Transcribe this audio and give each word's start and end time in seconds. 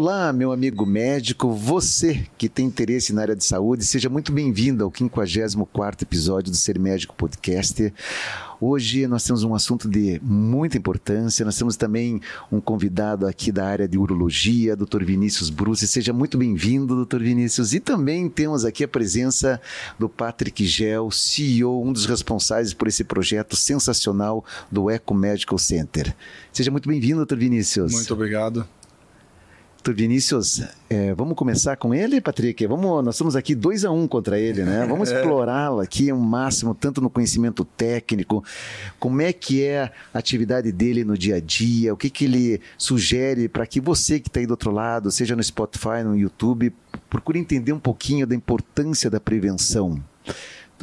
Olá, 0.00 0.32
meu 0.32 0.52
amigo 0.52 0.86
médico, 0.86 1.52
você 1.52 2.24
que 2.38 2.48
tem 2.48 2.66
interesse 2.66 3.12
na 3.12 3.22
área 3.22 3.34
de 3.34 3.44
saúde, 3.44 3.84
seja 3.84 4.08
muito 4.08 4.30
bem-vindo 4.30 4.84
ao 4.84 4.92
54º 4.92 6.02
episódio 6.02 6.52
do 6.52 6.56
Ser 6.56 6.78
Médico 6.78 7.16
Podcast. 7.16 7.92
Hoje 8.60 9.08
nós 9.08 9.24
temos 9.24 9.42
um 9.42 9.56
assunto 9.56 9.88
de 9.88 10.20
muita 10.22 10.78
importância, 10.78 11.44
nós 11.44 11.58
temos 11.58 11.76
também 11.76 12.20
um 12.50 12.60
convidado 12.60 13.26
aqui 13.26 13.50
da 13.50 13.66
área 13.66 13.88
de 13.88 13.98
urologia, 13.98 14.76
Dr. 14.76 15.02
Vinícius 15.02 15.50
Bruce. 15.50 15.88
Seja 15.88 16.12
muito 16.12 16.38
bem-vindo, 16.38 17.04
Dr. 17.04 17.18
Vinícius. 17.18 17.74
E 17.74 17.80
também 17.80 18.28
temos 18.28 18.64
aqui 18.64 18.84
a 18.84 18.88
presença 18.88 19.60
do 19.98 20.08
Patrick 20.08 20.64
Gel, 20.64 21.10
CEO, 21.10 21.84
um 21.84 21.92
dos 21.92 22.06
responsáveis 22.06 22.72
por 22.72 22.86
esse 22.86 23.02
projeto 23.02 23.56
sensacional 23.56 24.44
do 24.70 24.88
Eco 24.88 25.12
Medical 25.12 25.58
Center. 25.58 26.14
Seja 26.52 26.70
muito 26.70 26.88
bem-vindo, 26.88 27.26
Dr. 27.26 27.36
Vinícius. 27.36 27.92
Muito 27.92 28.14
obrigado. 28.14 28.64
Vinícius, 29.94 30.62
é, 30.88 31.14
vamos 31.14 31.36
começar 31.36 31.76
com 31.76 31.94
ele, 31.94 32.20
Patrick? 32.20 32.66
Vamos, 32.66 33.04
nós 33.04 33.14
estamos 33.14 33.36
aqui 33.36 33.54
dois 33.54 33.84
a 33.84 33.90
um 33.90 34.06
contra 34.06 34.38
ele, 34.38 34.62
né? 34.64 34.86
Vamos 34.88 35.10
é. 35.10 35.16
explorá-lo 35.16 35.80
aqui 35.80 36.12
o 36.12 36.18
máximo, 36.18 36.74
tanto 36.74 37.00
no 37.00 37.10
conhecimento 37.10 37.64
técnico, 37.64 38.44
como 38.98 39.20
é 39.20 39.32
que 39.32 39.64
é 39.64 39.90
a 40.12 40.18
atividade 40.18 40.72
dele 40.72 41.04
no 41.04 41.16
dia 41.16 41.36
a 41.36 41.40
dia, 41.40 41.92
o 41.92 41.96
que, 41.96 42.10
que 42.10 42.24
ele 42.24 42.60
sugere 42.76 43.48
para 43.48 43.66
que 43.66 43.80
você 43.80 44.18
que 44.18 44.28
está 44.28 44.40
aí 44.40 44.46
do 44.46 44.52
outro 44.52 44.70
lado, 44.70 45.10
seja 45.10 45.36
no 45.36 45.42
Spotify, 45.42 46.02
no 46.04 46.16
YouTube, 46.16 46.72
procure 47.08 47.38
entender 47.38 47.72
um 47.72 47.80
pouquinho 47.80 48.26
da 48.26 48.34
importância 48.34 49.10
da 49.10 49.20
prevenção. 49.20 50.02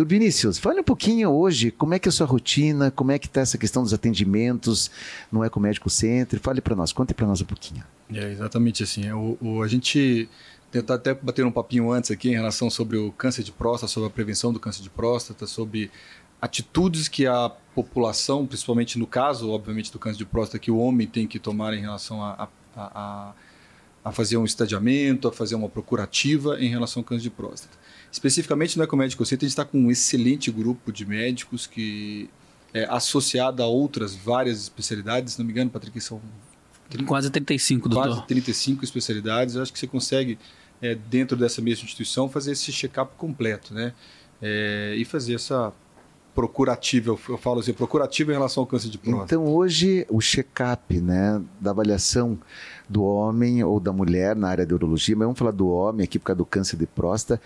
Vinícius, 0.03 0.57
fale 0.57 0.79
um 0.79 0.83
pouquinho 0.83 1.29
hoje, 1.29 1.71
como 1.71 1.93
é 1.93 1.99
que 1.99 2.07
é 2.07 2.09
a 2.09 2.11
sua 2.11 2.25
rotina, 2.25 2.91
como 2.91 3.11
é 3.11 3.19
que 3.19 3.27
está 3.27 3.41
essa 3.41 3.57
questão 3.57 3.83
dos 3.83 3.93
atendimentos 3.93 4.91
no 5.31 5.45
Ecomédico 5.45 5.89
Center, 5.89 6.39
fale 6.39 6.59
para 6.59 6.75
nós, 6.75 6.91
conte 6.91 7.13
para 7.13 7.27
nós 7.27 7.39
um 7.39 7.45
pouquinho. 7.45 7.83
É 8.11 8.31
exatamente 8.31 8.83
assim, 8.83 9.07
é, 9.07 9.15
o, 9.15 9.37
o, 9.39 9.63
a 9.63 9.67
gente 9.67 10.27
tentar 10.71 10.95
até 10.95 11.13
bater 11.13 11.45
um 11.45 11.51
papinho 11.51 11.91
antes 11.91 12.11
aqui 12.11 12.29
em 12.29 12.33
relação 12.33 12.69
sobre 12.69 12.97
o 12.97 13.11
câncer 13.11 13.43
de 13.43 13.51
próstata, 13.51 13.91
sobre 13.91 14.07
a 14.07 14.09
prevenção 14.09 14.51
do 14.51 14.59
câncer 14.59 14.81
de 14.81 14.89
próstata, 14.89 15.47
sobre 15.47 15.89
atitudes 16.41 17.07
que 17.07 17.25
a 17.25 17.49
população, 17.73 18.45
principalmente 18.45 18.99
no 18.99 19.07
caso, 19.07 19.49
obviamente, 19.51 19.91
do 19.91 19.97
câncer 19.97 20.17
de 20.17 20.25
próstata, 20.25 20.59
que 20.59 20.69
o 20.69 20.77
homem 20.77 21.07
tem 21.07 21.25
que 21.25 21.39
tomar 21.39 21.73
em 21.73 21.79
relação 21.79 22.21
a, 22.21 22.49
a, 22.75 22.77
a, 22.77 23.33
a 24.05 24.11
fazer 24.11 24.37
um 24.37 24.45
estadiamento, 24.45 25.27
a 25.27 25.31
fazer 25.31 25.55
uma 25.55 25.67
procurativa 25.67 26.61
em 26.61 26.69
relação 26.69 26.99
ao 26.99 27.03
câncer 27.03 27.23
de 27.23 27.31
próstata. 27.31 27.75
Especificamente 28.11 28.77
no 28.77 28.83
Ecomédico 28.83 29.25
Center, 29.25 29.47
a 29.47 29.49
gente 29.49 29.53
está 29.53 29.65
com 29.65 29.79
um 29.79 29.89
excelente 29.89 30.51
grupo 30.51 30.91
de 30.93 31.03
médicos 31.07 31.65
que 31.65 32.29
é 32.71 32.85
associado 32.85 33.63
a 33.63 33.65
outras 33.65 34.13
várias 34.13 34.61
especialidades. 34.61 35.33
Se 35.33 35.39
não 35.39 35.45
me 35.45 35.51
engano, 35.51 35.71
Patrick, 35.71 35.99
são 35.99 36.21
quase 37.07 37.31
35, 37.31 37.89
doutor. 37.89 38.09
Quase 38.09 38.27
35 38.27 38.83
especialidades. 38.83 39.55
Eu 39.55 39.63
acho 39.63 39.73
que 39.73 39.79
você 39.79 39.87
consegue, 39.87 40.37
é, 40.79 40.93
dentro 40.93 41.35
dessa 41.35 41.59
mesma 41.59 41.83
instituição, 41.83 42.29
fazer 42.29 42.51
esse 42.51 42.71
check-up 42.71 43.15
completo, 43.17 43.73
né? 43.73 43.91
É, 44.39 44.93
e 44.95 45.03
fazer 45.03 45.33
essa 45.33 45.73
procurativa, 46.35 47.11
eu, 47.11 47.37
falo 47.37 47.61
assim, 47.61 47.71
procurativa 47.71 48.31
em 48.31 48.35
relação 48.35 48.61
ao 48.61 48.67
câncer 48.67 48.89
de 48.89 48.97
próstata. 48.97 49.33
Então, 49.33 49.47
hoje, 49.47 50.05
o 50.09 50.19
check-up, 50.19 50.99
né, 50.99 51.41
da 51.59 51.71
avaliação 51.71 52.37
do 52.89 53.03
homem 53.03 53.63
ou 53.63 53.79
da 53.79 53.93
mulher 53.93 54.35
na 54.35 54.49
área 54.49 54.65
de 54.65 54.73
urologia, 54.73 55.15
mas 55.15 55.25
vamos 55.25 55.39
falar 55.39 55.51
do 55.51 55.69
homem 55.69 56.03
aqui 56.03 56.19
por 56.19 56.25
causa 56.25 56.37
do 56.37 56.45
câncer 56.45 56.75
de 56.75 56.85
próstata, 56.85 57.41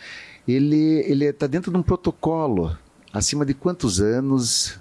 ele 0.48 1.06
ele 1.06 1.26
está 1.26 1.46
dentro 1.46 1.72
de 1.72 1.78
um 1.78 1.84
protocolo. 1.84 2.76
Acima 3.14 3.46
de 3.46 3.54
quantos 3.54 4.02
anos 4.02 4.80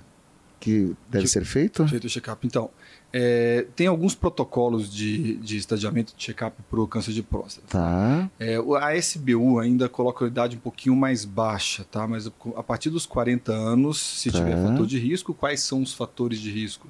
que 0.59 0.95
deve 1.09 1.27
ser 1.27 1.45
feito? 1.45 1.87
Feito 1.87 2.07
o 2.07 2.11
check-up. 2.11 2.47
Então, 2.47 2.71
é, 3.13 3.67
tem 3.75 3.87
alguns 3.87 4.15
protocolos 4.15 4.93
de, 4.93 5.37
de 5.37 5.57
estadiamento 5.57 6.15
de 6.15 6.23
check-up 6.23 6.57
para 6.69 6.81
o 6.81 6.87
câncer 6.87 7.13
de 7.13 7.23
próstata. 7.23 7.67
Tá. 7.69 8.31
É, 8.39 8.57
a 8.81 8.97
SBU 8.97 9.59
ainda 9.59 9.89
coloca 9.89 10.25
a 10.25 10.29
idade 10.29 10.57
um 10.57 10.61
pouquinho 10.61 10.95
mais 10.95 11.25
baixa, 11.25 11.85
tá? 11.91 12.07
Mas 12.07 12.31
a 12.55 12.63
partir 12.63 12.91
dos 12.91 13.07
40 13.07 13.51
anos, 13.53 13.99
se 13.99 14.31
tá. 14.31 14.39
tiver 14.39 14.63
fator 14.63 14.87
de 14.87 14.99
risco, 14.99 15.33
quais 15.33 15.61
são 15.61 15.83
os 15.83 15.95
fatores 15.95 16.39
de 16.39 16.51
risco? 16.51 16.87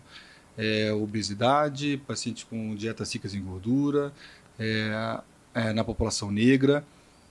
É, 0.56 0.92
obesidade, 0.92 2.02
paciente 2.04 2.44
com 2.44 2.74
dietas 2.74 3.12
ricas 3.12 3.32
em 3.32 3.40
gordura, 3.40 4.12
é, 4.58 5.20
é, 5.54 5.72
na 5.72 5.84
população 5.84 6.32
negra 6.32 6.84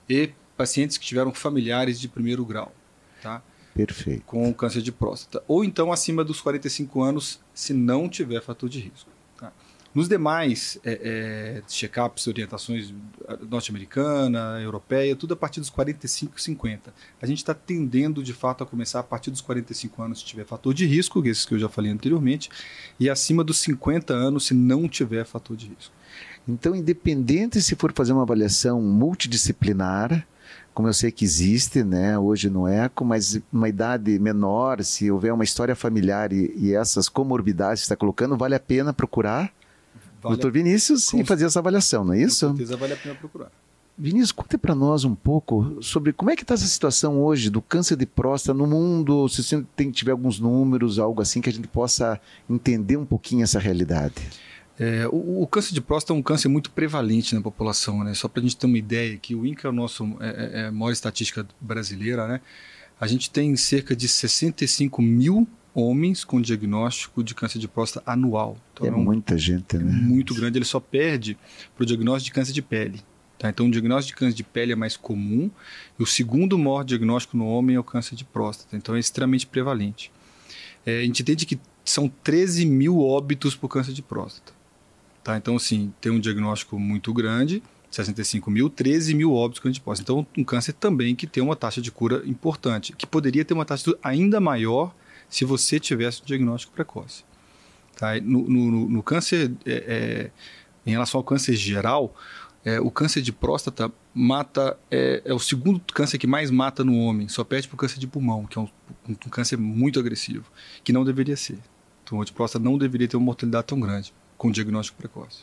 e 0.08 0.30
pacientes 0.56 0.96
que 0.96 1.04
tiveram 1.04 1.32
familiares 1.32 2.00
de 2.00 2.08
primeiro 2.08 2.42
grau, 2.44 2.72
tá? 3.22 3.42
Perfeito. 3.86 4.24
Com 4.26 4.52
câncer 4.52 4.82
de 4.82 4.90
próstata. 4.90 5.44
Ou 5.46 5.62
então 5.62 5.92
acima 5.92 6.24
dos 6.24 6.40
45 6.40 7.00
anos, 7.00 7.38
se 7.54 7.72
não 7.72 8.08
tiver 8.08 8.42
fator 8.42 8.68
de 8.68 8.80
risco. 8.80 9.08
Tá? 9.36 9.52
Nos 9.94 10.08
demais 10.08 10.80
é, 10.84 11.60
é, 11.60 11.62
check-ups, 11.68 12.26
orientações 12.26 12.92
norte-americana, 13.48 14.60
europeia, 14.60 15.14
tudo 15.14 15.34
a 15.34 15.36
partir 15.36 15.60
dos 15.60 15.70
45 15.70 16.40
50. 16.40 16.92
A 17.22 17.26
gente 17.26 17.38
está 17.38 17.54
tendendo, 17.54 18.20
de 18.20 18.32
fato, 18.32 18.64
a 18.64 18.66
começar 18.66 18.98
a 18.98 19.04
partir 19.04 19.30
dos 19.30 19.40
45 19.40 20.02
anos 20.02 20.18
se 20.18 20.24
tiver 20.24 20.44
fator 20.44 20.74
de 20.74 20.84
risco, 20.84 21.24
esses 21.24 21.46
que 21.46 21.54
eu 21.54 21.58
já 21.60 21.68
falei 21.68 21.92
anteriormente, 21.92 22.50
e 22.98 23.08
acima 23.08 23.44
dos 23.44 23.58
50 23.60 24.12
anos 24.12 24.46
se 24.46 24.54
não 24.54 24.88
tiver 24.88 25.24
fator 25.24 25.56
de 25.56 25.68
risco. 25.68 25.94
Então, 26.48 26.74
independente 26.74 27.62
se 27.62 27.76
for 27.76 27.92
fazer 27.92 28.12
uma 28.12 28.22
avaliação 28.22 28.82
multidisciplinar, 28.82 30.26
como 30.74 30.88
eu 30.88 30.92
sei 30.92 31.10
que 31.10 31.24
existe, 31.24 31.82
né, 31.82 32.18
hoje 32.18 32.48
no 32.48 32.68
ECO, 32.68 33.04
mas 33.04 33.40
uma 33.52 33.68
idade 33.68 34.18
menor, 34.18 34.82
se 34.84 35.10
houver 35.10 35.32
uma 35.32 35.44
história 35.44 35.74
familiar 35.74 36.32
e, 36.32 36.52
e 36.56 36.74
essas 36.74 37.08
comorbidades 37.08 37.82
que 37.82 37.86
está 37.86 37.96
colocando, 37.96 38.36
vale 38.36 38.54
a 38.54 38.60
pena 38.60 38.92
procurar 38.92 39.52
vale 40.22 40.36
Dr. 40.36 40.50
Vinícius 40.50 41.12
e 41.14 41.24
fazer 41.24 41.46
essa 41.46 41.58
avaliação, 41.58 42.04
não 42.04 42.12
é 42.12 42.20
isso? 42.20 42.48
Com 42.48 42.56
certeza 42.56 42.76
vale 42.76 42.92
a 42.92 42.96
pena 42.96 43.14
procurar. 43.14 43.50
Vinícius, 44.00 44.30
conte 44.30 44.56
para 44.56 44.76
nós 44.76 45.04
um 45.04 45.12
pouco 45.12 45.78
sobre 45.82 46.12
como 46.12 46.30
é 46.30 46.36
que 46.36 46.42
está 46.42 46.54
essa 46.54 46.66
situação 46.66 47.20
hoje 47.20 47.50
do 47.50 47.60
câncer 47.60 47.96
de 47.96 48.06
próstata 48.06 48.56
no 48.56 48.64
mundo, 48.64 49.28
se 49.28 49.42
você 49.42 49.64
tem, 49.74 49.90
tiver 49.90 50.12
alguns 50.12 50.38
números, 50.38 51.00
algo 51.00 51.20
assim, 51.20 51.40
que 51.40 51.50
a 51.50 51.52
gente 51.52 51.66
possa 51.66 52.20
entender 52.48 52.96
um 52.96 53.04
pouquinho 53.04 53.42
essa 53.42 53.58
realidade. 53.58 54.14
É, 54.78 55.08
o, 55.08 55.42
o, 55.42 55.46
câncer 55.46 55.74
de 55.74 55.80
próstata 55.80 56.12
é 56.12 56.16
um 56.16 56.22
câncer 56.22 56.48
muito 56.48 56.70
prevalente 56.70 57.34
na 57.34 57.40
população, 57.40 58.04
né? 58.04 58.14
Só 58.14 58.28
para 58.28 58.40
a 58.40 58.42
gente 58.44 58.56
ter 58.56 58.66
uma 58.66 58.78
ideia, 58.78 59.16
que 59.16 59.34
o 59.34 59.44
INCA 59.44 59.66
é 59.66 59.70
a 59.70 59.72
nossa 59.72 60.04
é, 60.20 60.28
é, 60.28 60.60
é, 60.60 60.66
a 60.66 60.72
maior 60.72 60.92
estatística 60.92 61.46
brasileira, 61.60 62.28
né? 62.28 62.40
A 63.00 63.06
gente 63.06 63.28
tem 63.28 63.54
cerca 63.56 63.96
de 63.96 64.06
65 64.06 65.02
mil 65.02 65.48
homens 65.74 66.24
com 66.24 66.40
diagnóstico 66.40 67.22
de 67.24 67.34
câncer 67.34 67.58
de 67.58 67.66
próstata 67.66 68.08
anual. 68.10 68.56
Então, 68.72 68.86
é, 68.86 68.90
é 68.90 68.92
um, 68.92 69.02
muita 69.02 69.36
gente, 69.36 69.76
né? 69.76 69.84
muito 69.84 70.32
grande. 70.34 70.58
Ele 70.58 70.64
só 70.64 70.78
perde 70.78 71.36
para 71.74 71.82
o 71.82 71.86
diagnóstico 71.86 72.26
de 72.26 72.32
câncer 72.32 72.52
de 72.52 72.62
pele. 72.62 73.00
Tá? 73.36 73.48
Então, 73.48 73.66
o 73.66 73.70
diagnóstico 73.70 74.16
de 74.16 74.20
câncer 74.20 74.36
de 74.36 74.44
pele 74.44 74.72
é 74.72 74.76
mais 74.76 74.96
comum. 74.96 75.50
E 75.98 76.02
o 76.02 76.06
segundo 76.06 76.58
maior 76.58 76.84
diagnóstico 76.84 77.36
no 77.36 77.46
homem 77.46 77.76
é 77.76 77.80
o 77.80 77.84
câncer 77.84 78.16
de 78.16 78.24
próstata. 78.24 78.76
Então, 78.76 78.94
é 78.96 78.98
extremamente 78.98 79.46
prevalente. 79.46 80.10
É, 80.84 81.00
a 81.00 81.02
gente 81.04 81.22
entende 81.22 81.46
que 81.46 81.58
são 81.84 82.08
13 82.08 82.66
mil 82.66 83.00
óbitos 83.00 83.54
por 83.54 83.68
câncer 83.68 83.92
de 83.92 84.02
próstata. 84.02 84.57
Tá? 85.28 85.36
Então, 85.36 85.56
assim, 85.56 85.92
tem 86.00 86.10
um 86.10 86.18
diagnóstico 86.18 86.78
muito 86.78 87.12
grande, 87.12 87.62
65 87.90 88.50
mil, 88.50 88.70
13 88.70 89.12
mil 89.12 89.34
óbitos 89.34 89.60
que 89.60 89.68
a 89.68 89.70
gente 89.70 89.82
pode. 89.82 90.00
Então, 90.00 90.26
um 90.34 90.42
câncer 90.42 90.72
também 90.72 91.14
que 91.14 91.26
tem 91.26 91.42
uma 91.42 91.54
taxa 91.54 91.82
de 91.82 91.92
cura 91.92 92.22
importante, 92.24 92.94
que 92.94 93.06
poderia 93.06 93.44
ter 93.44 93.52
uma 93.52 93.66
taxa 93.66 93.94
ainda 94.02 94.40
maior 94.40 94.94
se 95.28 95.44
você 95.44 95.78
tivesse 95.78 96.22
um 96.22 96.24
diagnóstico 96.24 96.72
precoce. 96.72 97.24
Tá? 97.94 98.18
No, 98.22 98.48
no, 98.48 98.88
no 98.88 99.02
câncer, 99.02 99.52
é, 99.66 99.72
é, 99.72 100.30
em 100.86 100.92
relação 100.92 101.18
ao 101.18 101.24
câncer 101.24 101.54
geral, 101.56 102.16
é, 102.64 102.80
o 102.80 102.90
câncer 102.90 103.20
de 103.20 103.30
próstata 103.30 103.92
mata 104.14 104.78
é, 104.90 105.20
é, 105.26 105.34
o 105.34 105.38
segundo 105.38 105.78
câncer 105.92 106.16
que 106.16 106.26
mais 106.26 106.50
mata 106.50 106.82
no 106.82 106.96
homem, 106.96 107.28
só 107.28 107.44
perde 107.44 107.68
para 107.68 107.74
o 107.74 107.78
câncer 107.78 107.98
de 107.98 108.06
pulmão, 108.06 108.46
que 108.46 108.56
é 108.56 108.62
um, 108.62 108.68
um, 109.06 109.12
um, 109.12 109.28
câncer 109.28 109.58
muito 109.58 110.00
agressivo, 110.00 110.50
que 110.82 110.90
não 110.90 111.04
deveria 111.04 111.36
ser. 111.36 111.58
Então, 112.02 112.16
o 112.16 112.24
de 112.24 112.32
próstata 112.32 112.64
não 112.64 112.78
deveria 112.78 113.06
ter 113.06 113.18
uma 113.18 113.26
mortalidade 113.26 113.66
tão 113.66 113.78
grande 113.78 114.14
com 114.38 114.50
diagnóstico 114.50 114.96
precoce. 114.96 115.42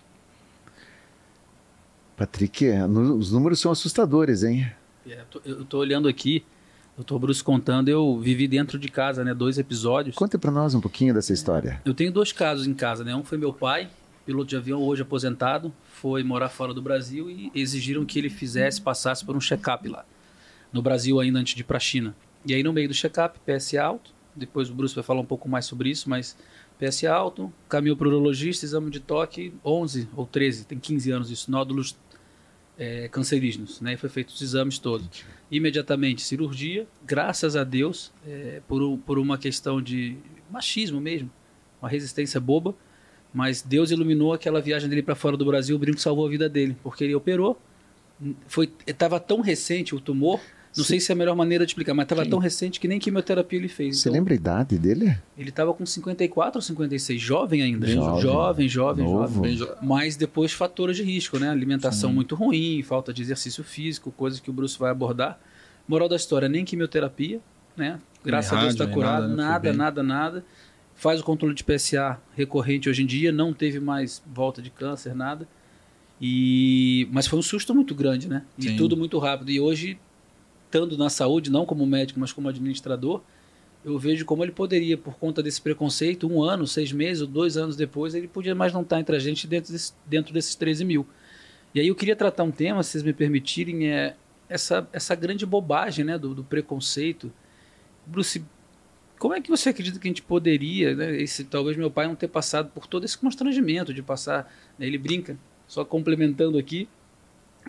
Patrick, 2.16 2.66
é, 2.66 2.86
os 2.86 3.32
números 3.32 3.60
são 3.60 3.72
assustadores, 3.72 4.42
hein? 4.42 4.72
É, 5.06 5.22
eu 5.44 5.64
estou 5.64 5.82
olhando 5.82 6.08
aqui, 6.08 6.46
doutor 6.96 7.20
Bruce 7.20 7.44
contando, 7.44 7.90
eu 7.90 8.18
vivi 8.20 8.48
dentro 8.48 8.80
de 8.80 8.88
casa, 8.88 9.24
né? 9.24 9.34
Dois 9.34 9.58
episódios. 9.58 10.16
Conte 10.16 10.38
para 10.38 10.50
nós 10.50 10.74
um 10.74 10.80
pouquinho 10.80 11.14
dessa 11.14 11.34
história. 11.34 11.82
Eu 11.84 11.94
tenho 11.94 12.12
dois 12.12 12.32
casos 12.32 12.66
em 12.66 12.74
casa, 12.74 13.04
né? 13.04 13.14
Um 13.14 13.24
foi 13.24 13.38
meu 13.38 13.52
pai, 13.52 13.90
piloto 14.26 14.48
de 14.48 14.56
avião 14.56 14.82
hoje 14.82 15.02
aposentado, 15.02 15.74
foi 15.84 16.24
morar 16.24 16.50
fora 16.50 16.74
do 16.74 16.82
Brasil 16.82 17.30
e 17.30 17.52
exigiram 17.54 18.06
que 18.06 18.18
ele 18.18 18.30
fizesse, 18.30 18.82
passasse 18.82 19.26
por 19.26 19.36
um 19.36 19.42
check-up 19.42 19.88
lá. 19.90 20.06
No 20.72 20.82
Brasil 20.82 21.20
ainda 21.20 21.38
antes 21.38 21.54
de 21.54 21.62
ir 21.62 21.66
para 21.66 21.78
a 21.78 21.82
China. 21.82 22.16
E 22.46 22.54
aí 22.54 22.64
no 22.64 22.72
meio 22.72 22.88
do 22.88 22.94
check-up, 22.94 23.38
PS 23.46 23.76
alto, 23.76 24.12
depois 24.36 24.70
o 24.70 24.74
Bruce 24.74 24.96
vai 24.96 25.04
falar 25.04 25.22
um 25.22 25.26
pouco 25.26 25.48
mais 25.48 25.66
sobre 25.66 25.90
isso, 25.90 26.10
mas 26.10 26.36
PS 26.80 27.06
alto, 27.06 27.52
caminhou 27.70 27.96
para 27.96 28.08
urologista, 28.08 28.66
exame 28.66 28.90
de 28.90 29.00
toque, 29.00 29.54
11 29.64 30.10
ou 30.16 30.26
13, 30.26 30.66
tem 30.66 30.78
15 30.78 31.12
anos 31.12 31.32
isso, 31.32 31.50
nódulos 31.50 31.96
é, 32.78 33.08
cancerígenos, 33.08 33.80
né? 33.82 33.96
Foi 33.98 34.10
feito 34.10 34.30
os 34.30 34.42
exames 34.42 34.78
todos. 34.78 35.08
Imediatamente 35.50 36.22
cirurgia, 36.22 36.86
graças 37.06 37.56
a 37.56 37.64
Deus, 37.64 38.12
é, 38.28 38.62
por, 38.68 38.98
por 39.00 39.18
uma 39.18 39.38
questão 39.38 39.82
de 39.82 40.18
machismo 40.52 41.00
mesmo, 41.00 41.32
uma 41.82 41.90
resistência 41.90 42.40
boba, 42.40 42.76
Mas 43.34 43.62
Deus 43.62 43.92
iluminou 43.92 44.34
aquela 44.34 44.62
viagem 44.62 44.90
dele 44.90 45.04
para 45.04 45.16
fora 45.16 45.36
do 45.36 45.46
Brasil, 45.46 45.76
o 45.76 45.80
brinco 45.80 46.00
salvou 46.00 46.26
a 46.26 46.30
vida 46.30 46.48
dele, 46.48 46.76
porque 46.82 47.04
ele 47.04 47.16
operou. 47.16 47.60
Foi, 48.48 48.72
estava 48.88 49.20
tão 49.20 49.42
recente 49.42 49.94
o 49.94 50.00
tumor, 50.00 50.40
não 50.76 50.84
Sim. 50.84 50.90
sei 50.90 51.00
se 51.00 51.12
é 51.12 51.14
a 51.14 51.16
melhor 51.16 51.36
maneira 51.36 51.66
de 51.66 51.72
explicar, 51.72 51.94
mas 51.94 52.06
estava 52.06 52.26
tão 52.26 52.40
recente 52.40 52.80
que 52.80 52.88
nem 52.88 53.00
quimioterapia 53.00 53.58
ele 53.58 53.68
fez. 53.68 54.00
Você 54.00 54.10
então, 54.10 54.20
lembra 54.20 54.34
a 54.34 54.36
idade 54.36 54.78
dele? 54.78 55.18
Ele 55.38 55.50
estava 55.50 55.74
com 55.74 55.86
54 55.86 56.58
ou 56.58 56.62
56, 56.62 57.22
jovem 57.22 57.62
ainda. 57.62 57.88
Jovem, 57.88 58.22
jovem, 58.22 58.70
jovem. 58.70 59.08
jovem 59.08 59.56
jo... 59.56 59.70
Mas 59.82 60.16
depois 60.16 60.52
fatores 60.52 60.98
de 60.98 61.04
risco, 61.04 61.40
né? 61.40 61.50
Alimentação 61.50 62.10
Sim. 62.10 62.16
muito 62.16 62.36
ruim, 62.36 62.84
falta 62.84 63.14
de 63.14 63.22
exercício 63.22 63.64
físico, 63.64 64.12
coisas 64.12 64.40
que 64.40 64.50
o 64.50 64.54
Bruce 64.54 64.78
vai 64.78 64.92
abordar. 64.92 65.40
Moral 65.88 66.10
da 66.10 66.16
história, 66.16 66.50
nem 66.50 66.66
quimioterapia, 66.66 67.40
né? 67.78 68.00
Graças 68.24 68.52
nem 68.52 68.60
a 68.60 68.64
Deus 68.64 68.74
está 68.74 68.88
curado, 68.88 69.28
nada, 69.28 69.72
nada, 69.72 69.74
nada, 69.74 70.04
nada 70.04 70.46
faz 70.96 71.20
o 71.20 71.24
controle 71.24 71.54
de 71.54 71.64
PSA 71.64 72.20
recorrente 72.36 72.90
hoje 72.90 73.04
em 73.04 73.06
dia, 73.06 73.32
não 73.32 73.54
teve 73.54 73.80
mais 73.80 74.24
volta 74.26 74.62
de 74.62 74.70
câncer, 74.70 75.14
nada. 75.14 75.48
E 76.20 77.08
mas 77.12 77.28
foi 77.28 77.38
um 77.38 77.42
susto 77.42 77.76
muito 77.76 77.94
grande, 77.94 78.30
né? 78.30 78.44
E 78.58 78.70
Sim. 78.70 78.78
tudo 78.78 78.96
muito 78.96 79.20
rápido. 79.20 79.52
E 79.52 79.60
hoje, 79.60 80.00
estando 80.76 80.98
na 80.98 81.10
saúde, 81.10 81.50
não 81.50 81.66
como 81.66 81.86
médico, 81.86 82.20
mas 82.20 82.34
como 82.34 82.50
administrador, 82.50 83.22
eu 83.84 83.98
vejo 83.98 84.26
como 84.26 84.44
ele 84.44 84.52
poderia, 84.52 84.98
por 84.98 85.16
conta 85.16 85.42
desse 85.42 85.62
preconceito, 85.62 86.28
um 86.28 86.44
ano, 86.44 86.68
seis 86.68 86.92
meses 86.92 87.22
ou 87.22 87.28
dois 87.28 87.56
anos 87.56 87.78
depois, 87.78 88.14
ele 88.14 88.28
podia 88.28 88.54
mais 88.54 88.74
não 88.74 88.82
estar 88.82 89.00
entre 89.00 89.16
a 89.16 89.20
gente 89.20 89.48
dentro, 89.48 89.72
desse, 89.72 89.94
dentro 90.06 90.34
desses 90.34 90.56
13 90.56 90.84
mil. 90.84 91.08
E 91.74 91.80
aí 91.80 91.88
eu 91.88 91.96
queria 91.96 92.16
tratar 92.16 92.44
um 92.44 92.52
tema, 92.52 92.84
se 92.84 92.92
vocês 92.92 93.04
me 93.04 93.14
permitirem, 93.14 93.90
é 93.90 94.16
essa, 94.50 94.88
essa 94.92 95.16
grande 95.16 95.46
bobagem 95.46 96.04
né, 96.04 96.18
do, 96.18 96.34
do 96.34 96.44
preconceito. 96.44 97.32
Bruce, 98.06 98.44
como 99.18 99.34
é 99.34 99.40
que 99.40 99.50
você 99.50 99.70
acredita 99.70 99.98
que 99.98 100.08
a 100.08 100.10
gente 100.10 100.24
poderia, 100.24 100.94
né, 100.96 101.22
esse, 101.22 101.46
talvez 101.46 101.78
meu 101.78 101.90
pai 101.90 102.08
não 102.08 102.16
ter 102.16 102.28
passado 102.28 102.70
por 102.74 102.86
todo 102.86 103.06
esse 103.06 103.18
constrangimento 103.18 103.94
de 103.94 104.02
passar, 104.02 104.52
né, 104.78 104.86
ele 104.88 104.98
brinca, 104.98 105.38
só 105.68 105.86
complementando 105.86 106.58
aqui, 106.58 106.90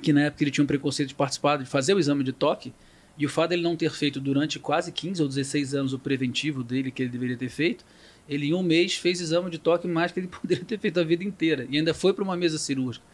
que 0.03 0.13
na 0.13 0.23
época 0.23 0.43
ele 0.43 0.51
tinha 0.51 0.65
um 0.65 0.67
preconceito 0.67 1.11
de 1.11 1.15
participar, 1.15 1.59
de 1.59 1.67
fazer 1.67 1.95
o 1.95 1.99
exame 1.99 2.25
de 2.25 2.33
toque, 2.33 2.73
e 3.19 3.25
o 3.25 3.29
fato 3.29 3.51
dele 3.51 3.63
não 3.63 3.77
ter 3.77 3.91
feito 3.91 4.21
durante 4.21 4.59
quase 4.59 4.93
15 4.93 5.23
ou 5.23 5.29
16 5.29 5.75
anos 5.75 5.93
o 5.93 5.99
preventivo 5.99 6.63
dele 6.63 6.91
que 6.91 7.03
ele 7.03 7.11
deveria 7.11 7.37
ter 7.37 7.49
feito, 7.49 7.85
ele 8.29 8.49
em 8.49 8.55
um 8.55 8.63
mês 8.63 8.95
fez 8.95 9.21
exame 9.21 9.51
de 9.51 9.59
toque 9.59 9.87
mais 9.87 10.13
que 10.13 10.21
ele 10.21 10.29
poderia 10.43 10.65
ter 10.65 10.79
feito 10.79 11.01
a 11.01 11.05
vida 11.05 11.25
inteira, 11.25 11.67
e 11.71 11.79
ainda 11.79 11.95
foi 11.95 12.13
para 12.13 12.25
uma 12.25 12.37
mesa 12.37 12.59
cirúrgica. 12.59 13.05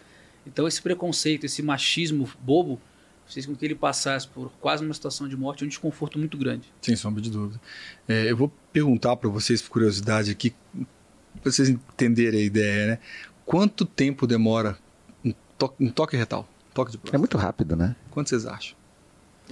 Então 0.46 0.66
esse 0.66 0.82
preconceito, 0.82 1.44
esse 1.44 1.62
machismo 1.62 2.28
bobo, 2.40 2.80
fez 3.26 3.46
com 3.46 3.54
que 3.54 3.64
ele 3.64 3.74
passasse 3.74 4.26
por 4.26 4.50
quase 4.60 4.84
uma 4.84 4.92
situação 4.92 5.28
de 5.28 5.36
morte, 5.36 5.64
um 5.64 5.68
desconforto 5.68 6.18
muito 6.18 6.36
grande. 6.36 6.72
Sem 6.82 6.96
sombra 6.96 7.22
de 7.22 7.30
dúvida. 7.30 7.60
É, 8.06 8.30
eu 8.30 8.36
vou 8.36 8.52
perguntar 8.72 9.16
para 9.16 9.28
vocês, 9.30 9.62
por 9.62 9.70
curiosidade 9.70 10.30
aqui, 10.30 10.52
para 11.40 11.50
vocês 11.50 11.68
entenderem 11.68 12.40
a 12.40 12.44
ideia, 12.44 12.86
né? 12.88 12.98
Quanto 13.44 13.84
tempo 13.84 14.26
demora 14.26 14.76
um 15.24 15.32
toque, 15.56 15.82
um 15.82 15.90
toque 15.90 16.16
retal? 16.16 16.48
Toque 16.74 16.90
de 16.90 16.98
próstata? 16.98 17.16
É 17.16 17.18
muito 17.18 17.38
rápido, 17.38 17.76
né? 17.76 17.96
Quanto 18.10 18.28
vocês 18.28 18.44
acham? 18.44 18.76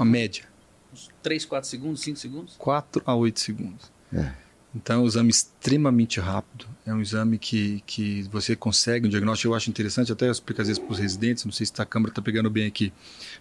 Uma 0.00 0.06
média? 0.06 0.44
Uns 0.90 1.10
3, 1.22 1.44
4 1.44 1.68
segundos, 1.68 2.00
5 2.00 2.18
segundos? 2.18 2.54
4 2.56 3.02
a 3.04 3.14
8 3.14 3.38
segundos. 3.38 3.92
É. 4.10 4.32
Então 4.74 5.00
é 5.00 5.02
um 5.02 5.06
exame 5.06 5.28
extremamente 5.28 6.18
rápido, 6.20 6.66
é 6.86 6.94
um 6.94 7.02
exame 7.02 7.36
que, 7.36 7.82
que 7.84 8.22
você 8.30 8.56
consegue 8.56 9.06
um 9.06 9.10
diagnóstico, 9.10 9.52
eu 9.52 9.54
acho 9.54 9.68
interessante, 9.68 10.10
até 10.10 10.28
eu 10.28 10.32
explico 10.32 10.62
às 10.62 10.68
vezes 10.68 10.78
para 10.78 10.92
os 10.92 10.98
residentes, 10.98 11.44
não 11.44 11.52
sei 11.52 11.66
se 11.66 11.72
a 11.76 11.84
câmera 11.84 12.12
está 12.12 12.22
pegando 12.22 12.48
bem 12.48 12.66
aqui, 12.66 12.92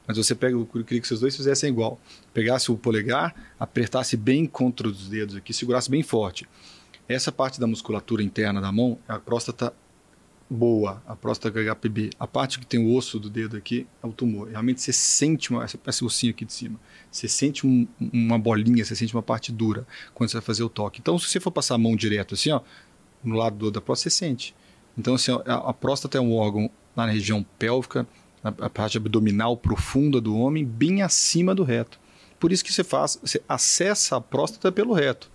mas 0.07 0.17
você 0.17 0.35
pega, 0.35 0.55
eu 0.55 0.65
queria 0.65 0.99
que 0.99 1.07
vocês 1.07 1.19
dois 1.19 1.35
fizessem 1.35 1.69
igual, 1.69 2.01
pegasse 2.33 2.71
o 2.71 2.77
polegar, 2.77 3.33
apertasse 3.59 4.17
bem 4.17 4.45
contra 4.45 4.87
os 4.87 5.07
dedos 5.07 5.35
aqui, 5.35 5.53
segurasse 5.53 5.89
bem 5.89 6.01
forte. 6.03 6.49
Essa 7.07 7.31
parte 7.31 7.59
da 7.59 7.67
musculatura 7.67 8.21
interna 8.21 8.59
da 8.59 8.71
mão, 8.71 8.97
a 9.07 9.17
próstata 9.17 9.71
boa, 10.49 11.03
a 11.05 11.15
próstata 11.15 11.61
HPB. 11.61 12.09
A 12.19 12.25
parte 12.25 12.59
que 12.59 12.65
tem 12.65 12.79
o 12.79 12.95
osso 12.95 13.19
do 13.19 13.29
dedo 13.29 13.55
aqui 13.55 13.85
é 14.01 14.07
o 14.07 14.11
tumor. 14.11 14.49
Realmente 14.49 14.81
você 14.81 14.91
sente 14.91 15.51
uma, 15.51 15.65
esse 15.65 16.03
ossinho 16.03 16.31
aqui 16.31 16.43
de 16.43 16.53
cima. 16.53 16.79
Você 17.11 17.27
sente 17.27 17.67
um, 17.67 17.87
uma 18.11 18.39
bolinha, 18.39 18.83
você 18.83 18.95
sente 18.95 19.13
uma 19.13 19.21
parte 19.21 19.51
dura 19.51 19.85
quando 20.13 20.29
você 20.29 20.37
vai 20.37 20.41
fazer 20.41 20.63
o 20.63 20.69
toque. 20.69 20.99
Então, 20.99 21.19
se 21.19 21.27
você 21.27 21.39
for 21.39 21.51
passar 21.51 21.75
a 21.75 21.77
mão 21.77 21.95
direto 21.95 22.33
assim, 22.33 22.51
ó, 22.51 22.61
no 23.23 23.35
lado 23.35 23.57
do, 23.57 23.71
da 23.71 23.79
próstata, 23.79 24.09
você 24.09 24.17
sente. 24.17 24.55
Então, 24.97 25.13
assim, 25.13 25.31
a, 25.45 25.69
a 25.69 25.73
próstata 25.73 26.17
é 26.17 26.21
um 26.21 26.33
órgão 26.33 26.69
na 26.95 27.05
região 27.05 27.45
pélvica, 27.59 28.07
na, 28.43 28.49
a 28.49 28.69
parte 28.69 28.97
abdominal 28.97 29.55
profunda 29.55 30.19
do 30.19 30.35
homem, 30.35 30.65
bem 30.65 31.03
acima 31.03 31.53
do 31.53 31.63
reto. 31.63 31.99
Por 32.39 32.51
isso 32.51 32.63
que 32.63 32.73
você 32.73 32.83
faz, 32.83 33.19
você 33.21 33.41
acessa 33.47 34.15
a 34.15 34.21
próstata 34.21 34.71
pelo 34.71 34.93
reto. 34.93 35.29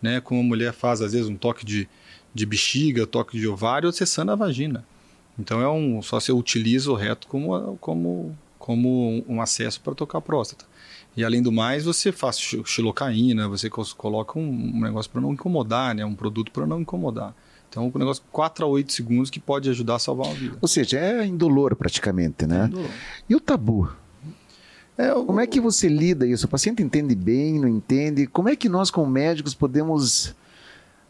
Né? 0.00 0.20
Como 0.20 0.40
a 0.40 0.44
mulher 0.44 0.72
faz, 0.72 1.00
às 1.00 1.12
vezes, 1.12 1.28
um 1.28 1.36
toque 1.36 1.64
de, 1.64 1.88
de 2.34 2.46
bexiga, 2.46 3.06
toque 3.06 3.38
de 3.38 3.46
ovário, 3.46 3.88
acessando 3.88 4.32
a 4.32 4.36
vagina. 4.36 4.84
Então 5.38 5.60
é 5.60 5.68
um 5.68 6.02
só 6.02 6.20
você 6.20 6.32
utiliza 6.32 6.90
o 6.90 6.94
reto 6.94 7.26
como 7.26 7.76
como 7.80 8.36
como 8.58 9.24
um 9.28 9.40
acesso 9.40 9.80
para 9.80 9.94
tocar 9.94 10.18
a 10.18 10.20
próstata. 10.20 10.64
E 11.16 11.24
além 11.24 11.42
do 11.42 11.50
mais, 11.50 11.84
você 11.84 12.12
faz 12.12 12.38
xilocaína, 12.38 13.48
você 13.48 13.68
coloca 13.68 14.38
um, 14.38 14.80
negócio 14.80 15.10
para 15.10 15.20
não 15.20 15.32
incomodar, 15.32 15.94
né, 15.94 16.04
um 16.04 16.14
produto 16.14 16.52
para 16.52 16.64
não 16.64 16.80
incomodar. 16.80 17.34
Então, 17.68 17.90
um 17.92 17.98
negócio 17.98 18.22
4 18.30 18.64
a 18.64 18.68
8 18.68 18.92
segundos 18.92 19.30
que 19.30 19.40
pode 19.40 19.68
ajudar 19.68 19.96
a 19.96 19.98
salvar 19.98 20.28
uma 20.28 20.34
vida. 20.34 20.58
Ou 20.60 20.68
seja, 20.68 20.98
é 20.98 21.26
indolor 21.26 21.74
praticamente, 21.74 22.46
né? 22.46 22.62
É 22.62 22.66
indolor. 22.66 22.90
E 23.28 23.34
o 23.34 23.40
tabu? 23.40 23.90
É, 24.96 25.10
Como 25.10 25.40
é 25.40 25.46
que 25.46 25.60
você 25.60 25.88
lida 25.88 26.26
isso? 26.26 26.46
O 26.46 26.48
paciente 26.48 26.82
entende 26.82 27.14
bem, 27.14 27.58
não 27.58 27.68
entende? 27.68 28.26
Como 28.26 28.48
é 28.48 28.54
que 28.54 28.68
nós, 28.68 28.90
como 28.90 29.10
médicos, 29.10 29.54
podemos 29.54 30.34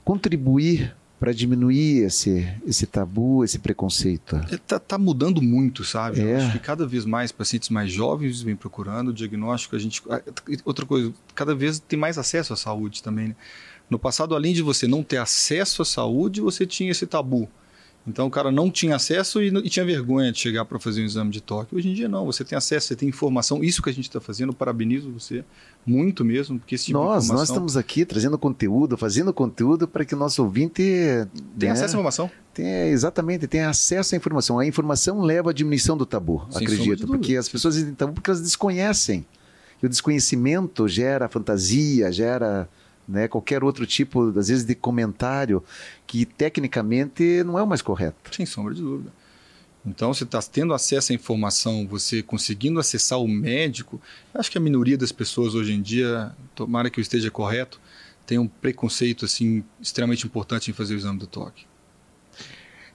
contribuir 0.05 0.97
para 1.23 1.33
diminuir 1.33 2.03
esse, 2.03 2.53
esse 2.67 2.85
tabu, 2.85 3.45
esse 3.45 3.57
preconceito? 3.57 4.35
Está 4.51 4.75
é, 4.75 4.79
tá 4.81 4.99
mudando 4.99 5.41
muito, 5.41 5.85
sabe? 5.85 6.21
É. 6.21 6.35
acho 6.35 6.51
que 6.51 6.59
cada 6.59 6.85
vez 6.85 7.05
mais 7.05 7.31
pacientes 7.31 7.69
mais 7.69 7.93
jovens 7.93 8.43
vêm 8.43 8.57
procurando 8.57 9.11
o 9.11 9.13
diagnóstico. 9.13 9.77
A 9.77 9.79
gente, 9.79 10.03
outra 10.65 10.85
coisa, 10.85 11.15
cada 11.33 11.55
vez 11.55 11.79
tem 11.79 11.97
mais 11.97 12.19
acesso 12.19 12.53
à 12.53 12.57
saúde 12.57 13.05
também. 13.05 13.29
Né? 13.29 13.37
No 13.89 14.01
passado, 14.01 14.35
além 14.35 14.53
de 14.53 14.63
você 14.63 14.89
não 14.89 15.05
ter 15.05 15.19
acesso 15.19 15.83
à 15.83 15.85
saúde, 15.85 16.41
você 16.41 16.67
tinha 16.67 16.91
esse 16.91 17.07
tabu. 17.07 17.49
Então 18.05 18.27
o 18.27 18.31
cara 18.31 18.51
não 18.51 18.69
tinha 18.69 18.97
acesso 18.97 19.41
e, 19.41 19.47
e 19.47 19.71
tinha 19.71 19.87
vergonha 19.87 20.33
de 20.33 20.41
chegar 20.41 20.65
para 20.65 20.81
fazer 20.81 21.03
um 21.03 21.05
exame 21.05 21.31
de 21.31 21.41
toque. 21.41 21.73
Hoje 21.77 21.89
em 21.89 21.95
dia 21.95 22.09
não, 22.09 22.27
você 22.27 22.45
tem 22.45 22.59
acesso, 22.59 22.89
você 22.89 22.97
tem 22.97 23.09
informação. 23.09 23.63
Isso 23.63 23.81
que 23.81 23.89
a 23.89 23.95
gente 23.95 24.09
está 24.09 24.21
fazendo, 24.21 24.53
parabenizo 24.53 25.13
você 25.13 25.45
muito 25.85 26.25
mesmo, 26.25 26.59
porque 26.59 26.75
esse 26.75 26.87
tipo 26.87 26.99
nós, 26.99 27.25
informação... 27.25 27.37
Nós 27.37 27.49
estamos 27.49 27.77
aqui 27.77 28.05
trazendo 28.05 28.39
conteúdo, 28.39 28.97
fazendo 28.97 29.33
conteúdo 29.33 29.89
para 29.89 30.05
que 30.05 30.15
o 30.15 30.19
nosso 30.19 30.43
ouvinte... 30.43 30.83
Tenha 31.59 31.73
né, 31.73 31.79
acesso 31.79 31.97
à 31.97 31.97
informação. 31.97 32.31
Tenha, 32.55 32.87
exatamente, 32.87 33.47
tenha 33.47 33.69
acesso 33.69 34.15
à 34.15 34.19
informação. 34.19 34.59
A 34.59 34.67
informação 34.67 35.21
leva 35.23 35.51
à 35.51 35.53
diminuição 35.53 35.97
do 35.97 36.07
tabu, 36.07 36.47
Sem 36.51 36.63
acredito. 36.63 37.07
Porque 37.07 37.37
as 37.37 37.49
pessoas 37.49 37.75
dizem 37.75 37.95
tabu 37.95 38.13
porque 38.13 38.31
elas 38.31 38.41
desconhecem. 38.41 39.27
E 39.83 39.87
o 39.87 39.89
desconhecimento 39.89 40.87
gera 40.87 41.29
fantasia, 41.29 42.13
gera 42.13 42.69
né, 43.09 43.27
qualquer 43.27 43.65
outro 43.65 43.85
tipo, 43.85 44.29
às 44.39 44.49
vezes, 44.49 44.65
de 44.65 44.77
comentário 44.77 45.63
que 46.07 46.25
tecnicamente 46.25 47.43
não 47.45 47.59
é 47.59 47.63
o 47.63 47.67
mais 47.67 47.83
correto. 47.83 48.35
Sem 48.35 48.47
sombra 48.47 48.73
de 48.73 48.81
dúvida. 48.81 49.11
Então, 49.85 50.15
você 50.15 50.23
está 50.25 50.41
tendo 50.41 50.73
acesso 50.73 51.13
à 51.13 51.15
informação, 51.15 51.87
você 51.87 52.23
conseguindo 52.23 52.79
acessar 52.79 53.21
o 53.21 53.27
médico. 53.27 54.01
Acho 54.33 54.51
que 54.51 54.57
a 54.57 54.61
minoria 54.61 54.97
das 54.97 55.11
pessoas 55.11 55.55
hoje 55.55 55.73
em 55.73 55.83
dia, 55.83 56.33
tomara 56.55 56.89
que 56.89 57.01
eu 57.01 57.03
esteja 57.03 57.31
correto, 57.31 57.81
tem 58.25 58.39
um 58.39 58.47
preconceito 58.47 59.25
assim 59.25 59.65
extremamente 59.81 60.25
importante 60.25 60.71
em 60.71 60.75
fazer 60.75 60.95
o 60.95 60.97
exame 60.97 61.19
do 61.19 61.27
toque. 61.27 61.67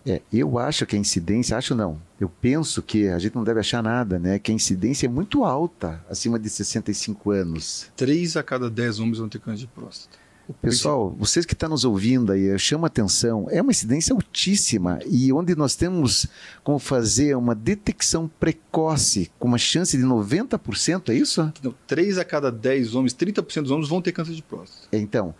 É, 0.06 0.22
eu 0.32 0.58
acho 0.58 0.86
que 0.86 0.96
a 0.96 1.00
incidência, 1.00 1.58
acho 1.58 1.76
não, 1.76 2.02
eu 2.18 2.30
penso 2.30 2.82
que 2.82 3.10
a 3.10 3.20
gente 3.20 3.36
não 3.36 3.44
deve 3.44 3.60
achar 3.60 3.84
nada, 3.84 4.18
né? 4.18 4.40
Que 4.40 4.52
a 4.52 4.56
incidência 4.56 5.06
é 5.06 5.10
muito 5.10 5.44
alta, 5.44 6.02
acima 6.10 6.40
de 6.40 6.50
65 6.50 7.32
anos. 7.32 7.92
Três 7.94 8.38
a 8.38 8.44
cada 8.44 8.70
dez 8.70 9.00
homens 9.00 9.18
vão 9.18 9.28
ter 9.28 9.40
câncer 9.40 9.60
de 9.60 9.68
próstata. 9.68 10.18
Pessoal, 10.62 11.14
vocês 11.18 11.46
que 11.46 11.54
estão 11.54 11.70
nos 11.70 11.84
ouvindo 11.84 12.32
aí, 12.32 12.58
chama 12.58 12.88
atenção, 12.88 13.48
é 13.50 13.62
uma 13.62 13.72
incidência 13.72 14.14
altíssima 14.14 15.00
e 15.06 15.32
onde 15.34 15.56
nós 15.56 15.76
temos 15.76 16.28
como 16.64 16.80
fazer 16.80 17.36
uma 17.36 17.54
detecção 17.54 18.30
precoce 18.40 19.30
com 19.38 19.48
uma 19.48 19.58
chance 19.58 19.98
de 19.98 20.04
90%, 20.04 21.10
é 21.10 21.16
isso? 21.16 21.52
Não, 21.62 21.76
3 21.86 22.18
a 22.18 22.24
cada 22.24 22.50
10 22.50 22.96
homens, 22.96 23.14
30% 23.14 23.62
dos 23.64 23.72
homens 23.72 23.90
vão 23.90 24.02
ter 24.02 24.14
câncer 24.14 24.34
de 24.34 24.42
próstata. 24.42 24.88
Então. 24.96 25.36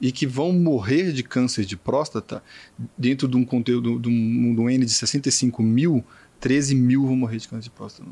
E 0.00 0.12
que 0.12 0.26
vão 0.26 0.52
morrer 0.52 1.12
de 1.12 1.22
câncer 1.22 1.64
de 1.64 1.76
próstata 1.76 2.42
dentro 2.98 3.26
de 3.26 3.36
um 3.36 3.44
conteúdo, 3.44 3.98
de 3.98 4.08
um, 4.08 4.54
de 4.54 4.60
um 4.60 4.68
N 4.68 4.84
de 4.84 4.92
65 4.92 5.62
mil, 5.62 6.04
13 6.40 6.74
mil 6.74 7.06
vão 7.06 7.16
morrer 7.16 7.38
de 7.38 7.48
câncer 7.48 7.64
de 7.64 7.70
próstata. 7.70 8.10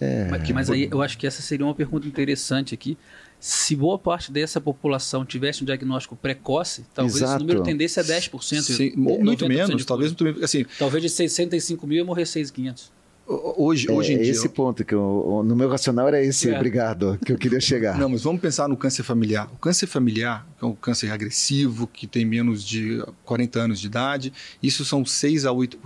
É. 0.00 0.28
Mas, 0.28 0.50
mas 0.50 0.70
aí 0.70 0.88
eu 0.90 1.02
acho 1.02 1.18
que 1.18 1.26
essa 1.26 1.42
seria 1.42 1.66
uma 1.66 1.74
pergunta 1.74 2.06
interessante 2.06 2.74
aqui 2.74 2.96
se 3.40 3.76
boa 3.76 3.98
parte 3.98 4.32
dessa 4.32 4.60
população 4.60 5.24
tivesse 5.24 5.62
um 5.62 5.66
diagnótico 5.66 6.16
precoce, 6.16 6.84
talvez 6.92 7.16
Exato. 7.16 7.32
esse 7.32 7.40
número 7.40 7.62
tendesse 7.62 8.00
a 8.00 8.04
10%. 8.04 8.60
Sim, 8.62 8.92
muito 8.96 9.48
menos, 9.48 9.84
talvez 9.84 10.10
muito 10.10 10.24
menos. 10.24 10.42
Assim, 10.42 10.64
talvez 10.78 11.02
de 11.02 11.08
65 11.08 11.86
mil 11.86 11.98
ia 11.98 12.04
morrer 12.04 12.26
6,500. 12.26 12.98
Hoje, 13.30 13.90
hoje 13.90 14.12
é, 14.12 14.16
em 14.16 14.22
dia. 14.22 14.30
esse 14.30 14.48
ponto 14.48 14.82
que 14.82 14.94
eu, 14.94 15.42
no 15.44 15.54
meu 15.54 15.68
racional 15.68 16.08
era 16.08 16.22
esse, 16.22 16.48
é. 16.48 16.56
obrigado, 16.56 17.18
que 17.22 17.30
eu 17.30 17.36
queria 17.36 17.60
chegar. 17.60 17.98
Não, 17.98 18.08
mas 18.08 18.22
vamos 18.22 18.40
pensar 18.40 18.66
no 18.68 18.76
câncer 18.76 19.02
familiar. 19.02 19.50
O 19.52 19.56
câncer 19.58 19.86
familiar, 19.86 20.46
que 20.58 20.64
é 20.64 20.66
um 20.68 20.74
câncer 20.74 21.10
agressivo, 21.10 21.86
que 21.86 22.06
tem 22.06 22.24
menos 22.24 22.64
de 22.64 23.04
40 23.26 23.60
anos 23.60 23.80
de 23.80 23.86
idade, 23.86 24.32
isso 24.62 24.82
são 24.82 25.04
6 25.04 25.44
a 25.44 25.50
8%. 25.50 25.76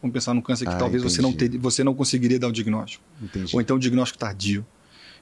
Vamos 0.00 0.14
pensar 0.14 0.32
no 0.32 0.40
câncer 0.40 0.66
que 0.66 0.74
ah, 0.74 0.78
talvez 0.78 1.02
você 1.02 1.20
não, 1.20 1.32
ter, 1.32 1.58
você 1.58 1.82
não 1.82 1.92
conseguiria 1.92 2.38
dar 2.38 2.48
o 2.48 2.52
diagnóstico. 2.52 3.02
Entendi. 3.20 3.52
Ou 3.52 3.60
então 3.60 3.76
o 3.76 3.80
diagnóstico 3.80 4.18
tardio. 4.20 4.64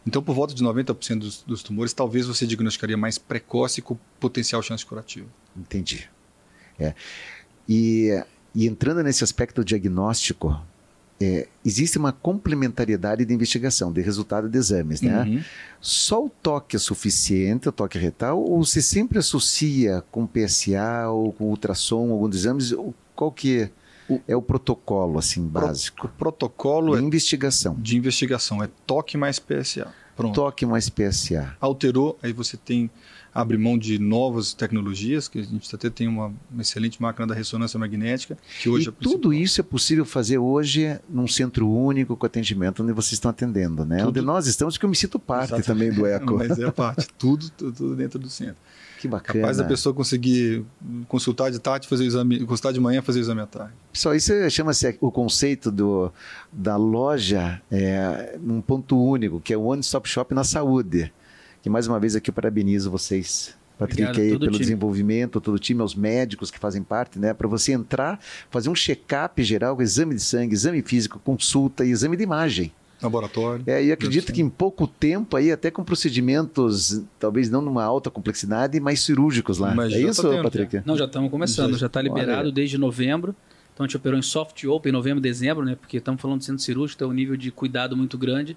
Então, 0.06 0.22
por 0.22 0.34
volta 0.34 0.54
de 0.54 0.62
90% 0.62 1.18
dos, 1.18 1.42
dos 1.42 1.62
tumores, 1.62 1.92
talvez 1.92 2.26
você 2.26 2.46
diagnosticaria 2.46 2.96
mais 2.96 3.16
precoce 3.18 3.80
com 3.80 3.96
potencial 4.20 4.62
chance 4.62 4.84
curativa. 4.84 5.26
Entendi. 5.56 6.08
É. 6.78 6.94
E, 7.68 8.10
e 8.54 8.66
entrando 8.66 9.02
nesse 9.02 9.24
aspecto 9.24 9.64
diagnóstico, 9.64 10.60
é, 11.20 11.48
existe 11.64 11.96
uma 11.96 12.12
complementariedade 12.12 13.24
de 13.24 13.32
investigação, 13.32 13.92
de 13.92 14.00
resultado 14.00 14.48
de 14.48 14.58
exames, 14.58 15.00
né? 15.00 15.22
Uhum. 15.22 15.42
Só 15.80 16.24
o 16.24 16.28
toque 16.28 16.76
é 16.76 16.78
suficiente, 16.78 17.68
o 17.68 17.72
toque 17.72 17.96
retal, 17.98 18.40
ou 18.40 18.64
você 18.64 18.82
sempre 18.82 19.18
associa 19.18 20.02
com 20.10 20.26
PSA 20.26 21.08
ou 21.08 21.32
com 21.32 21.44
ultrassom, 21.44 22.10
algum 22.10 22.28
dos 22.28 22.40
exames? 22.40 22.74
Qual 23.14 23.30
que 23.30 23.62
é? 23.62 23.70
É 24.26 24.36
o 24.36 24.42
protocolo 24.42 25.18
assim 25.18 25.46
básico? 25.46 26.06
O 26.06 26.10
protocolo 26.10 26.96
de 26.96 27.02
é 27.02 27.06
investigação. 27.06 27.76
De 27.78 27.96
investigação 27.96 28.62
é 28.62 28.68
toque 28.86 29.16
mais 29.16 29.38
PSA. 29.38 29.92
Pronto. 30.16 30.34
Toque 30.34 30.64
mais 30.64 30.88
PSA. 30.88 31.56
Alterou, 31.60 32.18
aí 32.22 32.32
você 32.32 32.56
tem 32.56 32.90
abre 33.34 33.58
mão 33.58 33.76
de 33.76 33.98
novas 33.98 34.54
tecnologias, 34.54 35.26
que 35.26 35.40
a 35.40 35.42
gente 35.42 35.74
até 35.74 35.90
tem 35.90 36.06
uma, 36.06 36.32
uma 36.50 36.62
excelente 36.62 37.02
máquina 37.02 37.26
da 37.26 37.34
ressonância 37.34 37.76
magnética, 37.78 38.38
que 38.60 38.68
hoje 38.68 38.86
e 38.86 38.90
é 38.90 38.92
tudo 38.92 39.34
isso 39.34 39.60
é 39.60 39.64
possível 39.64 40.04
fazer 40.04 40.38
hoje 40.38 40.96
num 41.08 41.26
centro 41.26 41.68
único 41.68 42.16
com 42.16 42.24
atendimento 42.24 42.84
onde 42.84 42.92
vocês 42.92 43.14
estão 43.14 43.32
atendendo, 43.32 43.84
né? 43.84 43.98
Tudo... 43.98 44.08
Onde 44.10 44.20
nós 44.20 44.46
estamos, 44.46 44.78
que 44.78 44.84
eu 44.84 44.88
me 44.88 44.94
sinto 44.94 45.18
parte 45.18 45.52
Exatamente. 45.52 45.66
também 45.66 45.92
do 45.92 46.06
ECO. 46.06 46.38
Mas 46.38 46.56
é 46.56 46.70
parte, 46.70 47.08
tudo, 47.18 47.50
tudo 47.50 47.96
dentro 47.96 48.20
do 48.20 48.30
centro. 48.30 48.56
Que 49.04 49.08
bacana. 49.08 49.40
Capaz 49.40 49.58
da 49.58 49.64
pessoa 49.64 49.94
conseguir 49.94 50.64
consultar 51.08 51.50
de 51.50 51.58
tarde, 51.58 51.86
fazer 51.86 52.04
o 52.04 52.06
exame, 52.06 52.38
consultar 52.46 52.72
de 52.72 52.80
manhã, 52.80 53.02
fazer 53.02 53.18
o 53.18 53.20
exame 53.20 53.42
à 53.42 53.46
tarde. 53.46 53.74
Pessoal, 53.92 54.14
isso 54.14 54.32
chama-se 54.48 54.96
o 54.98 55.10
conceito 55.10 55.70
do, 55.70 56.10
da 56.50 56.74
loja 56.76 57.60
é, 57.70 58.38
num 58.40 58.62
ponto 58.62 58.98
único, 58.98 59.42
que 59.42 59.52
é 59.52 59.58
o 59.58 59.64
One 59.64 59.82
Stop 59.82 60.08
Shop 60.08 60.34
na 60.34 60.42
saúde. 60.42 61.12
Que 61.60 61.68
mais 61.68 61.86
uma 61.86 62.00
vez 62.00 62.16
aqui 62.16 62.30
eu 62.30 62.34
parabenizo 62.34 62.90
vocês. 62.90 63.54
Patrick, 63.78 64.04
Obrigado, 64.04 64.22
aí, 64.22 64.38
pelo 64.38 64.52
time. 64.52 64.58
desenvolvimento, 64.58 65.38
todo 65.38 65.56
o 65.56 65.58
time, 65.58 65.82
aos 65.82 65.94
médicos 65.94 66.50
que 66.50 66.58
fazem 66.58 66.82
parte, 66.82 67.18
né? 67.18 67.34
Para 67.34 67.46
você 67.46 67.72
entrar, 67.72 68.18
fazer 68.50 68.70
um 68.70 68.74
check-up 68.74 69.42
geral, 69.44 69.82
exame 69.82 70.14
de 70.14 70.22
sangue, 70.22 70.54
exame 70.54 70.80
físico, 70.80 71.20
consulta 71.22 71.84
e 71.84 71.90
exame 71.90 72.16
de 72.16 72.22
imagem. 72.22 72.72
Laboratório. 73.04 73.64
É, 73.66 73.84
e 73.84 73.92
acredito 73.92 74.32
que 74.32 74.40
em 74.40 74.48
pouco 74.48 74.86
tempo 74.86 75.36
aí, 75.36 75.52
até 75.52 75.70
com 75.70 75.84
procedimentos, 75.84 77.02
talvez 77.18 77.50
não 77.50 77.60
numa 77.60 77.84
alta 77.84 78.10
complexidade, 78.10 78.78
mais 78.80 79.00
cirúrgicos 79.00 79.58
lá. 79.58 79.74
Mas 79.74 79.92
é 79.92 80.00
isso, 80.00 80.22
tá 80.22 80.42
Patrick? 80.42 80.82
Não, 80.84 80.96
já 80.96 81.04
estamos 81.04 81.30
começando, 81.30 81.76
já 81.76 81.86
está 81.86 82.00
liberado 82.00 82.42
Olha. 82.42 82.52
desde 82.52 82.78
novembro. 82.78 83.34
Então 83.72 83.84
a 83.84 83.88
gente 83.88 83.96
operou 83.96 84.18
em 84.18 84.22
soft 84.22 84.64
open 84.64 84.90
em 84.90 84.92
novembro, 84.92 85.20
dezembro, 85.20 85.64
né? 85.64 85.74
Porque 85.74 85.96
estamos 85.96 86.20
falando 86.20 86.38
de 86.38 86.44
centro 86.44 86.62
cirúrgico, 86.62 86.98
tem 86.98 87.08
um 87.08 87.12
nível 87.12 87.36
de 87.36 87.50
cuidado 87.50 87.96
muito 87.96 88.16
grande. 88.16 88.56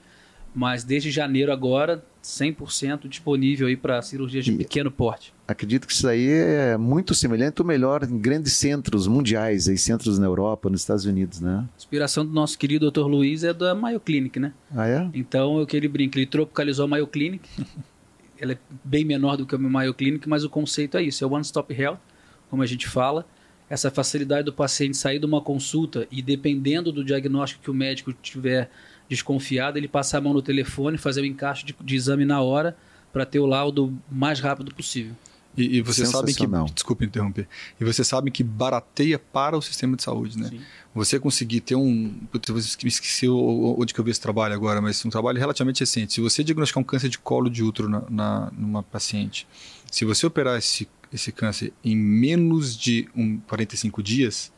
Mas 0.53 0.83
desde 0.83 1.11
janeiro 1.11 1.51
agora, 1.51 2.03
100% 2.27 3.07
disponível 3.07 3.67
aí 3.67 3.77
para 3.77 4.01
cirurgias 4.01 4.43
de 4.43 4.51
e 4.51 4.57
pequeno 4.57 4.91
porte. 4.91 5.33
Acredito 5.47 5.87
que 5.87 5.93
isso 5.93 6.07
aí 6.07 6.29
é 6.29 6.77
muito 6.77 7.15
semelhante 7.15 7.61
ou 7.61 7.67
melhor 7.67 8.03
em 8.03 8.17
grandes 8.17 8.53
centros 8.53 9.07
mundiais, 9.07 9.69
aí, 9.69 9.77
centros 9.77 10.19
na 10.19 10.25
Europa, 10.25 10.69
nos 10.69 10.81
Estados 10.81 11.05
Unidos, 11.05 11.39
né? 11.39 11.65
A 11.73 11.77
inspiração 11.77 12.25
do 12.25 12.33
nosso 12.33 12.57
querido 12.57 12.91
Dr. 12.91 13.05
Luiz 13.05 13.43
é 13.43 13.53
da 13.53 13.73
Mayo 13.73 13.99
Clinic, 13.99 14.39
né? 14.39 14.51
Ah, 14.75 14.87
é? 14.87 15.09
Então, 15.13 15.57
eu 15.59 15.65
que 15.65 15.77
ele 15.77 15.87
brinca, 15.87 16.19
ele 16.19 16.25
tropicalizou 16.25 16.85
a 16.85 16.87
Mayo 16.87 17.07
Clinic. 17.07 17.47
Ela 18.39 18.53
é 18.53 18.57
bem 18.83 19.03
menor 19.03 19.35
do 19.35 19.47
que 19.47 19.55
a 19.55 19.57
Mayo 19.57 19.95
Clinic, 19.95 20.29
mas 20.29 20.43
o 20.43 20.49
conceito 20.49 20.95
é 20.95 21.01
isso, 21.01 21.23
é 21.23 21.27
One 21.27 21.41
Stop 21.41 21.73
Health, 21.73 21.97
como 22.51 22.61
a 22.61 22.67
gente 22.67 22.87
fala. 22.87 23.25
Essa 23.67 23.89
facilidade 23.89 24.43
do 24.43 24.53
paciente 24.53 24.95
sair 24.95 25.17
de 25.17 25.25
uma 25.25 25.41
consulta 25.41 26.07
e 26.11 26.21
dependendo 26.21 26.91
do 26.91 27.03
diagnóstico 27.03 27.63
que 27.63 27.71
o 27.71 27.73
médico 27.73 28.13
tiver 28.13 28.69
desconfiado, 29.09 29.77
ele 29.77 29.87
passar 29.87 30.17
a 30.17 30.21
mão 30.21 30.33
no 30.33 30.41
telefone, 30.41 30.97
fazer 30.97 31.21
o 31.21 31.25
encaixe 31.25 31.65
de, 31.65 31.75
de 31.81 31.95
exame 31.95 32.25
na 32.25 32.41
hora 32.41 32.75
para 33.11 33.25
ter 33.25 33.39
o 33.39 33.45
laudo 33.45 33.97
mais 34.11 34.39
rápido 34.39 34.73
possível. 34.73 35.15
E, 35.57 35.77
e 35.77 35.81
você 35.81 36.05
sabe 36.05 36.33
que. 36.33 36.45
Desculpe 36.73 37.03
interromper. 37.03 37.47
E 37.81 37.83
você 37.83 38.03
sabe 38.03 38.29
que 38.29 38.43
barateia 38.43 39.17
para 39.17 39.57
o 39.57 39.61
sistema 39.61 39.97
de 39.97 40.03
saúde, 40.03 40.37
né? 40.37 40.49
Sim. 40.49 40.61
Você 40.93 41.19
conseguir 41.19 41.61
ter 41.61 41.75
um. 41.75 42.15
Eu 42.47 42.57
esqueci 42.57 43.27
onde 43.27 43.93
que 43.93 43.99
eu 43.99 44.05
vi 44.05 44.11
esse 44.11 44.21
trabalho 44.21 44.53
agora, 44.53 44.79
mas 44.79 45.03
um 45.03 45.09
trabalho 45.09 45.39
relativamente 45.39 45.79
recente. 45.79 46.13
Se 46.13 46.21
você 46.21 46.43
diagnosticar 46.43 46.79
um 46.79 46.83
câncer 46.83 47.09
de 47.09 47.17
colo 47.17 47.49
de 47.49 47.63
útero 47.63 47.89
na, 47.89 48.03
na, 48.07 48.51
numa 48.55 48.83
paciente, 48.83 49.47
se 49.91 50.05
você 50.05 50.27
operar 50.27 50.57
esse, 50.59 50.87
esse 51.11 51.31
câncer 51.31 51.73
em 51.83 51.95
menos 51.95 52.77
de 52.77 53.09
um, 53.15 53.39
45 53.47 54.03
dias, 54.03 54.51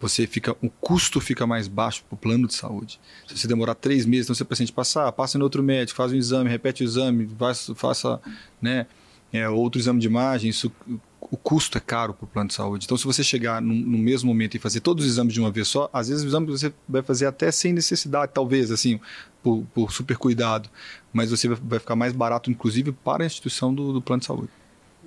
você 0.00 0.26
fica, 0.26 0.56
o 0.62 0.70
custo 0.70 1.20
fica 1.20 1.46
mais 1.46 1.66
baixo 1.66 2.04
para 2.08 2.14
o 2.14 2.18
plano 2.18 2.46
de 2.46 2.54
saúde. 2.54 3.00
Se 3.26 3.36
você 3.36 3.48
demorar 3.48 3.74
três 3.74 4.06
meses, 4.06 4.26
então 4.26 4.34
se 4.34 4.42
o 4.42 4.46
paciente 4.46 4.72
passar, 4.72 5.10
passa 5.12 5.38
em 5.38 5.42
outro 5.42 5.62
médico, 5.62 5.96
faz 5.96 6.12
um 6.12 6.16
exame, 6.16 6.48
repete 6.48 6.82
o 6.82 6.84
exame, 6.84 7.28
faça, 7.74 8.20
né, 8.60 8.86
é, 9.32 9.48
outro 9.48 9.80
exame 9.80 10.00
de 10.00 10.06
imagem, 10.06 10.50
isso, 10.50 10.72
o 11.20 11.36
custo 11.36 11.76
é 11.76 11.80
caro 11.80 12.14
para 12.14 12.24
o 12.24 12.28
plano 12.28 12.48
de 12.48 12.54
saúde. 12.54 12.84
Então, 12.84 12.96
se 12.96 13.04
você 13.04 13.22
chegar 13.22 13.60
no, 13.60 13.74
no, 13.74 13.98
mesmo 13.98 14.28
momento 14.28 14.54
e 14.54 14.58
fazer 14.58 14.80
todos 14.80 15.04
os 15.04 15.10
exames 15.10 15.34
de 15.34 15.40
uma 15.40 15.50
vez 15.50 15.68
só, 15.68 15.90
às 15.92 16.08
vezes 16.08 16.24
o 16.24 16.28
exame 16.28 16.46
você 16.46 16.72
vai 16.88 17.02
fazer 17.02 17.26
até 17.26 17.50
sem 17.50 17.72
necessidade, 17.72 18.32
talvez, 18.32 18.70
assim, 18.70 19.00
por, 19.42 19.64
por 19.74 19.92
super 19.92 20.16
cuidado, 20.16 20.70
mas 21.12 21.30
você 21.30 21.48
vai 21.48 21.78
ficar 21.78 21.96
mais 21.96 22.12
barato, 22.12 22.50
inclusive, 22.50 22.92
para 22.92 23.24
a 23.24 23.26
instituição 23.26 23.74
do, 23.74 23.92
do 23.92 24.00
plano 24.00 24.20
de 24.20 24.26
saúde 24.26 24.50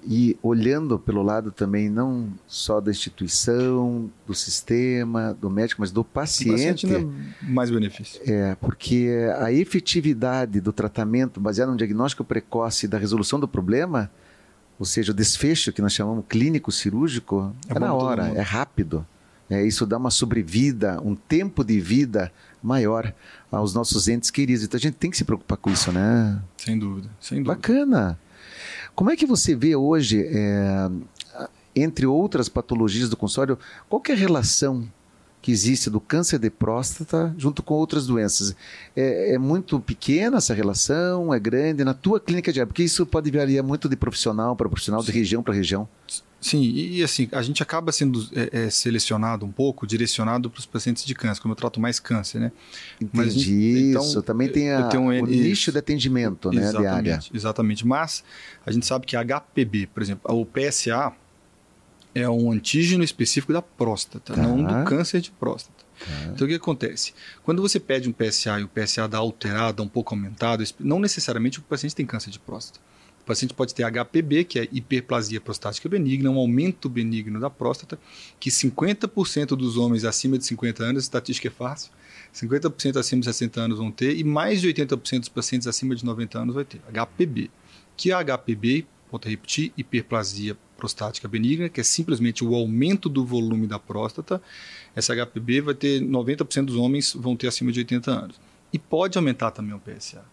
e 0.04 0.38
olhando 0.42 0.98
pelo 0.98 1.22
lado 1.22 1.52
também 1.52 1.90
não 1.90 2.30
só 2.48 2.82
da 2.82 2.92
instituição, 2.92 4.10
do 4.26 4.34
sistema, 4.34 5.38
do 5.40 5.50
médico, 5.50 5.82
mas 5.82 5.92
do 5.92 6.04
paciente. 6.04 6.86
O 6.86 6.90
paciente 6.90 7.08
é 7.44 7.46
mais 7.52 7.70
benefício. 7.70 8.22
É, 8.26 8.56
porque 8.56 9.10
a 9.40 9.52
efetividade 9.52 10.60
do 10.60 10.74
tratamento 10.74 11.40
baseado 11.40 11.70
no 11.70 11.78
diagnóstico 11.78 12.24
precoce 12.24 12.88
da 12.88 12.98
resolução 12.98 13.40
do 13.40 13.48
problema, 13.48 14.10
ou 14.80 14.86
seja, 14.86 15.12
o 15.12 15.16
desfecho 15.16 15.72
que 15.72 15.82
nós 15.82 15.94
chamamos 15.94 16.26
clínico 16.28 16.72
cirúrgico, 16.72 17.54
é, 17.70 17.76
é 17.76 17.80
na 17.80 17.94
hora, 17.94 18.28
é 18.30 18.42
rápido. 18.42 19.06
É, 19.50 19.62
isso 19.66 19.86
dá 19.86 19.98
uma 19.98 20.10
sobrevida, 20.10 21.00
um 21.04 21.14
tempo 21.14 21.62
de 21.64 21.80
vida 21.80 22.32
maior 22.64 23.14
aos 23.52 23.74
nossos 23.74 24.08
entes 24.08 24.32
queridos. 24.32 24.64
Então 24.64 24.78
a 24.78 24.82
gente 24.82 24.96
tem 24.96 25.12
que 25.12 25.18
se 25.18 25.26
preocupar 25.26 25.58
com 25.58 25.70
isso, 25.70 25.92
né? 25.92 26.42
Sem 26.58 26.80
dúvida, 26.80 27.10
sem 27.20 27.44
dúvida. 27.44 27.56
Bacana. 27.56 28.18
Como 28.96 29.10
é 29.10 29.16
que 29.16 29.26
você 29.26 29.56
vê 29.56 29.76
hoje, 29.76 30.26
é, 30.28 30.90
entre 31.76 32.06
outras 32.06 32.50
patologias 32.50 33.10
do 33.10 33.18
consultório, 33.18 33.58
qual 33.90 34.02
é 34.10 34.12
a 34.12 34.16
relação 34.16 34.88
que 35.42 35.52
existe 35.52 35.90
do 35.90 36.00
câncer 36.00 36.38
de 36.38 36.50
próstata 36.50 37.34
junto 37.38 37.64
com 37.64 37.74
outras 37.74 38.06
doenças. 38.06 38.56
É, 38.96 39.34
é, 39.34 39.38
muito 39.38 39.80
pequena 39.80 40.38
essa 40.38 40.54
relação? 40.54 41.34
É 41.34 41.40
grande? 41.40 41.84
Na 41.84 41.94
tua 41.94 42.20
clínica 42.20 42.54
diária? 42.54 42.68
Porque 42.68 42.84
isso 42.84 43.06
pode 43.06 43.32
variar 43.32 43.64
muito 43.64 43.90
de 43.90 43.96
profissional 43.96 44.56
para 44.56 44.70
profissional, 44.70 45.02
Sim. 45.02 45.12
de 45.12 45.18
região 45.18 45.42
para 45.44 45.54
região. 45.54 45.88
Sim, 46.42 46.60
e, 46.60 47.04
assim, 47.04 47.30
a 47.32 47.42
gente 47.44 47.62
acaba 47.62 47.92
sendo 47.92 48.28
é, 48.34 48.64
é, 48.64 48.70
selecionado 48.72 49.46
um 49.46 49.52
pouco, 49.52 49.86
direcionado 49.86 50.50
para 50.50 50.60
os 50.60 50.66
pacientes 50.66 51.06
de 51.06 51.14
câncer, 51.14 51.40
como 51.40 51.52
eu 51.52 51.56
trato 51.56 51.80
mais 51.80 52.00
câncer, 52.00 52.40
né? 52.40 52.52
Entendi 53.00 53.40
gente, 53.40 53.90
então, 53.90 54.02
isso. 54.02 54.24
Também 54.24 54.50
tem 54.50 54.72
a, 54.72 54.90
um, 54.96 55.10
o 55.10 55.28
nicho 55.28 55.72
de 55.72 55.78
atendimento, 55.78 56.52
né, 56.52 56.72
de 56.72 56.88
área. 56.88 57.20
Exatamente, 57.32 57.86
mas 57.86 58.24
a 58.66 58.72
gente 58.72 58.88
sabe 58.88 59.06
que 59.06 59.16
a 59.16 59.24
HPB, 59.24 59.88
por 59.94 60.02
exemplo, 60.02 60.36
o 60.36 60.44
PSA, 60.44 61.14
é 62.14 62.30
um 62.30 62.52
antígeno 62.52 63.04
específico 63.04 63.54
da 63.54 63.62
próstata, 63.62 64.34
tá. 64.34 64.42
não 64.42 64.64
do 64.64 64.86
câncer 64.86 65.22
de 65.22 65.32
próstata. 65.32 65.86
Tá. 66.00 66.32
Então 66.34 66.46
o 66.46 66.50
que 66.50 66.56
acontece? 66.56 67.14
Quando 67.44 67.62
você 67.62 67.80
pede 67.80 68.10
um 68.10 68.12
PSA 68.12 68.60
e 68.60 68.64
o 68.64 68.68
PSA 68.68 69.08
dá 69.08 69.18
alterado, 69.18 69.84
um 69.84 69.88
pouco 69.88 70.14
aumentado, 70.14 70.64
não 70.80 71.00
necessariamente 71.00 71.60
o 71.60 71.62
paciente 71.62 71.96
tem 71.96 72.06
câncer 72.06 72.32
de 72.32 72.40
próstata. 72.40 72.80
O 73.22 73.24
paciente 73.24 73.54
pode 73.54 73.74
ter 73.76 73.84
HPB, 73.84 74.46
que 74.46 74.60
é 74.60 74.68
hiperplasia 74.72 75.40
prostática 75.40 75.88
benigna, 75.88 76.30
um 76.30 76.40
aumento 76.40 76.90
benigno 76.90 77.40
da 77.40 77.52
próstata, 77.52 78.00
que 78.40 78.50
50% 78.50 79.50
dos 79.50 79.78
homens 79.78 80.04
acima 80.04 80.40
de 80.40 80.46
50 80.46 80.84
anos, 80.84 81.04
estatística 81.04 81.48
é 81.48 81.52
fácil, 81.52 81.92
50% 82.34 82.98
acima 82.98 83.20
de 83.20 83.26
60 83.28 83.62
anos 83.62 83.78
vão 83.78 83.92
ter, 83.92 84.18
e 84.18 84.24
mais 84.24 84.60
de 84.60 84.68
80% 84.74 85.20
dos 85.20 85.30
pacientes 85.30 85.68
acima 85.68 85.96
de 85.96 86.04
90 86.04 86.40
anos 86.40 86.56
vai 86.56 86.66
ter. 86.66 86.82
HPB. 86.92 87.52
Que 87.96 88.12
a 88.12 88.24
HPB, 88.24 88.88
volto 89.12 89.28
a 89.28 89.30
repetir, 89.30 89.74
hiperplasia 89.78 90.58
prostática 90.78 91.28
benigna, 91.28 91.70
que 91.70 91.82
é 91.82 91.84
simplesmente 91.84 92.44
o 92.44 92.56
aumento 92.56 93.10
do 93.10 93.26
volume 93.26 93.68
da 93.68 93.78
próstata. 93.78 94.42
Essa 94.96 95.14
HPB 95.14 95.62
vai 95.62 95.74
ter 95.76 96.02
90% 96.02 96.66
dos 96.66 96.76
homens 96.76 97.14
vão 97.14 97.36
ter 97.36 97.48
acima 97.48 97.72
de 97.72 97.80
80 97.80 98.12
anos. 98.12 98.40
E 98.74 98.80
pode 98.80 99.18
aumentar 99.18 99.52
também 99.52 99.76
o 99.76 99.80
PSA. 99.80 100.24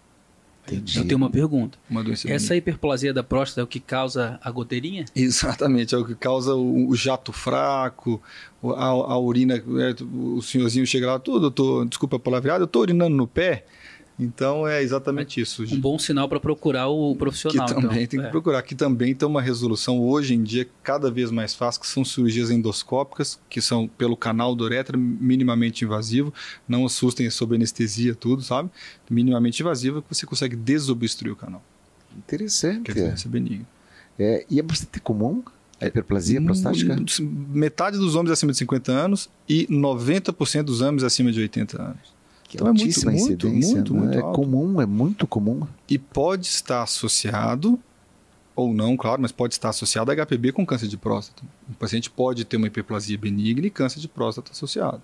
Entendi. 0.72 0.98
Eu 0.98 1.04
tenho 1.04 1.16
uma 1.16 1.30
pergunta. 1.30 1.78
Uma 1.88 2.04
doença 2.04 2.30
Essa 2.30 2.54
hiperplasia 2.54 3.12
da 3.12 3.22
próstata 3.22 3.62
é 3.62 3.64
o 3.64 3.66
que 3.66 3.80
causa 3.80 4.38
a 4.42 4.50
goteirinha? 4.50 5.06
Exatamente, 5.16 5.94
é 5.94 5.98
o 5.98 6.04
que 6.04 6.14
causa 6.14 6.54
o, 6.54 6.88
o 6.88 6.94
jato 6.94 7.32
fraco, 7.32 8.22
a, 8.62 8.84
a 8.84 9.18
urina. 9.18 9.54
É, 9.56 9.94
o 10.14 10.42
senhorzinho 10.42 10.86
chega 10.86 11.06
lá, 11.06 11.18
tudo, 11.18 11.46
eu 11.46 11.50
tô, 11.50 11.84
desculpa 11.84 12.16
a 12.16 12.20
palavreada, 12.20 12.64
eu 12.64 12.68
tô 12.68 12.80
urinando 12.80 13.16
no 13.16 13.26
pé. 13.26 13.64
Então 14.18 14.66
é 14.66 14.82
exatamente 14.82 15.40
isso. 15.40 15.62
Um 15.62 15.80
bom 15.80 15.96
sinal 15.96 16.28
para 16.28 16.40
procurar 16.40 16.88
o 16.88 17.14
profissional. 17.14 17.66
Que 17.66 17.74
também 17.74 18.02
então. 18.02 18.06
tem 18.06 18.20
que 18.20 18.26
é. 18.26 18.30
procurar. 18.30 18.62
Que 18.62 18.74
também 18.74 19.14
tem 19.14 19.28
uma 19.28 19.40
resolução 19.40 20.00
hoje 20.00 20.34
em 20.34 20.42
dia 20.42 20.66
cada 20.82 21.08
vez 21.10 21.30
mais 21.30 21.54
fácil, 21.54 21.80
que 21.80 21.86
são 21.86 22.04
cirurgias 22.04 22.50
endoscópicas, 22.50 23.38
que 23.48 23.60
são 23.60 23.86
pelo 23.86 24.16
canal 24.16 24.56
do 24.56 24.64
uretra, 24.64 24.98
minimamente 24.98 25.84
invasivo. 25.84 26.34
Não 26.66 26.84
assustem 26.84 27.30
sob 27.30 27.54
anestesia, 27.54 28.14
tudo, 28.14 28.42
sabe? 28.42 28.68
Minimamente 29.08 29.62
invasivo, 29.62 30.02
que 30.02 30.12
você 30.12 30.26
consegue 30.26 30.56
desobstruir 30.56 31.32
o 31.32 31.36
canal. 31.36 31.62
Interessante. 32.16 32.82
Quer 32.82 32.94
dizer, 32.94 33.14
isso 33.14 33.28
é 33.28 33.30
benigno. 33.30 33.66
É, 34.18 34.44
e 34.50 34.58
é 34.58 34.62
bastante 34.62 34.98
comum 34.98 35.44
a 35.80 35.86
hiperplasia 35.86 36.42
prostática? 36.42 36.96
Hum, 36.96 37.46
Metade 37.50 37.98
dos 37.98 38.16
homens 38.16 38.32
acima 38.32 38.50
de 38.50 38.58
50 38.58 38.90
anos 38.90 39.30
e 39.48 39.66
90% 39.68 40.64
dos 40.64 40.80
homens 40.80 41.04
acima 41.04 41.30
de 41.30 41.40
80 41.40 41.80
anos. 41.80 42.17
Que 42.48 42.56
Então 42.56 42.66
é 42.66 42.70
muito, 42.70 42.82
altíssima 42.82 43.12
muito, 43.12 43.46
incidência, 43.46 43.74
muito, 43.74 43.94
né? 43.94 44.00
muito 44.00 44.18
É 44.18 44.22
comum, 44.32 44.80
é 44.80 44.86
muito 44.86 45.26
comum. 45.26 45.66
E 45.88 45.98
pode 45.98 46.46
estar 46.46 46.82
associado, 46.82 47.78
ou 48.56 48.72
não, 48.72 48.96
claro, 48.96 49.20
mas 49.20 49.30
pode 49.30 49.52
estar 49.54 49.68
associado 49.68 50.10
a 50.10 50.14
HPB 50.16 50.52
com 50.52 50.64
câncer 50.64 50.88
de 50.88 50.96
próstata. 50.96 51.42
O 51.70 51.74
paciente 51.74 52.08
pode 52.08 52.46
ter 52.46 52.56
uma 52.56 52.66
hiperplasia 52.66 53.18
benigna 53.18 53.66
e 53.66 53.70
câncer 53.70 54.00
de 54.00 54.08
próstata 54.08 54.50
associado. 54.52 55.02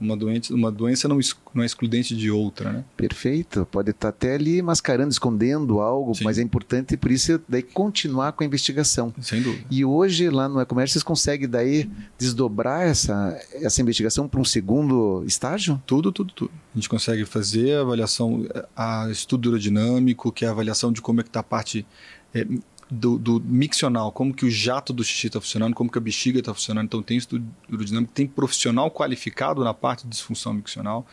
Uma, 0.00 0.16
doente, 0.16 0.52
uma 0.52 0.70
doença 0.70 1.08
não, 1.08 1.18
não 1.54 1.62
é 1.62 1.66
excludente 1.66 2.16
de 2.16 2.30
outra, 2.30 2.72
né? 2.72 2.84
Perfeito. 2.96 3.66
Pode 3.70 3.90
estar 3.90 4.08
até 4.08 4.34
ali 4.34 4.62
mascarando, 4.62 5.10
escondendo 5.10 5.80
algo, 5.80 6.14
Sim. 6.14 6.24
mas 6.24 6.38
é 6.38 6.42
importante 6.42 6.96
por 6.96 7.10
isso 7.10 7.40
daí 7.48 7.62
continuar 7.62 8.32
com 8.32 8.42
a 8.42 8.46
investigação. 8.46 9.12
Sem 9.20 9.42
dúvida. 9.42 9.64
E 9.70 9.84
hoje 9.84 10.28
lá 10.30 10.48
no 10.48 10.60
e-commerce 10.60 10.92
vocês 10.92 11.02
conseguem 11.02 11.48
daí 11.48 11.90
desdobrar 12.18 12.86
essa, 12.86 13.38
essa 13.54 13.80
investigação 13.80 14.28
para 14.28 14.40
um 14.40 14.44
segundo 14.44 15.24
estágio? 15.26 15.80
Tudo, 15.86 16.12
tudo, 16.12 16.32
tudo. 16.32 16.50
A 16.74 16.78
gente 16.78 16.88
consegue 16.88 17.24
fazer 17.24 17.76
a 17.76 17.80
avaliação, 17.80 18.46
a 18.76 19.08
estudo 19.10 19.50
urodinâmico, 19.50 20.32
que 20.32 20.44
é 20.44 20.48
a 20.48 20.50
avaliação 20.50 20.92
de 20.92 21.00
como 21.00 21.20
é 21.20 21.22
que 21.22 21.30
está 21.30 21.40
a 21.40 21.44
parte 21.44 21.86
é, 22.34 22.46
do, 22.90 23.18
do 23.18 23.40
miccional, 23.40 24.10
como 24.10 24.32
que 24.32 24.46
o 24.46 24.50
jato 24.50 24.92
do 24.92 25.04
xixi 25.04 25.26
está 25.26 25.40
funcionando, 25.40 25.74
como 25.74 25.90
que 25.90 25.98
a 25.98 26.00
bexiga 26.00 26.38
está 26.38 26.54
funcionando. 26.54 26.86
Então 26.86 27.02
tem 27.02 27.18
estudo 27.18 27.46
urodinâmico, 27.70 28.12
tem 28.12 28.26
profissional 28.26 28.90
qualificado 28.90 29.62
na 29.62 29.74
parte 29.74 30.04
de 30.04 30.10
disfunção 30.10 30.54
miccional. 30.54 31.06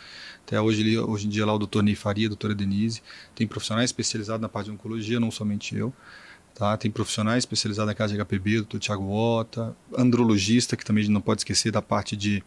Até 0.45 0.59
hoje, 0.59 0.97
hoje 0.97 1.27
em 1.27 1.29
dia 1.29 1.45
lá 1.45 1.53
o 1.53 1.57
doutor 1.57 1.83
Ney 1.83 1.95
Faria, 1.95 2.27
a 2.27 2.29
doutora 2.29 2.55
Denise, 2.55 3.01
tem 3.33 3.45
profissionais 3.45 3.89
especializados 3.89 4.41
na 4.41 4.47
parte 4.47 4.67
de 4.67 4.71
oncologia, 4.71 5.19
não 5.19 5.31
somente 5.31 5.75
eu. 5.75 5.93
Tá? 6.53 6.77
Tem 6.77 6.89
profissionais 6.89 7.39
especializados 7.39 7.87
na 7.87 7.95
casa 7.95 8.13
de 8.13 8.23
HPB, 8.23 8.57
doutor 8.57 8.79
Tiago 8.79 9.11
Ota, 9.11 9.75
andrologista, 9.97 10.77
que 10.77 10.85
também 10.85 11.01
a 11.01 11.05
gente 11.05 11.13
não 11.13 11.21
pode 11.21 11.41
esquecer 11.41 11.71
da 11.71 11.81
parte 11.81 12.15
de 12.15 12.43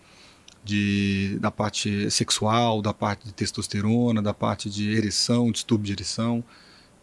de, 0.65 1.39
da 1.41 1.51
parte 1.51 2.11
sexual, 2.11 2.83
da 2.83 2.93
parte 2.93 3.25
de 3.25 3.33
testosterona, 3.33 4.21
da 4.21 4.35
parte 4.35 4.69
de 4.69 4.91
ereção, 4.91 5.51
distúrbio 5.51 5.87
de 5.87 5.93
ereção. 5.93 6.45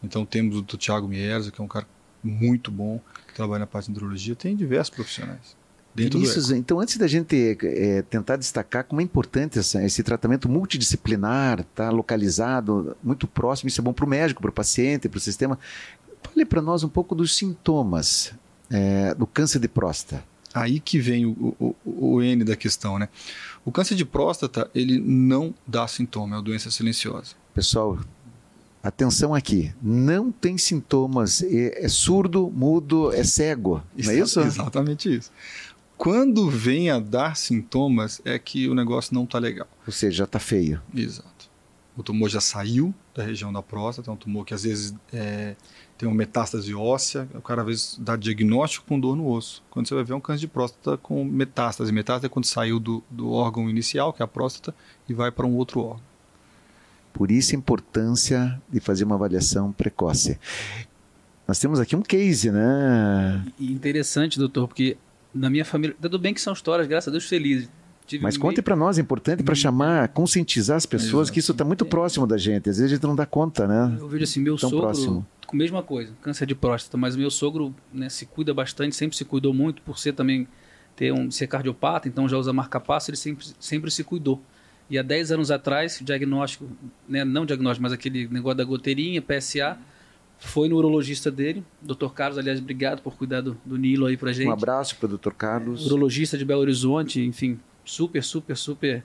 Então 0.03 0.23
temos 0.23 0.57
o 0.57 0.61
Dr. 0.61 0.77
Thiago 0.77 1.07
Mierza, 1.07 1.51
que 1.51 1.59
é 1.59 1.63
um 1.63 1.67
cara 1.67 1.87
muito 2.25 2.71
bom, 2.71 2.99
que 3.27 3.33
trabalha 3.33 3.59
na 3.59 3.67
parte 3.67 3.85
de 3.85 3.91
andrologia. 3.91 4.35
Tem 4.35 4.55
diversos 4.55 4.93
profissionais. 4.93 5.55
Dentro 5.93 6.19
Vinícius, 6.19 6.51
então 6.51 6.79
antes 6.81 6.97
da 6.97 7.07
gente 7.07 7.57
eh, 7.63 8.01
tentar 8.09 8.35
destacar 8.35 8.83
como 8.83 8.99
é 8.99 9.03
importante 9.05 9.59
essa- 9.59 9.81
esse 9.81 10.03
tratamento 10.03 10.49
multidisciplinar, 10.49 11.63
tá 11.73 11.89
localizado, 11.89 12.97
muito 13.01 13.25
próximo, 13.27 13.69
isso 13.69 13.79
é 13.79 13.83
bom 13.83 13.93
para 13.93 14.03
o 14.03 14.07
médico, 14.09 14.41
para 14.41 14.49
o 14.49 14.53
paciente, 14.53 15.07
para 15.07 15.17
o 15.17 15.21
sistema. 15.21 15.57
Fale 16.21 16.43
para 16.45 16.61
nós 16.61 16.83
um 16.83 16.89
pouco 16.89 17.15
dos 17.15 17.33
sintomas 17.35 18.33
eh, 18.69 19.13
do 19.15 19.25
câncer 19.25 19.59
de 19.59 19.69
próstata. 19.69 20.21
Aí 20.53 20.79
que 20.81 20.99
vem 20.99 21.25
o, 21.25 21.55
o, 21.59 21.75
o 21.85 22.21
N 22.21 22.43
da 22.43 22.55
questão, 22.57 22.97
né? 22.99 23.07
O 23.63 23.71
câncer 23.71 23.95
de 23.95 24.03
próstata, 24.05 24.69
ele 24.75 24.99
não 24.99 25.53
dá 25.67 25.87
sintoma, 25.87 26.35
é 26.35 26.37
uma 26.37 26.43
doença 26.43 26.69
silenciosa. 26.71 27.35
Pessoal, 27.53 27.97
atenção 28.87 29.33
aqui, 29.33 29.73
não 29.81 30.31
tem 30.31 30.57
sintomas, 30.57 31.41
é, 31.41 31.85
é 31.85 31.87
surdo, 31.87 32.49
mudo, 32.49 33.11
é 33.13 33.23
cego, 33.23 33.81
não 33.97 34.11
é 34.11 34.19
isso? 34.19 34.39
Exatamente 34.39 35.13
isso. 35.13 35.31
Quando 35.97 36.49
vem 36.49 36.89
a 36.89 36.99
dar 36.99 37.37
sintomas, 37.37 38.21
é 38.25 38.37
que 38.37 38.67
o 38.67 38.75
negócio 38.75 39.13
não 39.13 39.23
está 39.23 39.39
legal. 39.39 39.67
Ou 39.87 39.93
seja, 39.93 40.17
já 40.17 40.23
está 40.25 40.39
feio. 40.39 40.81
Exato. 40.93 41.49
O 41.97 42.03
tumor 42.03 42.29
já 42.29 42.41
saiu 42.41 42.93
da 43.13 43.23
região 43.23 43.53
da 43.53 43.63
próstata, 43.63 44.11
é 44.11 44.13
um 44.13 44.17
tumor 44.17 44.45
que 44.45 44.53
às 44.53 44.63
vezes 44.63 44.93
é, 45.13 45.55
tem 45.97 46.07
uma 46.07 46.15
metástase 46.15 46.75
óssea, 46.75 47.27
o 47.33 47.41
cara 47.41 47.61
às 47.61 47.67
vezes 47.67 47.97
dá 47.97 48.17
diagnóstico 48.17 48.85
com 48.85 48.99
dor 48.99 49.15
no 49.15 49.29
osso. 49.29 49.63
Quando 49.69 49.87
você 49.87 49.95
vai 49.95 50.03
ver 50.03 50.13
um 50.13 50.19
câncer 50.19 50.41
de 50.41 50.47
próstata 50.47 50.97
com 50.97 51.23
metástase. 51.23 51.93
Metástase 51.93 52.25
é 52.25 52.29
quando 52.29 52.45
saiu 52.45 52.79
do, 52.79 53.01
do 53.09 53.31
órgão 53.31 53.69
inicial, 53.69 54.11
que 54.11 54.21
é 54.21 54.25
a 54.25 54.27
próstata, 54.27 54.75
e 55.07 55.13
vai 55.13 55.31
para 55.31 55.45
um 55.45 55.55
outro 55.55 55.79
órgão. 55.79 56.03
Por 57.15 57.31
isso 57.31 57.55
a 57.55 57.57
importância 57.57 58.61
de 58.69 58.81
fazer 58.81 59.05
uma 59.05 59.15
avaliação 59.15 59.71
precoce. 59.71 60.37
Nós 61.47 61.57
temos 61.57 61.79
aqui 61.79 61.95
um 61.95 62.01
case, 62.01 62.51
né? 62.51 63.41
E 63.57 63.71
interessante, 63.71 64.37
doutor, 64.37 64.67
porque 64.67 64.97
na 65.33 65.49
minha 65.49 65.63
família, 65.63 65.95
tudo 66.01 66.19
bem 66.19 66.33
que 66.33 66.41
são 66.41 66.51
histórias, 66.51 66.87
graças 66.87 67.07
a 67.07 67.11
Deus, 67.11 67.23
felizes. 67.25 67.69
Tive 68.05 68.21
Mas 68.21 68.35
meio- 68.35 68.41
conte 68.41 68.61
para 68.61 68.75
nós, 68.75 68.97
é 68.97 69.01
importante 69.01 69.43
para 69.43 69.55
chamar, 69.55 70.09
conscientizar 70.09 70.75
as 70.75 70.85
pessoas 70.85 71.27
Exato. 71.27 71.31
que 71.33 71.39
isso 71.39 71.53
está 71.53 71.63
muito 71.63 71.85
próximo 71.85 72.27
da 72.27 72.37
gente. 72.37 72.69
Às 72.69 72.77
vezes 72.77 72.91
a 72.91 72.95
gente 72.95 73.03
não 73.03 73.15
dá 73.15 73.25
conta, 73.25 73.65
né? 73.65 73.95
Eu 73.97 74.09
vejo 74.09 74.25
assim, 74.25 74.41
meu 74.41 74.57
Tão 74.57 74.69
sogro, 74.69 74.85
próximo. 74.87 75.25
com 75.47 75.55
a 75.55 75.57
mesma 75.57 75.81
coisa, 75.81 76.11
câncer 76.21 76.45
de 76.45 76.53
próstata, 76.53 76.97
mas 76.97 77.15
o 77.15 77.17
meu 77.17 77.31
sogro 77.31 77.73
né, 77.93 78.09
se 78.09 78.25
cuida 78.25 78.53
bastante, 78.53 78.93
sempre 78.93 79.15
se 79.15 79.23
cuidou 79.23 79.53
muito, 79.53 79.81
por 79.83 79.97
ser 79.97 80.11
também 80.13 80.47
ter 80.97 81.13
um, 81.13 81.31
ser 81.31 81.47
cardiopata, 81.47 82.07
então 82.09 82.27
já 82.27 82.37
usa 82.37 82.51
marca-passo, 82.51 83.09
ele 83.09 83.17
sempre, 83.17 83.47
sempre 83.57 83.89
se 83.89 84.03
cuidou. 84.03 84.41
E 84.89 84.97
há 84.97 85.01
10 85.01 85.31
anos 85.31 85.51
atrás, 85.51 85.99
diagnóstico, 86.01 86.69
né, 87.07 87.25
não 87.25 87.45
diagnóstico, 87.45 87.83
mas 87.83 87.93
aquele 87.93 88.27
negócio 88.27 88.57
da 88.57 88.63
goteirinha, 88.63 89.21
PSA, 89.21 89.77
foi 90.37 90.69
no 90.69 90.75
urologista 90.75 91.31
dele, 91.31 91.63
Dr. 91.81 92.09
Carlos, 92.13 92.37
aliás, 92.37 92.59
obrigado 92.59 93.01
por 93.01 93.15
cuidar 93.15 93.41
do, 93.41 93.57
do 93.65 93.77
Nilo 93.77 94.05
aí 94.05 94.17
pra 94.17 94.31
gente. 94.31 94.47
Um 94.47 94.51
abraço 94.51 94.95
para 94.97 95.09
Dr. 95.09 95.31
Carlos. 95.31 95.85
urologista 95.85 96.37
de 96.37 96.45
Belo 96.45 96.61
Horizonte, 96.61 97.21
enfim, 97.21 97.59
super, 97.83 98.23
super, 98.23 98.55
super 98.55 99.03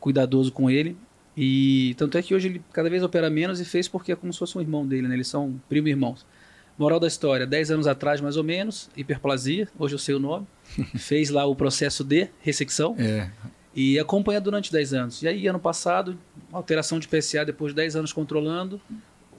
cuidadoso 0.00 0.52
com 0.52 0.70
ele. 0.70 0.96
E 1.36 1.94
tanto 1.96 2.18
é 2.18 2.22
que 2.22 2.34
hoje 2.34 2.48
ele 2.48 2.62
cada 2.72 2.90
vez 2.90 3.02
opera 3.02 3.30
menos 3.30 3.60
e 3.60 3.64
fez 3.64 3.86
porque 3.86 4.12
é 4.12 4.16
como 4.16 4.32
se 4.32 4.38
fosse 4.38 4.56
um 4.58 4.60
irmão 4.60 4.86
dele, 4.86 5.06
né? 5.06 5.14
Eles 5.14 5.28
são 5.28 5.60
primo 5.68 5.88
irmãos. 5.88 6.26
Moral 6.76 7.00
da 7.00 7.08
história, 7.08 7.46
10 7.46 7.72
anos 7.72 7.86
atrás, 7.88 8.20
mais 8.20 8.36
ou 8.36 8.44
menos, 8.44 8.88
hiperplasia, 8.96 9.68
hoje 9.76 9.94
eu 9.96 9.98
sei 9.98 10.14
o 10.14 10.20
nome, 10.20 10.46
fez 10.96 11.28
lá 11.28 11.44
o 11.44 11.54
processo 11.56 12.04
de 12.04 12.28
ressecção 12.40 12.94
É, 12.98 13.30
e 13.78 13.96
acompanha 13.96 14.40
durante 14.40 14.72
10 14.72 14.92
anos. 14.92 15.22
E 15.22 15.28
aí, 15.28 15.46
ano 15.46 15.60
passado, 15.60 16.18
alteração 16.50 16.98
de 16.98 17.06
PSA 17.06 17.44
depois 17.44 17.70
de 17.70 17.76
10 17.76 17.94
anos 17.94 18.12
controlando, 18.12 18.80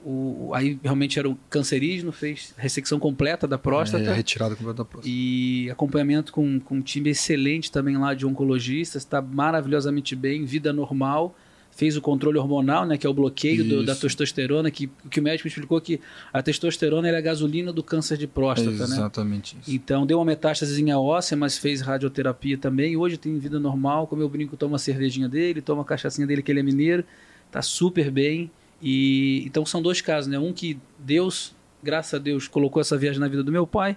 o, 0.02 0.50
aí 0.54 0.80
realmente 0.82 1.18
era 1.18 1.28
um 1.28 1.36
cancerígeno, 1.50 2.10
fez 2.10 2.54
ressecção 2.56 2.98
completa 2.98 3.46
da 3.46 3.58
próstata. 3.58 4.02
é 4.02 4.14
retirada 4.14 4.56
completa 4.56 4.78
da 4.78 4.84
próstata. 4.86 5.14
E 5.14 5.70
acompanhamento 5.70 6.32
com, 6.32 6.58
com 6.58 6.76
um 6.76 6.80
time 6.80 7.10
excelente 7.10 7.70
também 7.70 7.98
lá 7.98 8.14
de 8.14 8.24
oncologistas, 8.24 9.02
está 9.02 9.20
maravilhosamente 9.20 10.16
bem, 10.16 10.46
vida 10.46 10.72
normal. 10.72 11.36
Fez 11.80 11.96
o 11.96 12.02
controle 12.02 12.36
hormonal, 12.36 12.84
né, 12.84 12.98
que 12.98 13.06
é 13.06 13.10
o 13.10 13.14
bloqueio 13.14 13.64
do- 13.64 13.82
da 13.86 13.94
testosterona, 13.96 14.70
que, 14.70 14.86
que 15.10 15.18
o 15.18 15.22
médico 15.22 15.48
explicou 15.48 15.80
que 15.80 15.98
a 16.30 16.42
testosterona 16.42 17.08
era 17.08 17.16
a 17.16 17.20
gasolina 17.22 17.72
do 17.72 17.82
câncer 17.82 18.18
de 18.18 18.26
próstata, 18.26 18.70
né? 18.86 18.96
Exatamente 18.96 19.56
isso. 19.62 19.70
Então 19.70 20.04
deu 20.04 20.18
uma 20.18 20.26
metástasezinha 20.26 20.98
óssea, 20.98 21.38
mas 21.38 21.56
fez 21.56 21.80
radioterapia 21.80 22.58
também. 22.58 22.98
Hoje 22.98 23.16
tem 23.16 23.38
vida 23.38 23.58
normal, 23.58 24.06
como 24.06 24.20
eu 24.20 24.28
brinco, 24.28 24.58
toma 24.58 24.76
a 24.76 24.78
cervejinha 24.78 25.26
dele, 25.26 25.62
toma 25.62 25.80
a 25.80 25.84
cachaçinha 25.86 26.26
dele, 26.26 26.42
que 26.42 26.52
ele 26.52 26.60
é 26.60 26.62
mineiro, 26.62 27.02
tá 27.50 27.62
super 27.62 28.10
bem. 28.10 28.50
E 28.82 29.42
então 29.46 29.64
são 29.64 29.80
dois 29.80 30.02
casos, 30.02 30.30
né? 30.30 30.38
Um 30.38 30.52
que 30.52 30.78
Deus, 30.98 31.54
graças 31.82 32.12
a 32.12 32.18
Deus, 32.18 32.46
colocou 32.46 32.82
essa 32.82 32.96
viagem 32.98 33.18
na 33.20 33.26
vida 33.28 33.42
do 33.42 33.50
meu 33.50 33.66
pai, 33.66 33.96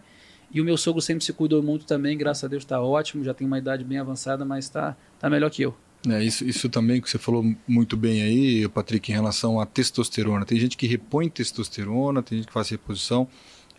e 0.54 0.62
o 0.62 0.64
meu 0.64 0.78
sogro 0.78 1.02
sempre 1.02 1.26
se 1.26 1.34
cuidou 1.34 1.62
muito 1.62 1.86
também, 1.86 2.18
graças 2.18 2.46
a 2.46 2.48
Deus 2.48 2.64
está 2.64 2.80
ótimo, 2.82 3.26
já 3.26 3.34
tem 3.34 3.46
uma 3.46 3.58
idade 3.58 3.84
bem 3.84 3.98
avançada, 3.98 4.46
mas 4.46 4.66
está 4.66 4.96
tá 5.20 5.30
melhor 5.30 5.50
que 5.50 5.64
eu. 5.64 5.76
É, 6.10 6.22
isso, 6.22 6.44
isso 6.44 6.70
também 6.70 7.00
que 7.00 7.10
você 7.10 7.18
falou 7.18 7.46
muito 7.68 7.96
bem 7.96 8.22
aí, 8.22 8.68
Patrick, 8.68 9.10
em 9.12 9.16
relação 9.16 9.60
à 9.60 9.66
testosterona. 9.66 10.46
Tem 10.46 10.60
gente 10.60 10.76
que 10.76 10.86
repõe 10.86 11.30
testosterona, 11.30 12.22
tem 12.22 12.40
gente 12.40 12.48
que 12.48 12.54
faz 12.54 12.70
reposição. 12.70 13.28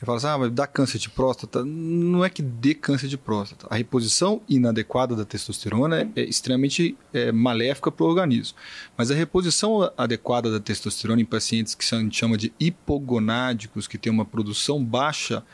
E 0.00 0.04
fala 0.04 0.18
assim, 0.18 0.26
ah, 0.26 0.38
mas 0.38 0.50
dá 0.50 0.66
câncer 0.66 0.98
de 0.98 1.08
próstata. 1.08 1.64
Não 1.64 2.24
é 2.24 2.30
que 2.30 2.42
dê 2.42 2.74
câncer 2.74 3.08
de 3.08 3.18
próstata. 3.18 3.66
A 3.70 3.76
reposição 3.76 4.40
inadequada 4.48 5.14
da 5.14 5.24
testosterona 5.24 6.00
é, 6.00 6.08
é 6.16 6.24
extremamente 6.24 6.96
é, 7.12 7.30
maléfica 7.30 7.92
para 7.92 8.04
o 8.04 8.08
organismo. 8.08 8.56
Mas 8.96 9.10
a 9.10 9.14
reposição 9.14 9.90
adequada 9.96 10.50
da 10.50 10.58
testosterona 10.58 11.20
em 11.20 11.26
pacientes 11.26 11.74
que 11.74 11.94
a 11.94 11.98
gente 11.98 12.16
chama 12.16 12.37
de 12.37 12.52
hipogonádicos, 12.58 13.87
que 13.87 13.98
tem 13.98 14.10
uma 14.10 14.24
produção 14.24 14.82
baixa 14.82 15.44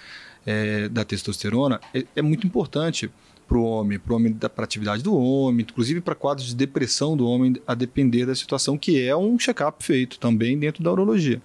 é, 0.47 0.89
da 0.89 1.05
testosterona, 1.05 1.81
é, 1.93 2.05
é 2.17 2.23
muito 2.23 2.47
importante 2.47 3.11
para 3.51 3.59
o 3.59 3.65
homem, 3.65 3.99
para 3.99 4.15
homem 4.15 4.39
atividade 4.59 5.03
do 5.03 5.13
homem, 5.13 5.67
inclusive 5.69 6.01
para 6.01 6.15
quadros 6.15 6.47
de 6.47 6.55
depressão 6.55 7.17
do 7.17 7.27
homem, 7.27 7.57
a 7.67 7.75
depender 7.75 8.25
da 8.25 8.33
situação, 8.33 8.79
que 8.79 9.05
é 9.05 9.17
um 9.17 9.37
check-up 9.37 9.85
feito 9.85 10.21
também 10.21 10.57
dentro 10.57 10.85
da 10.85 10.93
urologia. 10.93 11.43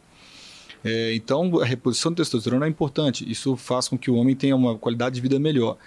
É, 0.84 1.16
então, 1.16 1.60
a 1.60 1.66
reposição 1.66 2.12
de 2.12 2.18
testosterona 2.18 2.68
é 2.68 2.70
importante. 2.70 3.28
Isso 3.28 3.58
faz 3.58 3.88
com 3.88 3.98
que 3.98 4.12
o 4.12 4.14
homem 4.14 4.36
tenha 4.36 4.56
uma 4.56 4.78
qualidade 4.78 5.16
de 5.16 5.22
vida 5.22 5.40
melhor. 5.40 5.78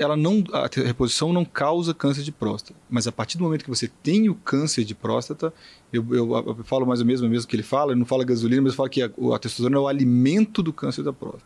Ela 0.00 0.16
não, 0.16 0.44
a 0.52 0.68
reposição 0.82 1.32
não 1.32 1.44
causa 1.44 1.94
câncer 1.94 2.22
de 2.22 2.32
próstata, 2.32 2.78
mas 2.90 3.06
a 3.06 3.12
partir 3.12 3.38
do 3.38 3.44
momento 3.44 3.64
que 3.64 3.70
você 3.70 3.88
tem 4.02 4.28
o 4.28 4.34
câncer 4.34 4.84
de 4.84 4.94
próstata, 4.94 5.52
eu, 5.92 6.04
eu, 6.14 6.56
eu 6.58 6.64
falo 6.64 6.86
mais 6.86 7.00
ou 7.00 7.06
menos 7.06 7.20
o 7.20 7.28
mesmo 7.28 7.48
que 7.48 7.56
ele 7.56 7.62
fala, 7.62 7.92
ele 7.92 7.98
não 7.98 8.06
fala 8.06 8.24
gasolina, 8.24 8.62
mas 8.62 8.74
fala 8.74 8.88
que 8.88 9.02
a, 9.02 9.06
a 9.06 9.38
testosterona 9.38 9.76
é 9.76 9.80
o 9.80 9.88
alimento 9.88 10.62
do 10.62 10.72
câncer 10.72 11.02
da 11.02 11.12
próstata. 11.12 11.44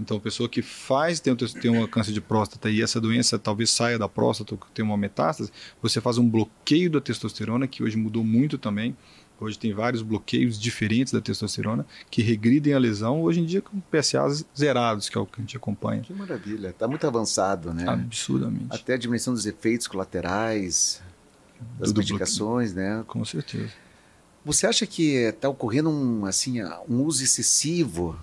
Então, 0.00 0.16
a 0.16 0.20
pessoa 0.20 0.48
que 0.48 0.62
faz, 0.62 1.18
tem, 1.18 1.34
tem 1.34 1.70
uma 1.70 1.88
câncer 1.88 2.12
de 2.12 2.20
próstata 2.20 2.70
e 2.70 2.80
essa 2.80 3.00
doença 3.00 3.38
talvez 3.38 3.70
saia 3.70 3.98
da 3.98 4.08
próstata 4.08 4.54
ou 4.54 4.60
tem 4.72 4.84
uma 4.84 4.96
metástase, 4.96 5.50
você 5.82 6.00
faz 6.00 6.18
um 6.18 6.28
bloqueio 6.28 6.90
da 6.90 7.00
testosterona, 7.00 7.66
que 7.66 7.82
hoje 7.82 7.96
mudou 7.96 8.22
muito 8.22 8.56
também. 8.56 8.96
Hoje 9.40 9.56
tem 9.56 9.72
vários 9.72 10.02
bloqueios 10.02 10.58
diferentes 10.58 11.12
da 11.12 11.20
testosterona 11.20 11.86
que 12.10 12.22
regridem 12.22 12.74
a 12.74 12.78
lesão, 12.78 13.22
hoje 13.22 13.40
em 13.40 13.44
dia 13.44 13.62
com 13.62 13.78
PSAs 13.78 14.44
zerados, 14.56 15.08
que 15.08 15.16
é 15.16 15.20
o 15.20 15.26
que 15.26 15.40
a 15.40 15.42
gente 15.42 15.56
acompanha. 15.56 16.02
Que 16.02 16.12
maravilha, 16.12 16.68
está 16.68 16.88
muito 16.88 17.06
avançado, 17.06 17.72
né? 17.72 17.88
Absurdamente. 17.88 18.66
Até 18.70 18.94
a 18.94 18.98
dimensão 18.98 19.32
dos 19.32 19.46
efeitos 19.46 19.86
colaterais, 19.86 21.00
das 21.78 21.92
Do 21.92 22.00
medicações, 22.00 22.72
bloqueio. 22.72 22.96
né? 22.98 23.04
Com 23.06 23.24
certeza. 23.24 23.72
Você 24.44 24.66
acha 24.66 24.86
que 24.86 25.14
está 25.14 25.48
ocorrendo 25.48 25.90
um, 25.90 26.24
assim, 26.24 26.62
um 26.88 27.02
uso 27.02 27.22
excessivo, 27.22 28.18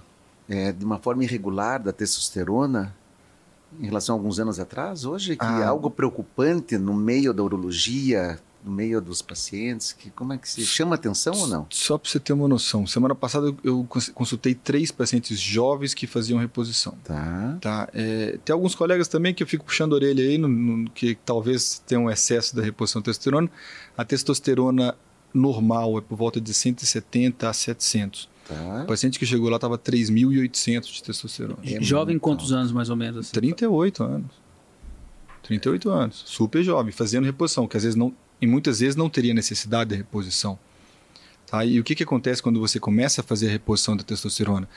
é, 0.49 0.71
de 0.71 0.83
uma 0.83 0.97
forma 0.97 1.23
irregular 1.23 1.81
da 1.81 1.93
testosterona 1.93 2.95
em 3.79 3.85
relação 3.85 4.15
a 4.15 4.17
alguns 4.17 4.39
anos 4.39 4.59
atrás? 4.59 5.05
Hoje, 5.05 5.35
que 5.35 5.45
ah. 5.45 5.59
é 5.61 5.63
algo 5.63 5.89
preocupante 5.89 6.77
no 6.77 6.93
meio 6.93 7.33
da 7.33 7.43
urologia, 7.43 8.39
no 8.65 8.71
meio 8.71 8.99
dos 8.99 9.21
pacientes? 9.21 9.93
Que, 9.93 10.09
como 10.09 10.33
é 10.33 10.37
que 10.37 10.49
se 10.49 10.65
chama 10.65 10.95
atenção 10.95 11.33
ou 11.35 11.47
não? 11.47 11.67
Só 11.69 11.97
para 11.97 12.09
você 12.09 12.19
ter 12.19 12.33
uma 12.33 12.47
noção, 12.47 12.87
semana 12.87 13.13
passada 13.13 13.55
eu 13.63 13.87
consultei 14.13 14.55
três 14.55 14.91
pacientes 14.91 15.39
jovens 15.39 15.93
que 15.93 16.07
faziam 16.07 16.39
reposição. 16.39 16.97
Tá. 17.03 17.57
tá 17.61 17.89
é, 17.93 18.37
tem 18.43 18.53
alguns 18.53 18.73
colegas 18.73 19.07
também 19.07 19.33
que 19.33 19.43
eu 19.43 19.47
fico 19.47 19.63
puxando 19.63 19.93
a 19.93 19.95
orelha 19.95 20.23
aí, 20.23 20.37
no, 20.37 20.47
no, 20.47 20.89
que 20.89 21.15
talvez 21.23 21.81
tenham 21.85 22.05
um 22.05 22.09
excesso 22.09 22.55
da 22.55 22.63
reposição 22.63 23.01
de 23.01 23.05
testosterona. 23.05 23.49
A 23.95 24.03
testosterona 24.03 24.95
normal 25.33 25.97
é 25.97 26.01
por 26.01 26.17
volta 26.17 26.41
de 26.41 26.53
170 26.53 27.47
a 27.47 27.53
700. 27.53 28.29
Tá. 28.47 28.83
O 28.83 28.87
paciente 28.87 29.17
que 29.19 29.25
chegou 29.25 29.49
lá 29.49 29.57
estava 29.57 29.77
3.800 29.77 30.93
de 30.93 31.03
testosterona. 31.03 31.57
É 31.63 31.81
Jovem 31.81 32.17
quantos 32.17 32.51
anos 32.51 32.71
mais 32.71 32.89
ou 32.89 32.95
menos? 32.95 33.27
Assim? 33.27 33.33
38 33.33 34.03
anos. 34.03 34.45
38 35.45 35.89
anos, 35.91 36.23
super 36.25 36.63
jovem, 36.63 36.91
fazendo 36.91 37.23
reposição, 37.23 37.67
que 37.67 37.77
às 37.77 37.83
vezes 37.83 37.95
não, 37.95 38.11
e 38.41 38.47
muitas 38.47 38.79
vezes 38.79 38.95
não 38.95 39.09
teria 39.09 39.33
necessidade 39.33 39.89
de 39.91 39.95
reposição. 39.95 40.57
Tá? 41.47 41.63
E 41.63 41.79
o 41.79 41.83
que, 41.83 41.95
que 41.95 42.03
acontece 42.03 42.41
quando 42.41 42.59
você 42.59 42.79
começa 42.79 43.21
a 43.21 43.23
fazer 43.23 43.47
a 43.47 43.51
reposição 43.51 43.95
da 43.95 44.03
testosterona? 44.03 44.67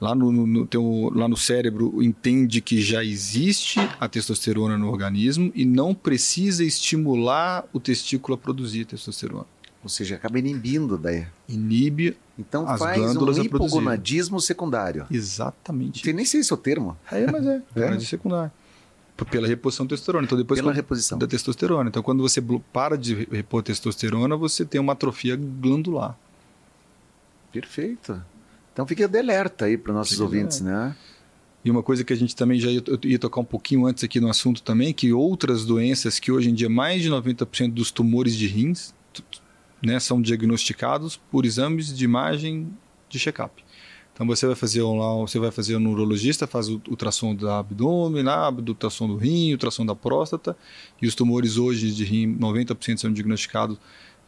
Lá 0.00 0.14
no, 0.14 0.32
no, 0.32 0.66
teu, 0.66 1.10
lá 1.14 1.28
no 1.28 1.36
cérebro 1.36 2.02
entende 2.02 2.60
que 2.60 2.80
já 2.80 3.04
existe 3.04 3.78
a 4.00 4.08
testosterona 4.08 4.76
no 4.76 4.90
organismo 4.90 5.52
e 5.54 5.64
não 5.64 5.94
precisa 5.94 6.64
estimular 6.64 7.64
o 7.72 7.78
testículo 7.78 8.34
a 8.34 8.38
produzir 8.38 8.84
testosterona. 8.84 9.46
Ou 9.82 9.88
seja, 9.88 10.16
acaba 10.16 10.38
inibindo 10.38 10.98
daí. 10.98 11.26
Inibe 11.48 12.16
então 12.38 12.68
as 12.68 12.80
faz 12.80 12.98
glândulas 12.98 13.38
um 13.38 13.42
hipogonadismo 13.42 14.40
secundário. 14.40 15.06
Exatamente. 15.10 15.98
Não 15.98 16.04
tem 16.04 16.14
nem 16.14 16.24
sei 16.24 16.42
se 16.42 16.52
é 16.52 16.54
o 16.54 16.56
termo. 16.56 16.96
É, 17.12 17.30
mas 17.30 17.46
é. 17.46 17.62
é. 17.76 18.00
secundário 18.00 18.50
pela 19.30 19.46
reposição 19.46 19.86
de 19.86 19.90
testosterona. 19.90 20.24
Então 20.24 20.36
depois 20.36 20.60
pela 20.60 20.72
reposição 20.72 21.18
da 21.18 21.26
testosterona. 21.26 21.88
Então 21.88 22.02
quando 22.02 22.22
você 22.22 22.42
para 22.72 22.98
de 22.98 23.14
repor 23.30 23.62
testosterona, 23.62 24.36
você 24.36 24.64
tem 24.64 24.80
uma 24.80 24.92
atrofia 24.94 25.36
glandular. 25.36 26.18
Perfeito. 27.52 28.20
Então 28.72 28.84
fica 28.86 29.06
de 29.06 29.18
alerta 29.18 29.66
aí 29.66 29.78
para 29.78 29.90
os 29.90 29.96
nossos 29.96 30.12
fica 30.14 30.24
ouvintes, 30.24 30.60
né? 30.60 30.96
E 31.64 31.70
uma 31.70 31.82
coisa 31.82 32.04
que 32.04 32.12
a 32.12 32.16
gente 32.16 32.36
também 32.36 32.58
já 32.60 32.68
ia, 32.68 32.82
ia, 33.04 33.18
tocar 33.18 33.40
um 33.40 33.44
pouquinho 33.44 33.86
antes 33.86 34.04
aqui 34.04 34.20
no 34.20 34.28
assunto 34.28 34.62
também, 34.62 34.92
que 34.92 35.12
outras 35.12 35.64
doenças 35.64 36.18
que 36.18 36.30
hoje 36.30 36.50
em 36.50 36.54
dia 36.54 36.68
mais 36.68 37.00
de 37.00 37.08
90% 37.08 37.72
dos 37.72 37.90
tumores 37.90 38.34
de 38.34 38.46
rins 38.46 38.92
né, 39.80 39.98
são 39.98 40.20
diagnosticados 40.20 41.16
por 41.16 41.46
exames 41.46 41.96
de 41.96 42.04
imagem 42.04 42.68
de 43.08 43.18
check-up. 43.18 43.63
Então 44.14 44.24
você 44.26 44.46
vai 44.46 44.54
fazer 44.54 44.82
lá, 44.82 45.14
você 45.16 45.40
vai 45.40 45.50
fazer 45.50 45.76
no 45.78 45.90
urologista, 45.90 46.46
faz 46.46 46.68
o 46.68 46.80
ultrassom 46.88 47.34
do 47.34 47.50
abdômen, 47.50 48.22
lá, 48.22 48.48
ultrassom 48.48 49.08
do 49.08 49.16
rim, 49.16 49.52
ultrassom 49.52 49.84
da 49.84 49.94
próstata, 49.94 50.56
e 51.02 51.06
os 51.06 51.16
tumores 51.16 51.58
hoje 51.58 51.92
de 51.92 52.04
rim, 52.04 52.36
90% 52.38 52.98
são 52.98 53.12
diagnosticados 53.12 53.76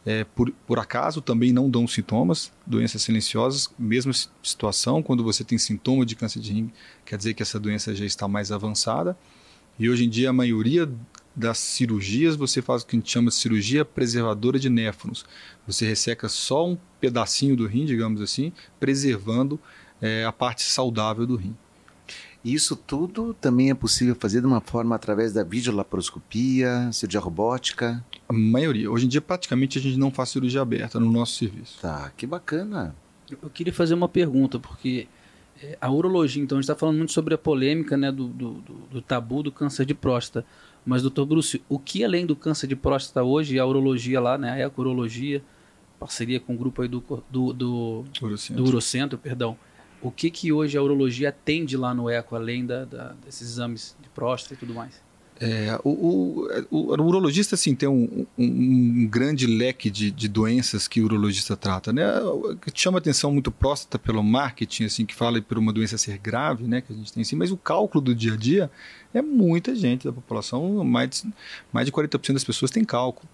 é, 0.05 0.23
por, 0.23 0.51
por 0.65 0.79
acaso, 0.79 1.21
também 1.21 1.51
não 1.51 1.69
dão 1.69 1.87
sintomas, 1.87 2.51
doenças 2.65 3.01
silenciosas, 3.01 3.69
mesma 3.77 4.13
situação, 4.43 5.01
quando 5.01 5.23
você 5.23 5.43
tem 5.43 5.57
sintoma 5.57 6.05
de 6.05 6.15
câncer 6.15 6.39
de 6.39 6.53
rim, 6.53 6.71
quer 7.05 7.17
dizer 7.17 7.33
que 7.33 7.41
essa 7.41 7.59
doença 7.59 7.95
já 7.95 8.05
está 8.05 8.27
mais 8.27 8.51
avançada. 8.51 9.17
E 9.79 9.89
hoje 9.89 10.05
em 10.05 10.09
dia 10.09 10.29
a 10.29 10.33
maioria 10.33 10.89
das 11.35 11.59
cirurgias 11.59 12.35
você 12.35 12.61
faz 12.61 12.81
o 12.81 12.87
que 12.87 12.95
a 12.95 12.99
gente 12.99 13.11
chama 13.11 13.29
de 13.29 13.35
cirurgia 13.35 13.85
preservadora 13.85 14.57
de 14.57 14.69
néfrons. 14.69 15.25
Você 15.67 15.85
resseca 15.85 16.27
só 16.27 16.67
um 16.67 16.77
pedacinho 16.99 17.55
do 17.55 17.67
rim, 17.67 17.85
digamos 17.85 18.21
assim, 18.21 18.51
preservando 18.79 19.59
é, 20.01 20.25
a 20.25 20.31
parte 20.31 20.63
saudável 20.63 21.25
do 21.25 21.35
rim. 21.35 21.55
Isso 22.43 22.75
tudo 22.75 23.33
também 23.33 23.71
é 23.71 23.73
possível 23.73 24.15
fazer 24.15 24.39
de 24.39 24.47
uma 24.47 24.61
forma 24.61 24.95
através 24.95 25.33
da 25.33 25.43
videolaparoscopia, 25.43 26.89
cirurgia 26.93 27.19
robótica? 27.19 28.03
A 28.29 28.33
maioria. 28.33 28.89
Hoje 28.89 29.05
em 29.05 29.09
dia, 29.09 29.21
praticamente, 29.21 29.77
a 29.77 29.81
gente 29.81 29.97
não 29.97 30.11
faz 30.11 30.29
cirurgia 30.29 30.61
aberta 30.61 30.99
no 30.99 31.11
nosso 31.11 31.35
serviço. 31.35 31.79
Tá, 31.81 32.11
que 32.15 32.25
bacana. 32.25 32.95
Eu 33.29 33.49
queria 33.49 33.73
fazer 33.73 33.93
uma 33.93 34.07
pergunta, 34.07 34.59
porque 34.59 35.07
é, 35.61 35.77
a 35.81 35.91
urologia, 35.91 36.41
então, 36.41 36.57
a 36.57 36.61
gente 36.61 36.69
está 36.69 36.75
falando 36.75 36.97
muito 36.97 37.11
sobre 37.11 37.33
a 37.33 37.37
polêmica 37.37 37.97
né, 37.97 38.11
do, 38.11 38.27
do, 38.27 38.53
do, 38.91 39.01
tabu 39.01 39.43
do 39.43 39.51
câncer 39.51 39.85
de 39.85 39.93
próstata. 39.93 40.45
Mas, 40.85 41.01
doutor 41.01 41.25
Bruce, 41.25 41.61
o 41.67 41.77
que 41.77 42.03
além 42.03 42.25
do 42.25 42.35
câncer 42.35 42.67
de 42.67 42.75
próstata 42.75 43.23
hoje, 43.23 43.59
a 43.59 43.65
urologia 43.65 44.21
lá, 44.21 44.37
né, 44.37 44.51
a 44.51 44.57
eco-urologia, 44.59 45.43
parceria 45.99 46.39
com 46.39 46.53
o 46.53 46.57
grupo 46.57 46.81
aí 46.81 46.87
do, 46.87 47.03
do, 47.29 47.51
do, 47.53 48.05
Urocentro. 48.21 48.63
do 48.63 48.69
Urocentro, 48.69 49.17
perdão, 49.17 49.57
o 50.01 50.11
que 50.11 50.29
que 50.29 50.51
hoje 50.51 50.77
a 50.77 50.81
urologia 50.81 51.29
atende 51.29 51.75
lá 51.75 51.93
no 51.93 52.09
eco, 52.09 52.35
além 52.35 52.65
da, 52.65 52.85
da 52.85 53.15
desses 53.25 53.49
exames 53.49 53.95
de 54.01 54.09
próstata 54.09 54.53
e 54.53 54.57
tudo 54.57 54.73
mais? 54.73 55.07
É, 55.39 55.79
o, 55.83 55.89
o, 55.91 56.47
o, 56.71 57.03
urologista 57.03 57.53
assim, 57.53 57.75
tem 57.75 57.87
um, 57.87 58.25
um, 58.37 58.45
um 59.03 59.07
grande 59.07 59.45
leque 59.45 59.89
de, 59.91 60.09
de, 60.09 60.27
doenças 60.27 60.87
que 60.87 60.99
o 60.99 61.05
urologista 61.05 61.55
trata. 61.55 61.93
Né? 61.93 62.03
Chama 62.73 62.97
atenção 62.97 63.31
muito 63.31 63.51
próstata 63.51 63.99
pelo 63.99 64.23
marketing, 64.23 64.85
assim, 64.85 65.05
que 65.05 65.13
fala 65.13 65.39
por 65.39 65.59
uma 65.59 65.71
doença 65.71 65.97
ser 65.97 66.17
grave, 66.17 66.63
né, 66.63 66.81
que 66.81 66.91
a 66.91 66.95
gente 66.95 67.13
tem 67.13 67.21
assim, 67.21 67.35
mas 67.35 67.51
o 67.51 67.57
cálculo 67.57 68.03
do 68.03 68.15
dia 68.15 68.33
a 68.33 68.37
dia 68.37 68.71
é 69.13 69.21
muita 69.21 69.75
gente 69.75 70.05
da 70.05 70.11
população, 70.11 70.83
mais 70.83 71.09
de, 71.09 71.33
mais 71.71 71.85
de 71.85 71.91
40% 71.91 72.33
das 72.33 72.43
pessoas 72.43 72.71
têm 72.71 72.83
cálculo. 72.83 73.29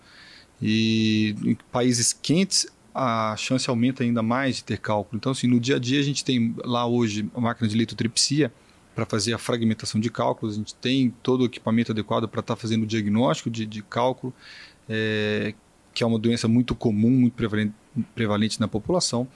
E 0.62 1.36
em 1.44 1.58
países 1.72 2.12
quentes, 2.12 2.68
a 2.94 3.36
chance 3.38 3.70
aumenta 3.70 4.04
ainda 4.04 4.22
mais 4.22 4.58
de 4.58 4.64
ter 4.64 4.78
cálculo. 4.78 5.18
Então, 5.18 5.32
assim, 5.32 5.48
no 5.48 5.60
dia 5.60 5.78
a 5.78 5.80
dia 5.80 6.00
a 6.00 6.04
gente 6.04 6.24
tem 6.24 6.56
lá 6.64 6.86
hoje 6.86 7.30
a 7.34 7.42
máquina 7.42 7.68
de 7.68 7.76
litotripsia, 7.76 8.52
para 8.94 9.06
fazer 9.06 9.34
a 9.34 9.38
fragmentação 9.38 10.00
de 10.00 10.10
cálculos, 10.10 10.56
a 10.56 10.58
gente 10.58 10.76
tem 10.76 11.14
todo 11.24 11.42
o 11.42 11.46
equipamento 11.46 11.92
adequado 11.92 12.28
para 12.28 12.40
estar 12.40 12.56
tá 12.56 12.62
fazendo 12.62 12.84
o 12.84 12.86
diagnóstico 12.86 13.50
de, 13.50 13.66
de 13.66 13.82
cálculo, 13.82 14.34
é, 14.88 15.54
que 15.94 16.04
é 16.04 16.08
uma 16.08 16.20
doença 16.20 16.48
muito 16.48 16.76
comum, 16.76 17.10
muito 17.10 17.34
prevalente, 17.34 17.74
prevalente 18.14 18.60
na 18.60 18.68
população. 18.68 19.28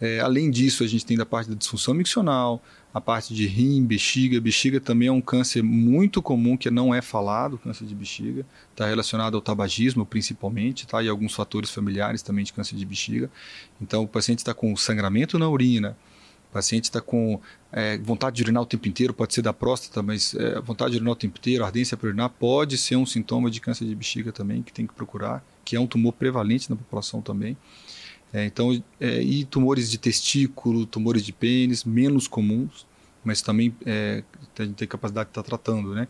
É, 0.00 0.20
além 0.20 0.50
disso, 0.50 0.82
a 0.82 0.86
gente 0.86 1.04
tem 1.04 1.16
da 1.16 1.26
parte 1.26 1.50
da 1.50 1.54
disfunção 1.54 1.92
miccional, 1.92 2.62
a 2.92 3.00
parte 3.00 3.34
de 3.34 3.46
rim, 3.46 3.84
bexiga. 3.84 4.40
Bexiga 4.40 4.80
também 4.80 5.08
é 5.08 5.12
um 5.12 5.20
câncer 5.20 5.62
muito 5.62 6.22
comum 6.22 6.56
que 6.56 6.70
não 6.70 6.94
é 6.94 7.02
falado, 7.02 7.58
câncer 7.58 7.84
de 7.84 7.94
bexiga. 7.94 8.46
Está 8.72 8.86
relacionado 8.86 9.34
ao 9.34 9.40
tabagismo, 9.40 10.06
principalmente, 10.06 10.86
tá? 10.86 11.02
e 11.02 11.08
alguns 11.08 11.34
fatores 11.34 11.70
familiares 11.70 12.22
também 12.22 12.44
de 12.44 12.52
câncer 12.52 12.76
de 12.76 12.84
bexiga. 12.84 13.30
Então, 13.80 14.02
o 14.02 14.08
paciente 14.08 14.38
está 14.38 14.54
com 14.54 14.74
sangramento 14.74 15.38
na 15.38 15.48
urina, 15.48 15.96
o 16.50 16.52
paciente 16.52 16.84
está 16.84 17.00
com 17.00 17.40
é, 17.70 17.96
vontade 17.98 18.36
de 18.36 18.42
urinar 18.42 18.62
o 18.62 18.66
tempo 18.66 18.88
inteiro, 18.88 19.14
pode 19.14 19.34
ser 19.34 19.42
da 19.42 19.52
próstata, 19.52 20.02
mas 20.02 20.34
é, 20.34 20.60
vontade 20.60 20.92
de 20.92 20.96
urinar 20.96 21.12
o 21.12 21.16
tempo 21.16 21.38
inteiro, 21.38 21.64
ardência 21.64 21.96
para 21.96 22.08
urinar, 22.08 22.28
pode 22.30 22.76
ser 22.76 22.96
um 22.96 23.06
sintoma 23.06 23.50
de 23.50 23.60
câncer 23.60 23.84
de 23.84 23.94
bexiga 23.94 24.32
também, 24.32 24.62
que 24.62 24.72
tem 24.72 24.86
que 24.86 24.94
procurar, 24.94 25.44
que 25.64 25.76
é 25.76 25.80
um 25.80 25.86
tumor 25.86 26.12
prevalente 26.12 26.68
na 26.68 26.74
população 26.74 27.22
também. 27.22 27.56
É, 28.32 28.44
então, 28.44 28.82
é, 29.00 29.20
e 29.20 29.44
tumores 29.44 29.90
de 29.90 29.98
testículo, 29.98 30.86
tumores 30.86 31.24
de 31.24 31.32
pênis, 31.32 31.84
menos 31.84 32.28
comuns, 32.28 32.86
mas 33.24 33.42
também 33.42 33.74
é, 33.84 34.22
a 34.58 34.62
gente 34.62 34.74
tem 34.74 34.88
capacidade 34.88 35.26
de 35.26 35.30
estar 35.32 35.42
tá 35.42 35.48
tratando, 35.48 35.94
né? 35.94 36.06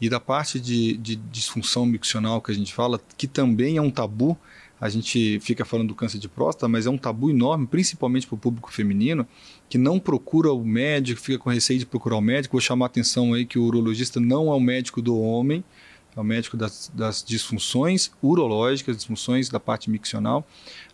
E 0.00 0.08
da 0.08 0.20
parte 0.20 0.60
de, 0.60 0.96
de 0.96 1.16
disfunção 1.16 1.84
miccional 1.84 2.40
que 2.40 2.52
a 2.52 2.54
gente 2.54 2.72
fala, 2.72 3.00
que 3.16 3.26
também 3.26 3.76
é 3.76 3.82
um 3.82 3.90
tabu, 3.90 4.38
a 4.80 4.88
gente 4.88 5.40
fica 5.40 5.64
falando 5.64 5.88
do 5.88 5.94
câncer 5.94 6.18
de 6.18 6.28
próstata, 6.28 6.68
mas 6.68 6.86
é 6.86 6.90
um 6.90 6.96
tabu 6.96 7.30
enorme, 7.30 7.66
principalmente 7.66 8.26
para 8.26 8.36
o 8.36 8.38
público 8.38 8.72
feminino, 8.72 9.26
que 9.68 9.76
não 9.76 9.98
procura 9.98 10.52
o 10.52 10.64
médico, 10.64 11.20
fica 11.20 11.38
com 11.38 11.50
receio 11.50 11.80
de 11.80 11.86
procurar 11.86 12.16
o 12.16 12.20
médico. 12.20 12.52
Vou 12.52 12.60
chamar 12.60 12.86
a 12.86 12.88
atenção 12.88 13.34
aí 13.34 13.44
que 13.44 13.58
o 13.58 13.64
urologista 13.64 14.20
não 14.20 14.52
é 14.52 14.54
o 14.54 14.60
médico 14.60 15.02
do 15.02 15.18
homem. 15.18 15.64
É 16.18 16.20
o 16.20 16.24
médico 16.24 16.56
das, 16.56 16.90
das 16.92 17.22
disfunções 17.22 18.10
urológicas, 18.20 18.96
disfunções 18.96 19.48
da 19.48 19.60
parte 19.60 19.88
miccional. 19.88 20.44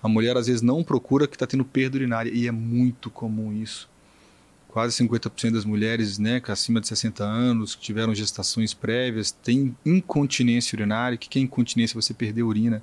A 0.02 0.08
mulher 0.08 0.36
às 0.36 0.46
vezes 0.46 0.60
não 0.60 0.84
procura 0.84 1.26
que 1.26 1.34
está 1.34 1.46
tendo 1.46 1.64
perda 1.64 1.96
urinária 1.96 2.30
e 2.30 2.46
é 2.46 2.52
muito 2.52 3.08
comum 3.08 3.50
isso. 3.50 3.88
Quase 4.68 5.02
50% 5.02 5.52
das 5.52 5.64
mulheres 5.64 6.18
né, 6.18 6.42
acima 6.48 6.78
de 6.78 6.88
60 6.88 7.24
anos 7.24 7.74
que 7.74 7.80
tiveram 7.80 8.14
gestações 8.14 8.74
prévias 8.74 9.30
têm 9.30 9.74
incontinência 9.86 10.76
urinária. 10.76 11.16
O 11.16 11.18
que 11.18 11.38
é 11.38 11.42
incontinência? 11.42 11.94
Você 11.94 12.12
perder 12.12 12.42
urina. 12.42 12.82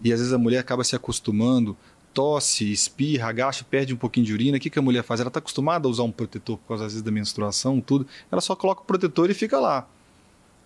E 0.00 0.12
às 0.12 0.20
vezes 0.20 0.32
a 0.32 0.38
mulher 0.38 0.58
acaba 0.58 0.84
se 0.84 0.94
acostumando 0.94 1.76
tosse, 2.14 2.70
espirra, 2.70 3.30
agacha, 3.30 3.64
perde 3.64 3.92
um 3.92 3.96
pouquinho 3.96 4.26
de 4.26 4.34
urina, 4.34 4.58
o 4.58 4.60
que, 4.60 4.68
que 4.68 4.78
a 4.78 4.82
mulher 4.82 5.02
faz? 5.02 5.18
Ela 5.18 5.28
está 5.28 5.38
acostumada 5.38 5.88
a 5.88 5.90
usar 5.90 6.02
um 6.02 6.12
protetor 6.12 6.58
por 6.58 6.68
causa, 6.68 6.84
às 6.84 6.92
vezes, 6.92 7.02
da 7.02 7.10
menstruação, 7.10 7.80
tudo. 7.80 8.06
Ela 8.30 8.42
só 8.42 8.54
coloca 8.54 8.82
o 8.82 8.84
protetor 8.84 9.30
e 9.30 9.34
fica 9.34 9.58
lá. 9.58 9.88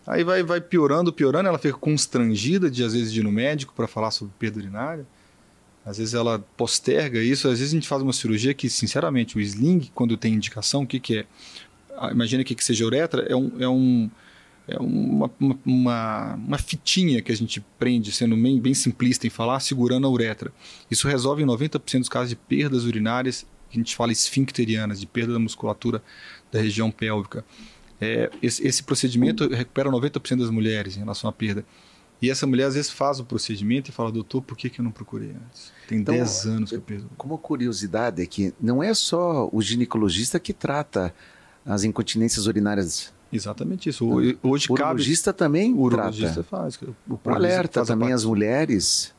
Aí 0.07 0.23
vai, 0.23 0.43
vai 0.43 0.61
piorando, 0.61 1.13
piorando, 1.13 1.49
ela 1.49 1.59
fica 1.59 1.77
constrangida 1.77 2.71
de, 2.71 2.85
às 2.85 2.93
vezes, 2.93 3.13
ir 3.13 3.25
no 3.25 3.33
médico 3.33 3.75
para 3.75 3.89
falar 3.89 4.11
sobre 4.11 4.33
perda 4.39 4.59
urinária. 4.59 5.07
Às 5.85 5.99
vezes 5.99 6.15
ela 6.15 6.39
posterga 6.57 7.21
isso, 7.21 7.49
às 7.49 7.59
vezes 7.59 7.73
a 7.73 7.77
gente 7.77 7.89
faz 7.89 8.03
uma 8.03 8.13
cirurgia 8.13 8.53
que, 8.55 8.69
sinceramente, 8.69 9.37
o 9.37 9.41
sling, 9.41 9.91
quando 9.95 10.17
tem 10.17 10.35
indicação, 10.35 10.83
o 10.83 10.87
que, 10.87 10.99
que 10.99 11.19
é? 11.19 11.27
Ah, 11.97 12.11
imagina 12.11 12.45
que, 12.45 12.55
que 12.55 12.65
seja 12.65 12.85
uretra, 12.85 13.23
é 13.23 13.35
um, 13.35 13.53
é 13.61 13.69
um 13.69 14.11
é 14.69 14.79
uma, 14.81 15.31
uma, 15.65 16.35
uma, 16.35 16.59
fitinha 16.59 17.23
que 17.23 17.31
a 17.31 17.37
gente 17.37 17.61
prende, 17.79 18.11
sendo 18.11 18.37
bem, 18.37 18.61
bem 18.61 18.75
simplista 18.75 19.25
em 19.25 19.31
falar, 19.31 19.61
segurando 19.61 20.09
a 20.09 20.11
uretra. 20.11 20.53
Isso 20.91 21.07
resolve 21.07 21.43
em 21.43 21.47
90% 21.47 22.01
dos 22.01 22.09
casos 22.09 22.31
de 22.31 22.37
perdas 22.37 22.85
urinárias, 22.85 23.47
que 23.71 23.79
a 23.79 23.81
gente 23.81 23.95
fala 23.95 24.11
esfincterianas, 24.11 24.99
de 24.99 25.07
perda 25.07 25.33
da 25.33 25.39
musculatura 25.39 26.03
da 26.51 26.61
região 26.61 26.91
pélvica. 26.91 27.45
É, 28.01 28.31
esse, 28.43 28.67
esse, 28.67 28.83
procedimento 28.83 29.49
recupera 29.49 29.91
90% 29.91 30.39
das 30.39 30.51
mulheres 30.51 30.97
em 30.97 31.01
relação 31.01 31.29
à 31.29 31.33
perda. 31.33 31.65
E 32.21 32.31
essa 32.31 32.47
mulher 32.47 32.65
às 32.65 32.75
vezes 32.75 32.91
faz 32.91 33.21
o 33.21 33.25
procedimento 33.25 33.91
e 33.91 33.93
fala, 33.93 34.11
doutor, 34.11 34.43
por 34.43 34.57
que, 34.57 34.71
que 34.71 34.81
eu 34.81 34.85
não 34.85 34.91
procurei 34.91 35.31
antes? 35.31 35.73
Tem 35.87 35.99
então, 35.99 36.15
10 36.15 36.47
anos 36.47 36.71
que 36.71 36.77
eu 36.77 36.81
perdo. 36.81 37.11
Como 37.17 37.37
curiosidade 37.39 38.23
é 38.23 38.27
que 38.27 38.55
não 38.61 38.83
é 38.83 38.93
só 38.95 39.49
o 39.53 39.61
ginecologista 39.61 40.39
que 40.39 40.53
trata 40.53 41.15
as 41.65 41.85
incontinências 41.85 42.47
urinárias 42.47 43.15
Exatamente 43.33 43.89
isso. 43.89 44.07
Hoje, 44.09 44.39
o 44.69 44.73
urologista 44.73 45.33
cabe... 45.33 45.39
também 45.39 45.75
o 45.75 45.81
urologista 45.81 46.45
trata. 46.45 46.49
faz. 46.49 46.77
O, 46.77 46.95
o 47.09 47.21
alerta 47.25 47.85
também 47.85 48.13
as 48.13 48.25
mulheres, 48.25 49.13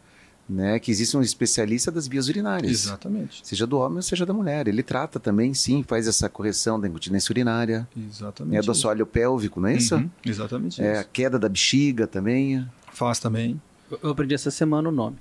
né, 0.49 0.79
que 0.79 0.89
existe 0.89 1.15
um 1.17 1.21
especialista 1.21 1.91
das 1.91 2.07
vias 2.07 2.27
urinárias. 2.27 2.71
Exatamente. 2.71 3.45
Seja 3.45 3.67
do 3.67 3.77
homem 3.77 3.97
ou 3.97 4.01
seja 4.01 4.25
da 4.25 4.33
mulher. 4.33 4.67
Ele 4.67 4.81
trata 4.81 5.19
também, 5.19 5.53
sim, 5.53 5.83
faz 5.83 6.07
essa 6.07 6.29
correção 6.29 6.79
da 6.79 6.87
incontinência 6.87 7.31
urinária. 7.31 7.87
Exatamente. 7.95 8.57
É 8.57 8.61
do 8.61 8.71
assoalho 8.71 9.05
pélvico, 9.05 9.59
não 9.59 9.69
é 9.69 9.75
isso? 9.75 9.95
Uhum, 9.95 10.09
exatamente 10.25 10.81
é, 10.81 10.93
isso. 10.93 11.01
A 11.01 11.03
queda 11.03 11.37
da 11.37 11.49
bexiga 11.49 12.07
também. 12.07 12.65
Faz 12.91 13.19
também. 13.19 13.61
Eu 14.01 14.09
aprendi 14.09 14.33
essa 14.33 14.51
semana 14.51 14.89
o 14.89 14.91
nome. 14.91 15.17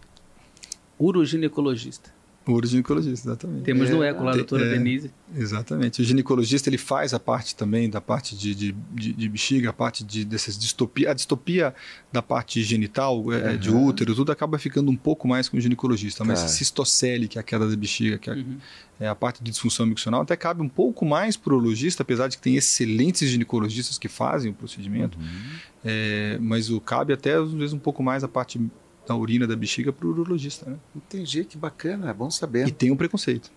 Uroginecologista. 0.99 2.16
O 2.47 2.65
ginecologista, 2.65 3.29
exatamente. 3.29 3.65
Temos 3.65 3.89
é, 3.89 3.93
no 3.93 4.03
eco 4.03 4.23
lá 4.23 4.33
a 4.33 4.37
doutora 4.37 4.65
é, 4.67 4.71
Denise. 4.71 5.11
Exatamente. 5.35 6.01
O 6.01 6.05
ginecologista 6.05 6.69
ele 6.69 6.79
faz 6.79 7.13
a 7.13 7.19
parte 7.19 7.57
também 7.57 7.91
da 7.91 8.01
parte 8.01 8.37
de, 8.37 8.55
de, 8.55 8.73
de, 8.93 9.13
de 9.13 9.29
bexiga, 9.29 9.71
a 9.71 9.73
parte 9.73 10.05
de, 10.05 10.25
dessas 10.25 10.57
distopia. 10.57 11.11
A 11.11 11.15
distopia 11.15 11.75
da 12.13 12.23
parte 12.23 12.63
genital, 12.63 13.21
uhum. 13.21 13.57
de 13.57 13.71
útero, 13.71 14.15
tudo 14.15 14.31
acaba 14.31 14.59
ficando 14.59 14.91
um 14.91 14.97
pouco 14.97 15.27
mais 15.27 15.49
com 15.49 15.57
o 15.57 15.61
ginecologista. 15.61 16.25
Mas 16.25 16.43
tá. 16.43 16.49
cistocele, 16.49 17.27
que 17.27 17.37
é 17.37 17.41
a 17.41 17.45
queda 17.45 17.69
da 17.69 17.77
bexiga, 17.77 18.17
que 18.17 18.31
é, 18.31 18.35
uhum. 18.35 18.59
é, 19.01 19.09
a 19.09 19.15
parte 19.15 19.43
de 19.43 19.51
disfunção 19.51 19.85
miccional, 19.85 20.23
até 20.23 20.37
cabe 20.37 20.63
um 20.63 20.69
pouco 20.69 21.05
mais 21.05 21.37
para 21.37 21.53
o 21.53 21.57
urologista, 21.57 22.03
apesar 22.05 22.29
de 22.29 22.37
que 22.37 22.43
tem 22.43 22.57
excelentes 22.57 23.29
ginecologistas 23.29 23.99
que 23.99 24.09
fazem 24.09 24.53
o 24.53 24.55
procedimento. 24.55 25.19
Uhum. 25.19 25.59
É, 25.85 26.39
mas 26.41 26.71
o 26.71 26.81
cabe 26.81 27.13
até, 27.13 27.35
às 27.35 27.53
vezes, 27.53 27.73
um 27.73 27.79
pouco 27.79 28.03
mais 28.03 28.23
a 28.23 28.29
parte 28.29 28.61
da 29.07 29.15
urina 29.15 29.47
da 29.47 29.57
bexiga 29.57 29.93
para 29.93 30.07
o 30.07 30.11
urologista. 30.11 30.69
Né? 30.69 30.77
Entendi, 30.95 31.45
que 31.45 31.57
bacana, 31.57 32.11
é 32.11 32.15
bom 32.15 32.31
saber. 32.31 32.67
E 32.67 32.73
tem 32.73 32.91
um 32.91 32.97
preconceito. 32.97 33.51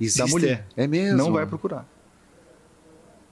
Existe? 0.00 0.18
Da 0.18 0.26
mulher. 0.26 0.66
É 0.76 0.86
mesmo? 0.86 1.16
Não 1.16 1.32
vai 1.32 1.46
procurar. 1.46 1.86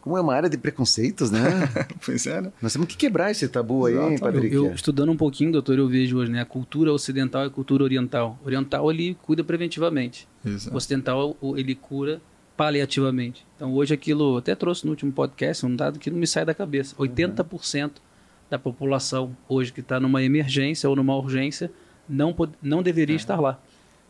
Como 0.01 0.17
é 0.17 0.21
uma 0.21 0.35
área 0.35 0.49
de 0.49 0.57
preconceitos, 0.57 1.31
né? 1.31 1.41
pois 2.05 2.27
é, 2.27 2.41
né? 2.41 2.53
Nós 2.63 2.73
temos 2.73 2.89
que 2.89 2.97
quebrar 2.97 3.31
esse 3.31 3.47
tabu 3.49 3.87
aí, 3.87 3.97
hein, 3.97 4.19
Padre? 4.19 4.49
Eu, 4.53 4.67
eu, 4.67 4.73
estudando 4.73 5.11
um 5.11 5.17
pouquinho, 5.17 5.53
doutor, 5.53 5.79
eu 5.79 5.89
vejo 5.89 6.19
hoje, 6.19 6.31
né? 6.31 6.41
A 6.41 6.47
cultura 6.47 6.93
ocidental 6.93 7.45
e 7.45 7.47
a 7.49 7.51
cultura 7.51 7.85
oriental. 7.85 8.39
Oriental, 8.45 8.91
ele 8.91 9.17
cuida 9.23 9.45
preventivamente. 9.45 10.29
Exato. 10.45 10.75
O 10.75 10.77
ocidental, 10.77 11.37
ele 11.57 11.75
cura 11.75 12.23
paliativamente. 12.57 13.47
Então, 13.57 13.75
hoje 13.75 13.93
aquilo, 13.93 14.37
até 14.37 14.55
trouxe 14.55 14.85
no 14.85 14.91
último 14.91 15.13
podcast, 15.13 15.67
um 15.67 15.75
dado 15.75 15.99
que 15.99 16.11
não 16.11 16.19
me 16.19 16.27
sai 16.27 16.45
da 16.45 16.55
cabeça. 16.55 16.95
80% 16.97 17.85
uhum 17.85 18.08
da 18.51 18.59
população 18.59 19.37
hoje 19.49 19.73
que 19.73 19.81
está 19.81 20.01
numa 20.01 20.23
emergência 20.23 20.89
ou 20.89 20.97
numa 20.97 21.17
urgência 21.17 21.71
não, 22.09 22.35
não 22.63 22.83
deveria 22.83 23.15
é. 23.15 23.17
estar 23.17 23.41
lá. 23.41 23.61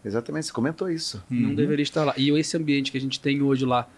Exatamente, 0.04 0.46
você 0.46 0.52
comentou 0.52 0.90
isso. 0.90 1.22
Não 1.28 1.50
uhum. 1.50 1.54
deveria 1.54 1.82
estar 1.82 2.04
lá. 2.04 2.14
E 2.16 2.30
esse 2.30 2.56
ambiente 2.56 2.92
que 2.92 2.98
a 2.98 3.00
gente 3.00 3.18
tem 3.18 3.42
hoje 3.42 3.64
lá, 3.64 3.88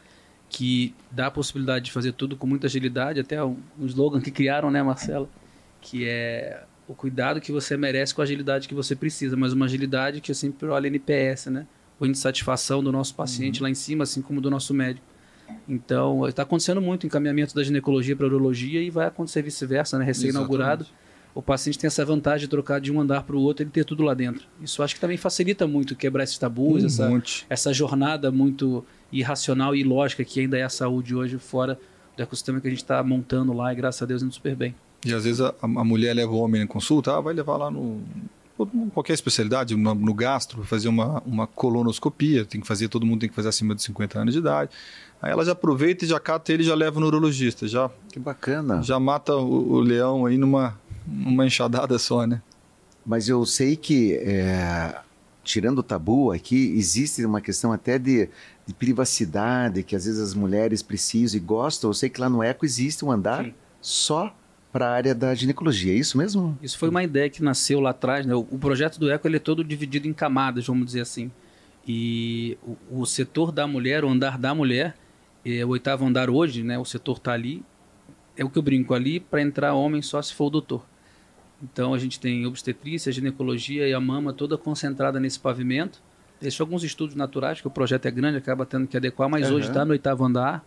que 0.48 0.94
dá 1.10 1.26
a 1.26 1.30
possibilidade 1.30 1.84
de 1.86 1.92
fazer 1.92 2.12
tudo 2.12 2.36
com 2.36 2.46
muita 2.46 2.66
agilidade, 2.66 3.20
até 3.20 3.42
um, 3.44 3.56
um 3.78 3.86
slogan 3.86 4.20
que 4.20 4.30
criaram, 4.30 4.70
né, 4.70 4.82
Marcela? 4.82 5.28
Que 5.80 6.06
é 6.06 6.64
o 6.88 6.94
cuidado 6.94 7.40
que 7.40 7.52
você 7.52 7.76
merece 7.76 8.14
com 8.14 8.20
a 8.20 8.24
agilidade 8.24 8.66
que 8.66 8.74
você 8.74 8.96
precisa, 8.96 9.36
mas 9.36 9.52
uma 9.52 9.66
agilidade 9.66 10.20
que 10.20 10.30
eu 10.30 10.34
sempre 10.34 10.66
olho 10.66 10.86
NPS, 10.86 11.46
né? 11.46 11.66
O 12.00 12.06
índice 12.06 12.20
de 12.20 12.22
satisfação 12.22 12.82
do 12.82 12.90
nosso 12.90 13.14
paciente 13.14 13.60
uhum. 13.60 13.64
lá 13.64 13.70
em 13.70 13.74
cima, 13.74 14.04
assim 14.04 14.22
como 14.22 14.40
do 14.40 14.50
nosso 14.50 14.72
médico. 14.72 15.06
Então, 15.68 16.26
está 16.26 16.42
acontecendo 16.42 16.80
muito 16.80 17.06
encaminhamento 17.06 17.54
da 17.54 17.62
ginecologia 17.62 18.16
para 18.16 18.26
a 18.26 18.28
urologia 18.28 18.82
e 18.82 18.90
vai 18.90 19.06
acontecer 19.06 19.42
vice-versa, 19.42 19.98
né? 19.98 20.04
Recém-inaugurado. 20.04 20.86
O 21.34 21.40
paciente 21.40 21.78
tem 21.78 21.86
essa 21.86 22.04
vantagem 22.04 22.40
de 22.40 22.48
trocar 22.48 22.80
de 22.80 22.92
um 22.92 23.00
andar 23.00 23.22
para 23.22 23.36
o 23.36 23.40
outro 23.40 23.64
e 23.64 23.68
ter 23.68 23.84
tudo 23.84 24.02
lá 24.02 24.14
dentro. 24.14 24.46
Isso 24.60 24.82
acho 24.82 24.94
que 24.94 25.00
também 25.00 25.16
facilita 25.16 25.66
muito 25.66 25.94
quebrar 25.94 26.24
esses 26.24 26.36
tabus, 26.36 26.82
um 26.82 26.86
essa, 26.86 27.22
essa 27.48 27.72
jornada 27.72 28.32
muito 28.32 28.84
irracional 29.12 29.74
e 29.74 29.80
ilógica 29.80 30.24
que 30.24 30.40
ainda 30.40 30.58
é 30.58 30.62
a 30.62 30.68
saúde 30.68 31.14
hoje 31.14 31.38
fora 31.38 31.78
do 32.16 32.22
ecossistema 32.22 32.60
que 32.60 32.66
a 32.66 32.70
gente 32.70 32.82
está 32.82 33.02
montando 33.02 33.52
lá 33.52 33.72
e 33.72 33.76
graças 33.76 34.02
a 34.02 34.06
Deus 34.06 34.22
indo 34.22 34.32
super 34.32 34.56
bem. 34.56 34.74
E 35.04 35.14
às 35.14 35.24
vezes 35.24 35.40
a, 35.40 35.54
a 35.62 35.84
mulher 35.84 36.14
leva 36.14 36.32
o 36.32 36.38
homem 36.38 36.62
em 36.62 36.66
consulta, 36.66 37.16
ah, 37.16 37.20
vai 37.20 37.32
levar 37.32 37.56
lá 37.56 37.70
no, 37.70 38.02
qualquer 38.92 39.14
especialidade, 39.14 39.76
no, 39.76 39.94
no 39.94 40.14
gastro, 40.14 40.64
fazer 40.64 40.88
uma, 40.88 41.22
uma 41.26 41.46
colonoscopia, 41.46 42.44
tem 42.44 42.60
que 42.60 42.66
fazer, 42.66 42.88
todo 42.88 43.06
mundo 43.06 43.20
tem 43.20 43.28
que 43.28 43.34
fazer 43.34 43.48
acima 43.48 43.74
de 43.74 43.82
50 43.82 44.18
anos 44.18 44.34
de 44.34 44.40
idade. 44.40 44.70
Aí 45.22 45.30
ela 45.30 45.44
já 45.44 45.52
aproveita 45.52 46.04
e 46.04 46.08
já 46.08 46.18
cata 46.18 46.52
ele 46.52 46.62
e 46.62 46.66
já 46.66 46.74
leva 46.74 46.98
no 46.98 47.06
urologista. 47.06 47.68
Já, 47.68 47.90
que 48.10 48.18
bacana. 48.18 48.82
Já 48.82 48.98
mata 48.98 49.34
o, 49.36 49.72
o 49.74 49.80
leão 49.80 50.24
aí 50.24 50.38
numa, 50.38 50.78
numa 51.06 51.46
enxadada 51.46 51.98
só, 51.98 52.26
né? 52.26 52.40
Mas 53.04 53.28
eu 53.28 53.44
sei 53.44 53.76
que, 53.76 54.14
é, 54.14 54.98
tirando 55.42 55.80
o 55.80 55.82
tabu 55.82 56.32
aqui, 56.32 56.74
existe 56.76 57.24
uma 57.24 57.40
questão 57.40 57.72
até 57.72 57.98
de, 57.98 58.28
de, 58.66 58.74
privacidade, 58.74 59.82
que 59.82 59.96
às 59.96 60.04
vezes 60.04 60.20
as 60.20 60.34
mulheres 60.34 60.82
precisam 60.82 61.36
e 61.36 61.40
gostam. 61.40 61.90
Eu 61.90 61.94
sei 61.94 62.08
que 62.08 62.20
lá 62.20 62.28
no 62.28 62.42
ECO 62.42 62.64
existe 62.64 63.04
um 63.04 63.10
andar 63.10 63.44
Sim. 63.44 63.54
só 63.80 64.34
para 64.72 64.86
a 64.86 64.92
área 64.92 65.14
da 65.14 65.34
ginecologia, 65.34 65.92
é 65.92 65.96
isso 65.96 66.16
mesmo? 66.16 66.56
Isso 66.62 66.78
foi 66.78 66.88
uma 66.88 67.02
ideia 67.02 67.28
que 67.28 67.42
nasceu 67.42 67.80
lá 67.80 67.90
atrás. 67.90 68.24
Né? 68.24 68.34
O, 68.34 68.58
projeto 68.58 68.98
do 68.98 69.10
ECO 69.10 69.26
ele 69.26 69.36
é 69.36 69.40
todo 69.40 69.64
dividido 69.64 70.06
em 70.06 70.12
camadas, 70.12 70.66
vamos 70.66 70.86
dizer 70.86 71.00
assim. 71.00 71.30
E 71.86 72.56
o, 72.62 73.00
o 73.00 73.06
setor 73.06 73.50
da 73.50 73.66
mulher, 73.66 74.04
o 74.04 74.08
andar 74.08 74.38
da 74.38 74.54
mulher, 74.54 74.94
é, 75.44 75.64
o 75.64 75.70
oitavo 75.70 76.04
andar 76.04 76.30
hoje, 76.30 76.62
né, 76.62 76.78
o 76.78 76.84
setor 76.84 77.16
está 77.16 77.32
ali, 77.32 77.64
é 78.36 78.44
o 78.44 78.50
que 78.50 78.58
eu 78.58 78.62
brinco 78.62 78.94
ali, 78.94 79.18
para 79.18 79.42
entrar 79.42 79.74
homem 79.74 80.02
só 80.02 80.20
se 80.22 80.32
for 80.32 80.46
o 80.46 80.50
doutor. 80.50 80.84
Então 81.62 81.92
a 81.92 81.98
gente 81.98 82.18
tem 82.20 82.46
obstetrícia, 82.46 83.12
ginecologia 83.12 83.88
e 83.88 83.92
a 83.92 84.00
mama 84.00 84.32
toda 84.32 84.56
concentrada 84.56 85.18
nesse 85.18 85.38
pavimento. 85.38 86.00
Existem 86.40 86.64
alguns 86.64 86.82
estudos 86.84 87.14
naturais, 87.14 87.60
que 87.60 87.66
o 87.66 87.70
projeto 87.70 88.06
é 88.06 88.10
grande, 88.10 88.38
acaba 88.38 88.64
tendo 88.64 88.86
que 88.86 88.96
adequar, 88.96 89.28
mas 89.28 89.50
uhum. 89.50 89.56
hoje 89.56 89.68
está 89.68 89.84
no 89.84 89.90
oitavo 89.90 90.24
andar. 90.24 90.64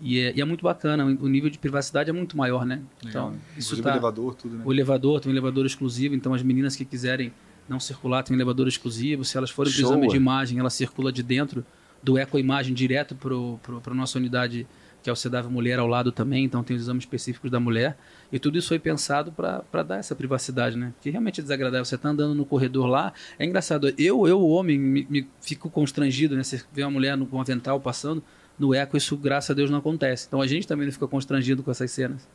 E 0.00 0.18
é, 0.18 0.32
e 0.36 0.40
é, 0.40 0.44
muito 0.44 0.62
bacana, 0.62 1.04
o 1.04 1.28
nível 1.28 1.48
de 1.48 1.58
privacidade 1.58 2.10
é 2.10 2.12
muito 2.12 2.36
maior, 2.36 2.66
né? 2.66 2.82
Então, 3.04 3.28
Legal. 3.28 3.42
isso 3.56 3.80
tá, 3.80 3.90
o 3.90 3.92
elevador, 3.92 4.34
tudo, 4.34 4.56
né? 4.56 4.62
O 4.64 4.72
elevador, 4.72 5.20
tem 5.20 5.30
um 5.30 5.34
elevador 5.34 5.64
exclusivo, 5.64 6.14
então 6.14 6.34
as 6.34 6.42
meninas 6.42 6.76
que 6.76 6.84
quiserem 6.84 7.32
não 7.68 7.80
circular, 7.80 8.22
tem 8.22 8.34
um 8.34 8.38
elevador 8.38 8.68
exclusivo. 8.68 9.24
Se 9.24 9.36
elas 9.36 9.50
forem 9.50 9.72
para 9.72 9.82
exame 9.82 10.08
de 10.08 10.16
imagem, 10.16 10.58
ela 10.58 10.70
circula 10.70 11.12
de 11.12 11.22
dentro 11.22 11.64
do 12.02 12.18
ecoimagem 12.18 12.74
direto 12.74 13.14
para 13.14 13.92
a 13.92 13.94
nossa 13.94 14.18
unidade, 14.18 14.66
que 15.02 15.08
é 15.08 15.12
o 15.12 15.16
CEDAV 15.16 15.48
Mulher 15.48 15.78
ao 15.78 15.86
lado 15.86 16.12
também, 16.12 16.44
então 16.44 16.62
tem 16.62 16.76
os 16.76 16.82
exames 16.82 17.04
específicos 17.04 17.50
da 17.50 17.58
mulher. 17.58 17.96
E 18.30 18.38
tudo 18.38 18.58
isso 18.58 18.68
foi 18.68 18.78
pensado 18.78 19.32
para 19.32 19.82
dar 19.82 19.96
essa 19.96 20.14
privacidade, 20.14 20.76
né? 20.76 20.92
Que 21.00 21.10
realmente 21.10 21.40
é 21.40 21.42
desagradável. 21.42 21.84
Você 21.84 21.94
está 21.94 22.10
andando 22.10 22.34
no 22.34 22.44
corredor 22.44 22.86
lá, 22.86 23.12
é 23.38 23.44
engraçado. 23.44 23.92
Eu, 23.96 24.26
eu 24.26 24.46
homem, 24.46 24.78
me, 24.78 25.06
me 25.08 25.28
fico 25.40 25.70
constrangido, 25.70 26.36
né? 26.36 26.42
Você 26.42 26.62
vê 26.72 26.82
uma 26.82 26.90
mulher 26.90 27.16
com 27.18 27.38
um 27.38 27.40
avental 27.40 27.80
passando, 27.80 28.22
no 28.58 28.74
eco 28.74 28.96
isso, 28.96 29.16
graças 29.16 29.50
a 29.50 29.54
Deus, 29.54 29.70
não 29.70 29.78
acontece. 29.78 30.26
Então 30.26 30.40
a 30.40 30.46
gente 30.46 30.66
também 30.66 30.86
não 30.86 30.92
fica 30.92 31.06
constrangido 31.06 31.62
com 31.62 31.70
essas 31.70 31.90
cenas. 31.90 32.26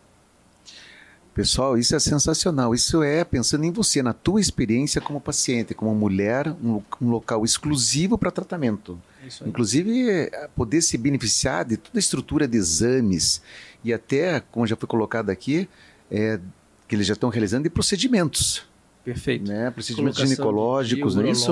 Pessoal, 1.33 1.77
isso 1.77 1.95
é 1.95 1.99
sensacional. 1.99 2.73
Isso 2.73 3.01
é 3.01 3.23
pensando 3.23 3.63
em 3.63 3.71
você, 3.71 4.03
na 4.03 4.13
tua 4.13 4.41
experiência 4.41 4.99
como 4.99 5.21
paciente, 5.21 5.73
como 5.73 5.93
mulher, 5.95 6.53
um, 6.61 6.81
um 7.01 7.09
local 7.09 7.45
exclusivo 7.45 8.17
para 8.17 8.31
tratamento. 8.31 8.99
Inclusive, 9.45 10.29
poder 10.55 10.81
se 10.81 10.97
beneficiar 10.97 11.63
de 11.63 11.77
toda 11.77 11.97
a 11.97 11.99
estrutura 11.99 12.47
de 12.47 12.57
exames 12.57 13.41
e 13.83 13.93
até, 13.93 14.39
como 14.51 14.65
já 14.65 14.75
foi 14.75 14.87
colocado 14.87 15.29
aqui, 15.29 15.69
é, 16.11 16.39
que 16.87 16.95
eles 16.95 17.07
já 17.07 17.13
estão 17.13 17.29
realizando 17.29 17.63
de 17.63 17.69
procedimentos. 17.69 18.63
Perfeito. 19.05 19.47
Né? 19.47 19.71
Procedimentos 19.71 20.17
colocação 20.17 20.35
ginecológicos, 20.35 21.15
não 21.15 21.23
é 21.23 21.31
isso? 21.31 21.51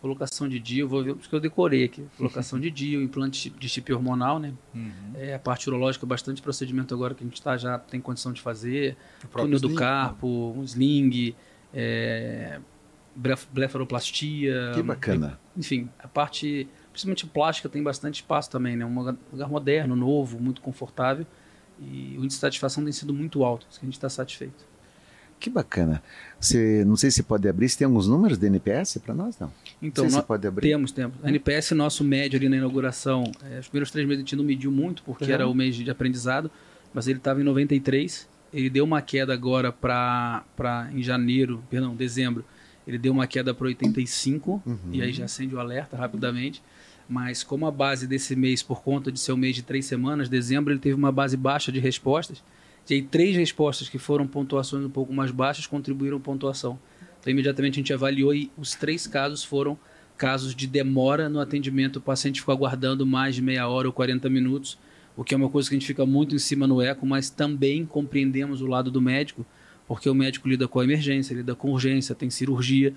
Colocação 0.00 0.48
de 0.48 0.58
DIU, 0.58 0.88
vou 0.88 1.02
ver 1.02 1.14
porque 1.14 1.34
eu 1.34 1.40
decorei 1.40 1.84
aqui. 1.84 2.04
Colocação 2.16 2.60
de 2.60 2.70
DIU, 2.70 3.02
implante 3.02 3.50
de 3.50 3.68
chip 3.68 3.92
hormonal, 3.92 4.38
né? 4.38 4.52
Uhum. 4.74 5.12
É, 5.14 5.34
a 5.34 5.38
parte 5.38 5.68
urológica, 5.68 6.06
bastante 6.06 6.42
procedimento 6.42 6.94
agora 6.94 7.14
que 7.14 7.24
a 7.24 7.26
gente 7.26 7.40
tá, 7.40 7.56
já 7.56 7.78
tem 7.78 8.00
condição 8.00 8.32
de 8.32 8.40
fazer. 8.40 8.96
Túnel 9.32 9.60
do 9.60 9.74
carpo, 9.74 10.54
um 10.56 10.62
sling, 10.62 11.34
é, 11.72 12.60
blefaroplastia. 13.52 14.72
Que 14.74 14.82
bacana. 14.82 15.40
Enfim, 15.56 15.88
a 15.98 16.06
parte, 16.06 16.68
principalmente 16.92 17.26
plástica, 17.26 17.68
tem 17.68 17.82
bastante 17.82 18.16
espaço 18.16 18.50
também, 18.50 18.76
né? 18.76 18.84
Um 18.84 19.16
lugar 19.32 19.48
moderno, 19.48 19.96
novo, 19.96 20.40
muito 20.40 20.60
confortável. 20.60 21.26
E 21.78 22.16
o 22.18 22.24
índice 22.24 22.38
de 22.38 22.40
satisfação 22.40 22.82
tem 22.82 22.92
sido 22.92 23.12
muito 23.12 23.44
alto, 23.44 23.66
isso 23.68 23.78
que 23.78 23.84
a 23.84 23.88
gente 23.88 23.96
está 23.96 24.08
satisfeito. 24.08 24.64
Que 25.38 25.50
bacana. 25.50 26.02
Você, 26.40 26.84
não 26.84 26.96
sei 26.96 27.10
se 27.10 27.22
pode 27.22 27.48
abrir, 27.48 27.68
se 27.68 27.78
tem 27.78 27.86
alguns 27.86 28.08
números 28.08 28.38
de 28.38 28.46
NPS 28.46 28.98
para 28.98 29.14
nós, 29.14 29.38
não? 29.38 29.52
Então, 29.80 30.04
não 30.04 30.12
nós 30.12 30.24
pode 30.24 30.46
abrir. 30.46 30.68
temos, 30.68 30.92
temos. 30.92 31.16
A 31.22 31.28
NPS, 31.28 31.72
nosso 31.72 32.04
médio 32.04 32.38
ali 32.38 32.48
na 32.48 32.56
inauguração, 32.56 33.24
é, 33.50 33.58
os 33.58 33.68
primeiros 33.68 33.90
três 33.90 34.06
meses 34.06 34.20
a 34.20 34.24
gente 34.24 34.36
não 34.36 34.44
mediu 34.44 34.70
muito, 34.70 35.02
porque 35.02 35.24
uhum. 35.24 35.30
era 35.30 35.48
o 35.48 35.54
mês 35.54 35.76
de 35.76 35.90
aprendizado, 35.90 36.50
mas 36.92 37.06
ele 37.06 37.18
estava 37.18 37.40
em 37.40 37.44
93. 37.44 38.28
Ele 38.52 38.70
deu 38.70 38.84
uma 38.84 39.02
queda 39.02 39.32
agora 39.32 39.72
para 39.72 40.44
em 40.92 41.02
janeiro, 41.02 41.62
perdão, 41.68 41.94
dezembro, 41.94 42.44
ele 42.86 42.98
deu 42.98 43.12
uma 43.12 43.26
queda 43.26 43.52
para 43.52 43.66
85, 43.66 44.62
uhum. 44.64 44.78
e 44.92 45.02
aí 45.02 45.12
já 45.12 45.24
acende 45.24 45.54
o 45.54 45.58
alerta 45.58 45.96
rapidamente. 45.96 46.62
Mas 47.08 47.42
como 47.42 47.66
a 47.66 47.70
base 47.70 48.06
desse 48.06 48.34
mês, 48.34 48.62
por 48.62 48.82
conta 48.82 49.12
de 49.12 49.18
ser 49.18 49.32
um 49.32 49.36
mês 49.36 49.54
de 49.54 49.62
três 49.62 49.86
semanas, 49.86 50.28
dezembro 50.28 50.72
ele 50.72 50.80
teve 50.80 50.94
uma 50.94 51.12
base 51.12 51.36
baixa 51.36 51.70
de 51.70 51.78
respostas, 51.78 52.42
e 52.88 52.94
aí 52.94 53.02
três 53.02 53.36
respostas 53.36 53.88
que 53.88 53.98
foram 53.98 54.26
pontuações 54.26 54.84
um 54.84 54.90
pouco 54.90 55.12
mais 55.12 55.30
baixas 55.30 55.66
contribuíram 55.66 56.20
pontuação. 56.20 56.78
Então 57.20 57.30
imediatamente 57.30 57.74
a 57.74 57.76
gente 57.76 57.92
avaliou 57.92 58.34
e 58.34 58.50
os 58.56 58.74
três 58.74 59.06
casos 59.06 59.42
foram 59.42 59.78
casos 60.16 60.54
de 60.54 60.66
demora 60.66 61.28
no 61.28 61.40
atendimento, 61.40 61.96
o 61.96 62.00
paciente 62.00 62.40
ficou 62.40 62.54
aguardando 62.54 63.04
mais 63.04 63.34
de 63.34 63.42
meia 63.42 63.68
hora 63.68 63.86
ou 63.86 63.92
40 63.92 64.30
minutos, 64.30 64.78
o 65.16 65.24
que 65.24 65.34
é 65.34 65.36
uma 65.36 65.48
coisa 65.48 65.68
que 65.68 65.74
a 65.74 65.78
gente 65.78 65.86
fica 65.86 66.06
muito 66.06 66.34
em 66.34 66.38
cima 66.38 66.66
no 66.66 66.80
eco, 66.80 67.06
mas 67.06 67.30
também 67.30 67.84
compreendemos 67.84 68.60
o 68.60 68.66
lado 68.66 68.90
do 68.90 69.00
médico, 69.00 69.44
porque 69.86 70.08
o 70.08 70.14
médico 70.14 70.48
lida 70.48 70.66
com 70.66 70.80
a 70.80 70.84
emergência, 70.84 71.34
lida 71.34 71.54
com 71.54 71.70
urgência, 71.70 72.14
tem 72.14 72.28
cirurgia. 72.28 72.94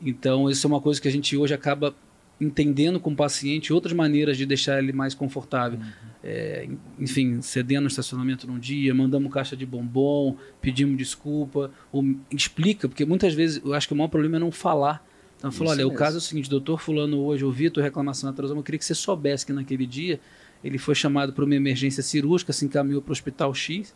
Então, 0.00 0.48
isso 0.48 0.66
é 0.66 0.68
uma 0.68 0.80
coisa 0.80 1.00
que 1.00 1.08
a 1.08 1.10
gente 1.10 1.36
hoje 1.36 1.52
acaba 1.52 1.94
entendendo 2.40 2.98
com 2.98 3.12
o 3.12 3.16
paciente 3.16 3.72
outras 3.72 3.92
maneiras 3.92 4.36
de 4.36 4.46
deixar 4.46 4.82
ele 4.82 4.92
mais 4.92 5.14
confortável. 5.14 5.78
Uhum. 5.78 6.10
É, 6.22 6.68
enfim, 6.98 7.40
cedendo 7.42 7.82
no 7.82 7.88
estacionamento 7.88 8.46
num 8.46 8.58
dia, 8.58 8.94
mandamos 8.94 9.32
caixa 9.32 9.56
de 9.56 9.66
bombom, 9.66 10.36
pedimos 10.60 10.96
desculpa, 10.96 11.70
ou 11.92 12.04
explica, 12.30 12.88
porque 12.88 13.04
muitas 13.04 13.34
vezes 13.34 13.60
eu 13.64 13.74
acho 13.74 13.86
que 13.86 13.94
o 13.94 13.96
maior 13.96 14.08
problema 14.08 14.36
é 14.36 14.40
não 14.40 14.50
falar. 14.50 15.04
Então, 15.38 15.50
falou: 15.50 15.72
olha, 15.72 15.78
mesmo. 15.78 15.92
o 15.92 15.94
caso 15.94 16.16
é 16.16 16.18
o 16.18 16.20
seguinte, 16.20 16.48
doutor 16.48 16.78
Fulano, 16.78 17.20
hoje 17.20 17.44
ouvi 17.44 17.66
a 17.66 17.70
tua 17.70 17.82
reclamação 17.82 18.28
atrasada, 18.28 18.58
eu 18.58 18.62
queria 18.62 18.78
que 18.78 18.84
você 18.84 18.94
soubesse 18.94 19.46
que 19.46 19.52
naquele 19.52 19.86
dia 19.86 20.20
ele 20.62 20.76
foi 20.76 20.94
chamado 20.94 21.32
para 21.32 21.44
uma 21.44 21.54
emergência 21.54 22.02
cirúrgica, 22.02 22.52
se 22.52 22.64
encaminhou 22.64 23.00
para 23.00 23.10
o 23.10 23.12
hospital 23.12 23.54
X 23.54 23.94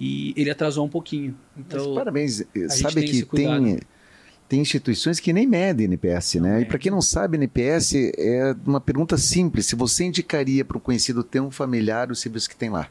e 0.00 0.32
ele 0.36 0.50
atrasou 0.50 0.84
um 0.84 0.88
pouquinho. 0.88 1.36
Então, 1.56 1.86
Mas, 1.86 1.94
parabéns, 1.94 2.44
sabe 2.70 3.04
que 3.04 3.24
tem 3.24 3.78
tem 4.50 4.60
instituições 4.60 5.20
que 5.20 5.32
nem 5.32 5.46
medem 5.46 5.84
NPS, 5.84 6.34
né? 6.34 6.54
Não 6.54 6.60
e 6.60 6.64
para 6.64 6.76
quem 6.76 6.90
não 6.90 7.00
sabe, 7.00 7.36
NPS 7.36 7.94
é 8.18 8.52
uma 8.66 8.80
pergunta 8.80 9.16
simples. 9.16 9.66
Se 9.66 9.76
você 9.76 10.02
indicaria 10.02 10.64
para 10.64 10.76
um 10.76 10.80
conhecido 10.80 11.22
ter 11.22 11.38
um 11.38 11.52
familiar 11.52 12.10
os 12.10 12.18
serviços 12.18 12.48
que 12.48 12.56
tem 12.56 12.68
lá? 12.68 12.88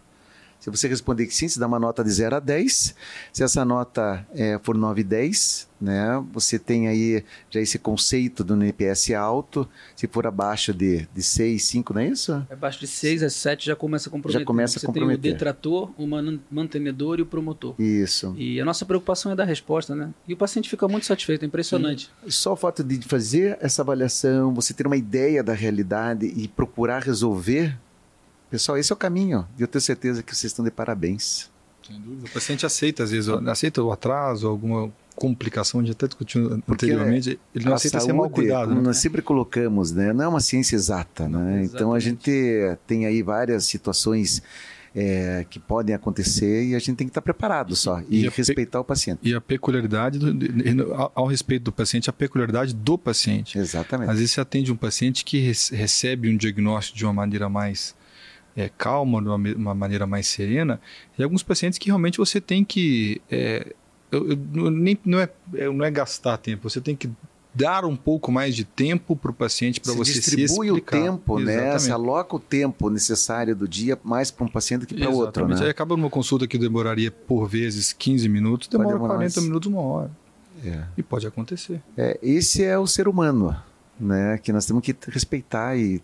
Se 0.60 0.70
você 0.70 0.88
responder 0.88 1.26
que 1.26 1.34
sim, 1.34 1.48
você 1.48 1.60
dá 1.60 1.68
uma 1.68 1.80
nota 1.80 2.04
de 2.04 2.12
0 2.12 2.36
a 2.36 2.40
10. 2.40 2.96
Se 3.32 3.44
essa 3.44 3.64
nota 3.64 4.28
é, 4.36 4.60
for 4.62 4.76
9 4.76 5.00
e 5.00 5.04
10, 5.06 5.70
né, 5.80 6.22
você 6.34 6.60
tem 6.60 6.90
aí 6.90 7.24
já 7.50 7.62
esse 7.62 7.80
conceito 7.80 8.44
do 8.44 8.56
NPS 8.56 9.12
alto. 9.12 9.68
Se 9.96 10.06
for 10.06 10.28
abaixo 10.28 10.74
de, 10.74 11.08
de 11.16 11.24
6, 11.24 11.64
5, 11.64 11.94
não 11.94 12.02
é 12.02 12.08
isso? 12.10 12.46
Abaixo 12.52 12.82
de 12.82 12.88
6 12.88 13.24
a 13.24 13.30
7 13.30 13.68
já 13.68 13.76
começa 13.76 14.10
a 14.10 14.12
comprometer. 14.12 14.42
Já 14.42 14.46
começa 14.46 14.80
a 14.80 14.82
comprometer. 14.82 15.16
Você 15.16 15.22
tem 15.22 15.32
o 15.32 15.34
detrator, 15.34 15.92
o 15.98 16.06
mantenedor 16.52 17.20
e 17.20 17.22
o 17.22 17.26
promotor. 17.26 17.76
Isso. 17.80 18.36
E 18.38 18.60
a 18.60 18.66
nossa 18.66 18.86
preocupação 18.86 19.32
é 19.32 19.36
dar 19.36 19.46
resposta, 19.46 19.96
né? 19.96 20.10
E 20.28 20.34
o 20.34 20.38
paciente 20.38 20.70
fica 20.70 20.88
muito 20.90 21.06
satisfeito, 21.06 21.44
é 21.44 21.46
impressionante. 21.48 22.12
Sim. 22.24 22.32
Só 22.32 22.54
o 22.54 22.58
fato 22.58 22.84
de 22.84 23.00
fazer 23.08 23.58
essa 23.62 23.82
avaliação, 23.82 24.54
você 24.54 24.74
ter 24.74 24.86
uma 24.86 24.98
ideia 24.98 25.42
da 25.42 25.54
realidade 25.54 26.26
e 26.26 26.50
procurar 26.50 27.02
resolver 27.02 27.78
Pessoal, 28.50 28.78
esse 28.78 28.92
é 28.92 28.96
o 28.96 28.98
caminho. 28.98 29.48
E 29.58 29.62
eu 29.62 29.68
tenho 29.68 29.82
certeza 29.82 30.24
que 30.24 30.36
vocês 30.36 30.52
estão 30.52 30.66
de 30.66 30.72
parabéns. 30.72 31.50
Sem 31.86 32.00
dúvida. 32.00 32.28
O 32.28 32.30
paciente 32.32 32.66
aceita, 32.66 33.04
às 33.04 33.12
vezes, 33.12 33.30
aceita 33.30 33.84
o 33.84 33.92
atraso, 33.92 34.48
alguma 34.48 34.92
complicação, 35.16 35.82
a 35.82 35.84
gente 35.84 35.92
até 35.92 36.08
discutiu 36.08 36.62
anteriormente, 36.66 37.38
ele 37.54 37.66
não 37.66 37.74
aceita 37.74 38.00
saúde, 38.00 38.12
ser 38.14 38.18
mal 38.18 38.30
cuidado. 38.30 38.74
Né? 38.74 38.80
nós 38.80 38.98
sempre 38.98 39.22
colocamos, 39.22 39.92
né? 39.92 40.14
não 40.14 40.24
é 40.24 40.28
uma 40.30 40.40
ciência 40.40 40.78
exata. 40.78 41.28
Né? 41.28 41.64
Então 41.66 41.94
a 41.94 42.00
gente 42.00 42.32
tem 42.88 43.06
aí 43.06 43.22
várias 43.22 43.66
situações 43.66 44.42
é, 44.96 45.46
que 45.50 45.60
podem 45.60 45.94
acontecer 45.94 46.64
e 46.64 46.76
a 46.76 46.80
gente 46.80 46.96
tem 46.96 47.08
que 47.08 47.12
estar 47.12 47.22
preparado 47.22 47.76
só 47.76 48.02
e, 48.10 48.26
e 48.26 48.30
respeitar 48.30 48.80
o 48.80 48.84
paciente. 48.84 49.20
E 49.22 49.36
a 49.36 49.42
peculiaridade, 49.42 50.20
do, 50.20 50.94
ao, 50.94 51.12
ao, 51.14 51.28
respeito 51.28 51.64
do 51.64 51.72
paciente, 51.72 52.10
a 52.10 52.14
peculiaridade 52.14 52.74
do 52.74 52.98
paciente. 52.98 53.60
Exatamente. 53.60 54.10
Às 54.10 54.18
vezes 54.18 54.32
você 54.32 54.42
atende 54.42 54.72
um 54.72 54.78
paciente 54.78 55.26
que 55.26 55.40
recebe 55.72 56.34
um 56.34 56.38
diagnóstico 56.38 56.98
de 56.98 57.06
uma 57.06 57.14
maneira 57.14 57.50
mais 57.50 57.94
é, 58.56 58.70
calma, 58.70 59.22
de 59.22 59.28
uma, 59.28 59.36
uma, 59.36 59.76
maneira 59.76 60.06
mais 60.06 60.28
serena, 60.28 60.80
e 61.18 61.24
alguns 61.24 61.44
pacientes 61.44 61.80
que 61.80 61.88
realmente 61.88 62.18
você 62.18 62.42
tem 62.42 62.64
que. 62.64 63.22
É, 63.30 63.74
eu, 64.12 64.30
eu, 64.32 64.72
nem, 64.72 64.98
não, 65.06 65.20
é, 65.20 65.30
é, 65.54 65.70
não 65.70 65.86
é 65.86 65.92
gastar 65.92 66.38
tempo, 66.38 66.70
você 66.70 66.82
tem 66.82 66.96
que 66.96 67.10
dar 67.54 67.84
um 67.84 67.96
pouco 67.96 68.32
mais 68.32 68.56
de 68.56 68.64
tempo 68.64 69.16
para 69.16 69.32
o 69.32 69.34
paciente 69.34 69.80
para 69.80 69.94
você 69.94 70.14
distribui 70.14 70.68
se 70.68 70.72
o 70.72 70.82
tempo, 70.82 71.40
né? 71.40 71.54
Exatamente. 71.54 71.74
né? 71.74 71.80
Se 71.80 71.92
aloca 71.92 72.36
o 72.36 72.40
tempo 72.40 72.90
necessário 72.90 73.56
do 73.56 73.68
dia 73.68 73.98
mais 74.04 74.30
para 74.32 74.46
um 74.46 74.50
paciente 74.50 74.86
que 74.86 74.96
para 74.96 75.10
outro, 75.10 75.48
né? 75.48 75.56
Aí 75.60 75.70
acaba 75.70 75.96
numa 75.98 76.10
consulta 76.10 76.48
que 76.48 76.58
demoraria 76.58 77.12
por 77.12 77.48
vezes 77.48 77.92
15 77.92 78.30
minutos, 78.30 78.68
demora 78.68 78.98
40 78.98 79.18
mais. 79.18 79.38
minutos, 79.38 79.72
uma 79.72 79.82
hora. 79.82 80.12
É. 80.64 80.84
E 80.98 81.04
pode 81.04 81.26
acontecer. 81.26 81.82
É, 81.98 82.20
esse 82.22 82.64
é 82.64 82.78
o 82.78 82.86
ser 82.86 83.08
humano, 83.08 83.56
né? 84.00 84.38
Que 84.38 84.52
nós 84.52 84.66
temos 84.66 84.84
que 84.84 84.96
respeitar 85.08 85.76
e 85.78 86.02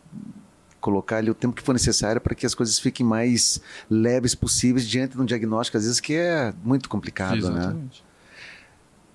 colocar 0.86 1.18
ali 1.18 1.32
o 1.32 1.34
tempo 1.34 1.56
que 1.56 1.64
for 1.64 1.74
necessário 1.74 2.22
para 2.22 2.36
que 2.36 2.46
as 2.46 2.54
coisas 2.54 2.78
fiquem 2.78 3.04
mais 3.04 3.60
leves 3.90 4.36
possíveis 4.36 4.88
diante 4.88 5.16
de 5.16 5.22
um 5.22 5.26
diagnóstico, 5.26 5.78
às 5.78 5.84
vezes, 5.84 6.00
que 6.00 6.14
é 6.14 6.54
muito 6.64 6.88
complicado, 6.88 7.50
né? 7.50 7.60
Exatamente. 7.60 8.04
né? 8.04 8.08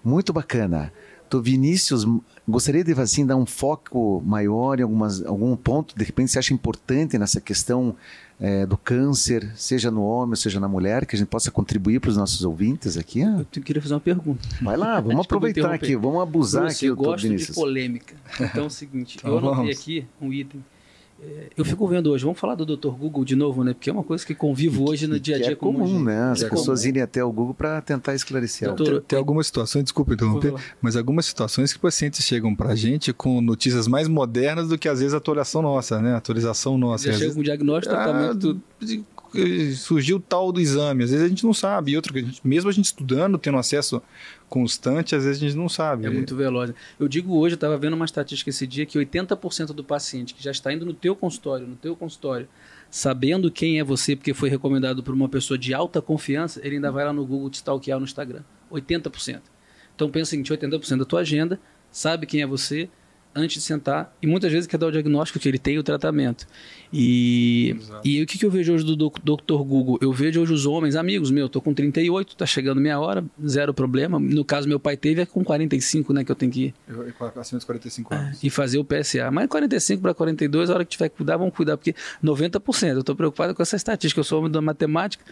Muito 0.02 0.32
bacana. 0.32 0.92
Tô 1.28 1.40
Vinícius, 1.40 2.04
gostaria 2.48 2.82
de 2.82 2.92
assim 3.00 3.24
dar 3.24 3.36
um 3.36 3.46
foco 3.46 4.20
maior 4.26 4.80
em 4.80 4.82
algumas, 4.82 5.24
algum 5.24 5.54
ponto, 5.54 5.94
de 5.96 6.04
repente 6.04 6.32
você 6.32 6.40
acha 6.40 6.52
importante 6.52 7.16
nessa 7.16 7.40
questão 7.40 7.94
é, 8.40 8.66
do 8.66 8.76
câncer, 8.76 9.48
seja 9.54 9.92
no 9.92 10.02
homem, 10.02 10.34
seja 10.34 10.58
na 10.58 10.66
mulher, 10.66 11.06
que 11.06 11.14
a 11.14 11.18
gente 11.20 11.28
possa 11.28 11.52
contribuir 11.52 12.00
para 12.00 12.10
os 12.10 12.16
nossos 12.16 12.42
ouvintes 12.42 12.96
aqui? 12.96 13.20
Eu 13.20 13.44
queria 13.62 13.80
fazer 13.80 13.94
uma 13.94 14.00
pergunta. 14.00 14.48
Vai 14.60 14.76
lá, 14.76 14.98
vamos 15.00 15.24
aproveitar 15.24 15.72
aqui, 15.72 15.94
vamos 15.94 16.20
abusar 16.20 16.64
Bruce, 16.64 16.78
aqui. 16.78 16.86
Eu 16.86 16.96
gosto 16.96 17.28
de 17.28 17.52
polêmica. 17.52 18.16
Então 18.40 18.64
é 18.64 18.66
o 18.66 18.70
seguinte, 18.70 19.18
então, 19.20 19.30
eu 19.38 19.38
anotei 19.38 19.70
aqui 19.70 20.06
um 20.20 20.32
item 20.32 20.64
eu 21.56 21.64
fico 21.64 21.86
vendo 21.86 22.10
hoje, 22.10 22.24
vamos 22.24 22.38
falar 22.38 22.54
do 22.54 22.64
Dr. 22.64 22.88
Google 22.88 23.24
de 23.24 23.36
novo, 23.36 23.62
né? 23.62 23.74
Porque 23.74 23.90
é 23.90 23.92
uma 23.92 24.02
coisa 24.02 24.24
que 24.24 24.34
convivo 24.34 24.88
hoje 24.88 25.06
no 25.06 25.20
dia 25.20 25.36
a 25.36 25.38
dia. 25.38 25.52
É 25.52 25.54
comum, 25.54 26.02
né? 26.02 26.30
As 26.30 26.42
é 26.42 26.48
pessoas 26.48 26.80
comum. 26.80 26.88
irem 26.88 27.02
até 27.02 27.22
o 27.22 27.30
Google 27.30 27.54
para 27.54 27.80
tentar 27.82 28.14
esclarecer. 28.14 28.68
Doutor, 28.68 29.00
tem, 29.00 29.00
tem 29.08 29.18
algumas 29.18 29.46
situações, 29.46 29.84
desculpa 29.84 30.14
interromper, 30.14 30.54
mas 30.80 30.96
algumas 30.96 31.26
situações 31.26 31.72
que 31.72 31.78
pacientes 31.78 32.24
chegam 32.24 32.54
para 32.54 32.70
a 32.70 32.74
gente 32.74 33.12
com 33.12 33.40
notícias 33.40 33.86
mais 33.86 34.08
modernas 34.08 34.68
do 34.68 34.78
que 34.78 34.88
às 34.88 35.00
vezes 35.00 35.12
a 35.12 35.18
atualização 35.18 35.60
nossa, 35.60 36.00
né? 36.00 36.14
A 36.14 36.16
atualização 36.16 36.78
nossa. 36.78 37.12
Já 37.12 37.18
chega 37.18 37.34
com 37.34 37.42
diagnóstico, 37.42 37.94
ah, 37.94 38.04
tratamento. 38.04 38.60
surgiu 39.76 40.18
tal 40.20 40.50
do 40.50 40.60
exame, 40.60 41.04
às 41.04 41.10
vezes 41.10 41.24
a 41.24 41.28
gente 41.28 41.44
não 41.44 41.52
sabe. 41.52 41.92
E 41.92 41.96
outra, 41.96 42.14
mesmo 42.42 42.70
a 42.70 42.72
gente 42.72 42.86
estudando, 42.86 43.36
tendo 43.36 43.58
acesso 43.58 44.02
constante, 44.50 45.14
às 45.14 45.24
vezes 45.24 45.40
a 45.40 45.46
gente 45.46 45.56
não 45.56 45.68
sabe. 45.68 46.04
É 46.04 46.10
muito 46.10 46.34
veloz. 46.34 46.74
Eu 46.98 47.08
digo 47.08 47.38
hoje, 47.38 47.54
eu 47.54 47.56
estava 47.56 47.78
vendo 47.78 47.94
uma 47.94 48.04
estatística 48.04 48.50
esse 48.50 48.66
dia 48.66 48.84
que 48.84 48.98
80% 48.98 49.66
do 49.66 49.84
paciente 49.84 50.34
que 50.34 50.42
já 50.42 50.50
está 50.50 50.72
indo 50.72 50.84
no 50.84 50.92
teu 50.92 51.14
consultório, 51.14 51.66
no 51.66 51.76
teu 51.76 51.94
consultório, 51.94 52.48
sabendo 52.90 53.50
quem 53.50 53.78
é 53.78 53.84
você 53.84 54.16
porque 54.16 54.34
foi 54.34 54.50
recomendado 54.50 55.02
por 55.04 55.14
uma 55.14 55.28
pessoa 55.28 55.56
de 55.56 55.72
alta 55.72 56.02
confiança, 56.02 56.60
ele 56.64 56.74
ainda 56.74 56.90
vai 56.90 57.04
lá 57.04 57.12
no 57.12 57.24
Google 57.24 57.48
te 57.48 57.54
stalkear 57.54 57.98
no 57.98 58.04
Instagram. 58.04 58.42
80%. 58.70 59.40
Então 59.94 60.10
pensa 60.10 60.34
em 60.34 60.42
80% 60.42 60.98
da 60.98 61.04
tua 61.04 61.20
agenda, 61.20 61.60
sabe 61.90 62.26
quem 62.26 62.42
é 62.42 62.46
você, 62.46 62.90
antes 63.34 63.56
de 63.56 63.62
sentar 63.62 64.14
e 64.20 64.26
muitas 64.26 64.50
vezes 64.50 64.66
quer 64.66 64.76
dar 64.76 64.88
o 64.88 64.92
diagnóstico 64.92 65.38
que 65.38 65.48
ele 65.48 65.58
tem 65.58 65.74
e 65.74 65.78
o 65.78 65.82
tratamento. 65.82 66.46
E, 66.92 67.76
e 68.04 68.20
o 68.22 68.26
que, 68.26 68.36
que 68.36 68.44
eu 68.44 68.50
vejo 68.50 68.72
hoje 68.72 68.84
do 68.84 68.96
Dr. 68.96 69.62
Google? 69.62 69.98
Eu 70.00 70.12
vejo 70.12 70.40
hoje 70.40 70.52
os 70.52 70.66
homens, 70.66 70.96
amigos 70.96 71.30
meu, 71.30 71.48
tô 71.48 71.60
com 71.60 71.72
38, 71.72 72.34
tá 72.34 72.44
chegando 72.44 72.80
meia 72.80 72.98
hora, 72.98 73.24
zero 73.46 73.72
problema. 73.72 74.18
No 74.18 74.44
caso, 74.44 74.68
meu 74.68 74.80
pai 74.80 74.96
teve 74.96 75.22
é 75.22 75.26
com 75.26 75.44
45, 75.44 76.12
né, 76.12 76.24
que 76.24 76.32
eu 76.32 76.36
tenho 76.36 76.50
que 76.50 76.64
ir. 76.66 76.74
Acima 77.36 77.58
dos 77.58 77.64
45 77.64 78.14
anos. 78.14 78.42
É, 78.42 78.46
e 78.46 78.50
fazer 78.50 78.78
o 78.78 78.84
PSA. 78.84 79.30
Mas 79.30 79.48
45 79.48 80.02
para 80.02 80.14
42, 80.14 80.68
a 80.68 80.74
hora 80.74 80.84
que 80.84 80.90
tiver 80.90 81.08
que 81.08 81.16
cuidar, 81.16 81.36
vamos 81.36 81.54
cuidar, 81.54 81.76
porque 81.76 81.94
90%. 82.22 82.96
Eu 82.96 83.04
tô 83.04 83.14
preocupado 83.14 83.54
com 83.54 83.62
essa 83.62 83.76
estatística, 83.76 84.18
eu 84.18 84.24
sou 84.24 84.40
homem 84.40 84.50
da 84.50 84.60
matemática. 84.60 85.24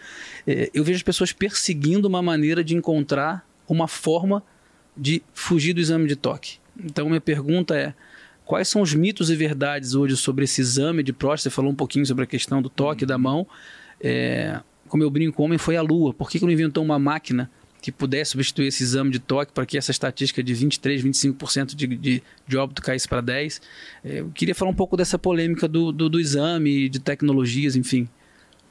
É, 0.47 0.69
eu 0.73 0.83
vejo 0.83 0.97
as 0.97 1.03
pessoas 1.03 1.33
perseguindo 1.33 2.07
uma 2.07 2.21
maneira 2.21 2.63
de 2.63 2.75
encontrar 2.75 3.45
uma 3.67 3.87
forma 3.87 4.41
de 4.95 5.21
fugir 5.33 5.73
do 5.73 5.79
exame 5.79 6.07
de 6.07 6.15
toque. 6.15 6.58
Então, 6.83 7.07
minha 7.07 7.21
pergunta 7.21 7.75
é: 7.75 7.93
quais 8.45 8.67
são 8.67 8.81
os 8.81 8.93
mitos 8.93 9.29
e 9.29 9.35
verdades 9.35 9.95
hoje 9.95 10.15
sobre 10.15 10.45
esse 10.45 10.61
exame 10.61 11.03
de 11.03 11.13
próstata? 11.13 11.49
Você 11.49 11.55
falou 11.55 11.71
um 11.71 11.75
pouquinho 11.75 12.05
sobre 12.05 12.23
a 12.23 12.27
questão 12.27 12.61
do 12.61 12.69
toque 12.69 13.05
da 13.05 13.17
mão. 13.17 13.45
É, 14.01 14.59
como 14.87 15.03
eu 15.03 15.09
brinco, 15.09 15.41
o 15.41 15.45
homem 15.45 15.57
foi 15.57 15.77
a 15.77 15.81
lua. 15.81 16.13
Por 16.13 16.29
que, 16.29 16.39
que 16.39 16.45
não 16.45 16.51
inventou 16.51 16.83
uma 16.83 16.97
máquina 16.97 17.49
que 17.81 17.91
pudesse 17.91 18.31
substituir 18.31 18.67
esse 18.67 18.83
exame 18.83 19.11
de 19.11 19.19
toque 19.19 19.53
para 19.53 19.65
que 19.65 19.77
essa 19.77 19.91
estatística 19.91 20.43
de 20.43 20.53
23%, 20.53 21.01
25% 21.01 21.75
de, 21.75 21.87
de, 21.87 22.23
de 22.47 22.57
óbito 22.57 22.81
caísse 22.81 23.07
para 23.07 23.21
10%? 23.21 23.61
É, 24.03 24.19
eu 24.21 24.31
queria 24.31 24.55
falar 24.55 24.71
um 24.71 24.75
pouco 24.75 24.97
dessa 24.97 25.19
polêmica 25.19 25.67
do, 25.67 25.91
do, 25.91 26.09
do 26.09 26.19
exame, 26.19 26.89
de 26.89 26.99
tecnologias, 26.99 27.75
enfim. 27.75 28.07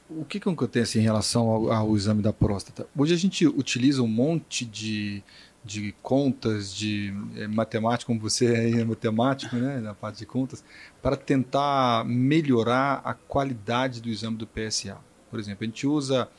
O 0.09 0.25
que, 0.25 0.39
que 0.39 0.49
acontece 0.49 0.97
em 0.97 1.03
relação 1.03 1.47
ao, 1.47 1.71
ao 1.71 1.95
exame 1.95 2.21
da 2.23 2.33
próstata? 2.33 2.87
Hoje 2.97 3.13
a 3.13 3.17
gente 3.17 3.45
utiliza 3.45 4.01
um 4.01 4.07
monte 4.07 4.65
de 4.65 5.21
de 5.63 5.93
contas, 6.01 6.73
de 6.73 7.13
é, 7.35 7.47
matemática, 7.47 8.07
como 8.07 8.19
você 8.19 8.71
é 8.71 8.83
matemático, 8.83 9.55
né, 9.55 9.79
na 9.79 9.93
parte 9.93 10.19
de 10.19 10.25
contas, 10.25 10.63
para 11.01 11.15
tentar 11.15 12.05
melhorar 12.05 13.01
a 13.03 13.13
qualidade 13.13 14.01
do 14.01 14.09
exame 14.09 14.37
do 14.37 14.47
PSA. 14.47 14.97
Por 15.29 15.39
exemplo, 15.39 15.63
a 15.63 15.65
gente 15.65 15.85
usa 15.85 16.29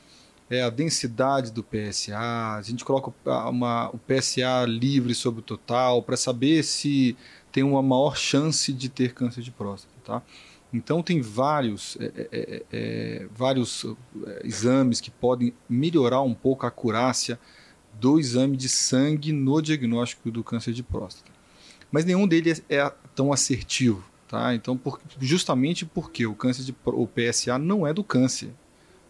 é, 0.48 0.62
a 0.62 0.70
densidade 0.70 1.52
do 1.52 1.62
PSA, 1.62 2.56
a 2.56 2.62
gente 2.62 2.84
coloca 2.84 3.12
uma, 3.48 3.90
o 3.90 3.98
PSA 3.98 4.64
livre 4.66 5.14
sobre 5.14 5.40
o 5.40 5.44
total 5.44 6.02
para 6.02 6.16
saber 6.16 6.64
se 6.64 7.16
tem 7.52 7.62
uma 7.62 7.82
maior 7.82 8.16
chance 8.16 8.72
de 8.72 8.88
ter 8.88 9.12
câncer 9.12 9.42
de 9.42 9.50
próstata. 9.50 9.94
Tá? 10.04 10.22
Então 10.72 11.02
tem 11.02 11.20
vários, 11.20 11.96
é, 12.00 12.28
é, 12.32 12.62
é 12.72 13.26
vários 13.34 13.84
exames 14.42 15.00
que 15.00 15.10
podem 15.10 15.52
melhorar 15.68 16.22
um 16.22 16.34
pouco 16.34 16.64
a 16.64 16.68
acurácia 16.68 17.38
do 17.98 18.18
exame 18.18 18.56
de 18.56 18.68
sangue 18.68 19.32
no 19.32 19.60
diagnóstico 19.60 20.30
do 20.30 20.44
câncer 20.44 20.72
de 20.72 20.82
próstata. 20.82 21.30
Mas 21.90 22.04
nenhum 22.04 22.26
deles 22.26 22.62
é 22.68 22.90
tão 23.14 23.32
assertivo, 23.32 24.04
tá? 24.28 24.54
Então, 24.54 24.76
por, 24.76 25.00
justamente 25.20 25.84
porque 25.84 26.26
o 26.26 26.34
câncer 26.34 26.62
de 26.62 26.74
o 26.84 27.06
PSA 27.06 27.58
não 27.58 27.86
é 27.86 27.92
do 27.92 28.04
câncer, 28.04 28.52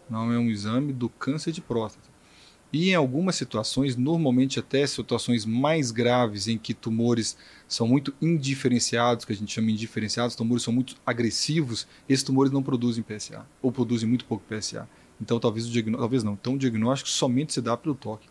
não 0.09 0.31
é 0.31 0.37
um 0.37 0.49
exame 0.49 0.91
do 0.91 1.07
câncer 1.07 1.51
de 1.51 1.61
próstata. 1.61 2.11
E 2.73 2.91
em 2.91 2.95
algumas 2.95 3.35
situações, 3.35 3.97
normalmente 3.97 4.57
até 4.57 4.87
situações 4.87 5.45
mais 5.45 5.91
graves 5.91 6.47
em 6.47 6.57
que 6.57 6.73
tumores 6.73 7.35
são 7.67 7.85
muito 7.85 8.13
indiferenciados, 8.21 9.25
que 9.25 9.33
a 9.33 9.35
gente 9.35 9.53
chama 9.53 9.71
indiferenciados, 9.71 10.37
tumores 10.37 10.63
são 10.63 10.73
muito 10.73 10.95
agressivos, 11.05 11.85
esses 12.07 12.23
tumores 12.23 12.51
não 12.51 12.63
produzem 12.63 13.03
PSA 13.03 13.45
ou 13.61 13.73
produzem 13.73 14.07
muito 14.07 14.23
pouco 14.23 14.45
PSA. 14.45 14.87
Então 15.19 15.37
talvez 15.37 15.67
o 15.67 15.69
diagnóstico, 15.69 16.01
talvez 16.01 16.23
não, 16.23 16.33
então 16.33 16.53
o 16.53 16.57
diagnóstico 16.57 17.09
somente 17.09 17.51
se 17.51 17.61
dá 17.61 17.75
pelo 17.75 17.93
toque. 17.93 18.27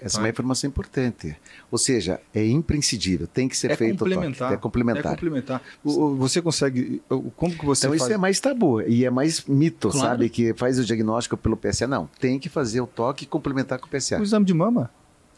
Essa 0.00 0.18
é 0.18 0.20
uma 0.20 0.28
informação 0.28 0.68
importante. 0.68 1.36
Ou 1.70 1.78
seja, 1.78 2.20
é 2.34 2.46
imprescindível, 2.46 3.26
tem 3.26 3.48
que 3.48 3.56
ser 3.56 3.72
é 3.72 3.76
feito 3.76 3.98
complementar, 3.98 4.52
É 4.52 4.56
complementar. 4.56 5.06
É 5.12 5.16
complementar. 5.16 5.62
você 5.84 6.40
consegue. 6.40 7.02
Como 7.36 7.54
que 7.56 7.64
você 7.64 7.86
Então 7.86 7.98
faz? 7.98 8.02
isso 8.02 8.12
é 8.12 8.16
mais 8.16 8.40
tabu 8.40 8.80
e 8.82 9.04
é 9.04 9.10
mais 9.10 9.44
mito, 9.44 9.90
claro. 9.90 10.08
sabe? 10.08 10.28
Que 10.28 10.54
faz 10.54 10.78
o 10.78 10.84
diagnóstico 10.84 11.36
pelo 11.36 11.56
PSA. 11.56 11.86
Não, 11.86 12.08
tem 12.18 12.38
que 12.38 12.48
fazer 12.48 12.80
o 12.80 12.86
toque 12.86 13.24
e 13.24 13.26
complementar 13.26 13.78
com 13.78 13.86
o 13.86 13.90
PSA. 13.90 14.18
O 14.18 14.22
exame 14.22 14.46
de 14.46 14.54
mama? 14.54 14.90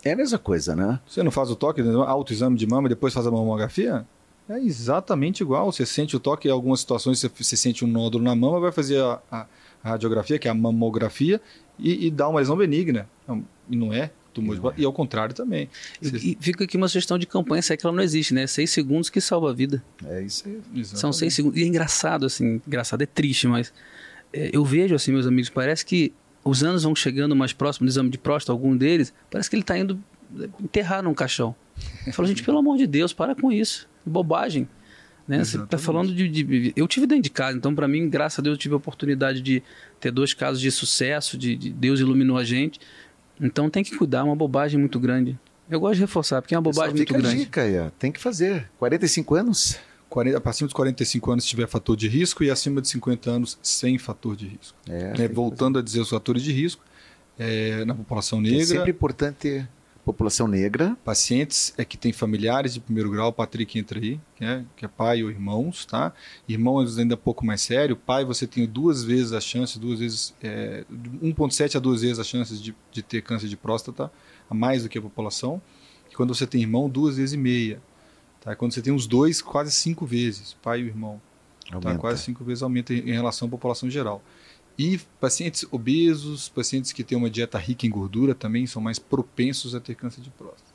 É 0.05 0.13
a 0.13 0.17
mesma 0.17 0.39
coisa, 0.39 0.75
né? 0.75 0.99
Você 1.07 1.23
não 1.23 1.31
faz 1.31 1.51
o 1.51 1.57
toque, 1.57 1.81
autoexame 1.81 2.57
de 2.57 2.67
mama 2.67 2.89
e 2.89 2.91
depois 2.91 3.15
faz 3.15 3.27
a 3.27 3.31
mamografia? 3.31 4.05
É 4.49 4.59
exatamente 4.59 5.43
igual. 5.43 5.71
Você 5.71 5.87
sente 5.87 6.17
o 6.17 6.21
toque, 6.21 6.49
em 6.49 6.51
algumas 6.51 6.81
situações 6.81 7.23
você, 7.23 7.57
sente 7.57 7.85
um 7.85 7.89
nódulo 7.89 8.25
na 8.25 8.35
mama, 8.35 8.59
vai 8.61 8.73
fazer 8.73 9.01
a, 9.01 9.21
a 9.31 9.47
radiografia, 9.83 10.39
que 10.39 10.49
é 10.49 10.51
a 10.51 10.55
mamografia, 10.55 11.41
e, 11.83 12.07
e 12.07 12.11
dá 12.11 12.29
uma 12.29 12.39
lesão 12.39 12.57
benigna. 12.57 13.09
E 13.69 13.77
não 13.77 13.93
é 13.93 14.11
tumor 14.33 14.57
de... 14.57 14.81
E 14.81 14.85
ao 14.85 14.93
contrário 14.93 15.35
também. 15.35 15.69
E, 16.01 16.33
e, 16.33 16.39
fica 16.41 16.65
aqui 16.65 16.77
uma 16.77 16.89
sugestão 16.89 17.19
de 17.19 17.27
campanha, 17.27 17.63
se 17.63 17.73
é 17.73 17.77
que 17.77 17.87
ela 17.87 17.95
não 17.95 18.03
existe, 18.03 18.33
né? 18.33 18.47
Seis 18.47 18.71
segundos 18.71 19.11
que 19.11 19.21
salva 19.21 19.51
a 19.51 19.53
vida. 19.53 19.83
É 20.05 20.23
isso 20.23 20.47
aí. 20.47 20.55
Exatamente. 20.55 20.99
São 20.99 21.13
seis 21.13 21.35
segundos. 21.35 21.59
E 21.59 21.63
é 21.63 21.67
engraçado, 21.67 22.27
assim, 22.27 22.61
engraçado, 22.67 23.03
é 23.03 23.07
triste, 23.07 23.47
mas 23.47 23.73
é, 24.33 24.51
eu 24.53 24.65
vejo, 24.65 24.95
assim, 24.95 25.13
meus 25.13 25.27
amigos, 25.27 25.51
parece 25.51 25.85
que 25.85 26.13
os 26.45 26.65
anos 26.65 26.83
vão 26.83 26.95
chegando 26.95 27.37
mais 27.37 27.53
próximo 27.53 27.87
do 27.87 27.91
exame 27.91 28.11
de 28.11 28.19
próstata, 28.19 28.53
algum 28.53 28.77
deles, 28.77 29.13
parece 29.31 29.49
que 29.49 29.57
ele 29.57 29.63
está 29.63 29.79
indo 29.79 30.03
enterrar 30.61 31.03
num 31.03 31.15
caixão. 31.15 31.55
Eu 32.07 32.13
falo, 32.13 32.27
gente, 32.27 32.43
pelo 32.43 32.59
amor 32.59 32.79
de 32.79 32.87
Deus, 32.87 33.13
para 33.13 33.35
com 33.35 33.53
isso. 33.53 33.89
Bobagem. 34.05 34.69
Né? 35.27 35.45
Você 35.45 35.57
está 35.57 35.79
falando 35.79 36.13
de, 36.15 36.29
de, 36.29 36.73
Eu 36.75 36.89
tive 36.89 37.07
dentro 37.07 37.23
de 37.23 37.31
casa, 37.31 37.57
então, 37.57 37.75
para 37.75 37.87
mim, 37.87 38.09
graças 38.09 38.39
a 38.39 38.43
Deus, 38.43 38.55
eu 38.55 38.59
tive 38.59 38.75
a 38.75 38.77
oportunidade 38.77 39.41
de 39.41 39.63
ter 40.01 40.11
dois 40.11 40.35
casos 40.35 40.61
de 40.61 40.71
sucesso, 40.71 41.39
de, 41.39 41.55
de 41.57 41.71
Deus 41.71 42.01
iluminou 42.01 42.37
a 42.37 42.45
gente. 42.45 42.81
Então 43.41 43.69
tem 43.71 43.83
que 43.83 43.97
cuidar, 43.97 44.19
é 44.19 44.23
uma 44.23 44.37
bobagem 44.37 44.79
muito 44.79 44.99
grande. 45.01 45.39
Eu 45.71 45.81
gosto 45.81 45.95
de 45.95 46.01
reforçar, 46.03 46.43
porque 46.43 46.55
é 46.55 46.59
uma 46.59 46.63
bobagem 46.63 46.95
muito 46.95 47.15
grande. 47.15 47.37
Dica 47.37 47.63
aí, 47.63 47.91
tem 47.99 48.13
que 48.13 48.21
fazer. 48.21 48.69
45 48.79 49.35
anos? 49.35 49.79
40, 50.09 50.51
acima 50.51 50.67
dos 50.67 50.75
45 50.75 51.31
anos 51.33 51.45
se 51.45 51.51
tiver 51.51 51.67
fator 51.67 51.97
de 51.97 52.07
risco 52.07 52.45
e 52.45 52.51
acima 52.51 52.83
de 52.83 52.89
50 52.89 53.31
anos 53.31 53.59
sem 53.63 53.97
fator 53.97 54.37
de 54.37 54.47
risco. 54.47 54.77
É, 54.87 55.19
né? 55.19 55.29
Voltando 55.29 55.79
a 55.79 55.83
dizer 55.83 56.01
os 56.01 56.11
fatores 56.11 56.43
de 56.43 56.53
risco, 56.53 56.85
é, 57.39 57.85
na 57.87 57.95
população 57.95 58.41
negra. 58.41 58.63
É 58.63 58.67
sempre 58.67 58.91
importante 58.91 59.67
população 60.05 60.49
negra. 60.49 60.97
Pacientes 61.05 61.73
é 61.77 61.85
que 61.85 61.97
tem 61.97 62.13
familiares 62.13 62.75
de 62.75 62.81
primeiro 62.81 63.11
grau, 63.11 63.29
o 63.29 63.33
Patrick 63.33 63.79
entra 63.79 63.99
aí, 63.99 64.21
que 64.37 64.45
é, 64.45 64.65
que 64.77 64.85
é 64.85 64.89
pai 64.89 65.23
ou 65.23 65.31
irmãos, 65.31 65.87
tá? 65.87 66.13
Irmãos 66.49 66.99
ainda 66.99 67.15
é 67.15 67.17
um 67.17 67.21
pouco 67.21 67.47
mais 67.47 67.63
sério. 67.63 67.97
Pai, 67.97 68.25
você 68.25 68.47
tem 68.47 68.67
duas 68.67 69.05
vezes 69.05 69.33
a 69.33 69.41
chance, 69.41 69.79
duas 69.79 70.01
vezes, 70.01 70.35
é, 70.43 70.85
1,7 70.93 71.77
a 71.77 71.79
duas 71.79 72.03
vezes 72.03 72.19
a 72.19 72.25
chance 72.25 72.57
de, 72.57 72.75
de 72.91 73.03
ter 73.03 73.23
câncer 73.23 73.49
de 73.49 73.57
próstata, 73.57 74.11
a 74.51 74.55
mais 74.55 74.83
do 74.83 74.89
que 74.89 74.99
a 74.99 75.03
população. 75.03 75.63
E 76.11 76.15
quando 76.15 76.35
você 76.35 76.47
tem 76.47 76.61
irmão, 76.61 76.89
duas 76.89 77.17
vezes 77.17 77.35
e 77.35 77.39
meia. 77.39 77.81
Tá? 78.41 78.57
Quando 78.57 78.73
você 78.73 78.83
tem 78.83 78.93
os 78.93 79.07
dois, 79.07 79.41
quase 79.41 79.71
cinco 79.71 80.05
vezes, 80.05 80.57
pai 80.63 80.81
e 80.81 80.87
irmão. 80.87 81.21
Tá? 81.81 81.97
Quase 81.97 82.23
cinco 82.23 82.45
vezes 82.45 82.63
aumenta 82.63 82.93
em 82.93 83.13
relação 83.13 83.47
à 83.49 83.51
população 83.51 83.89
geral. 83.89 84.23
E 84.79 84.99
pacientes 85.21 85.67
obesos, 85.71 86.49
pacientes 86.49 86.93
que 86.93 87.05
têm 87.05 87.17
uma 87.17 87.31
dieta 87.31 87.59
rica 87.59 87.87
em 87.87 87.91
gordura 87.91 88.35
também 88.35 88.67
são 88.67 88.81
mais 88.81 88.99
propensos 88.99 89.75
a 89.75 89.81
ter 89.81 89.95
câncer 89.95 90.21
de 90.21 90.31
próstata. 90.31 90.73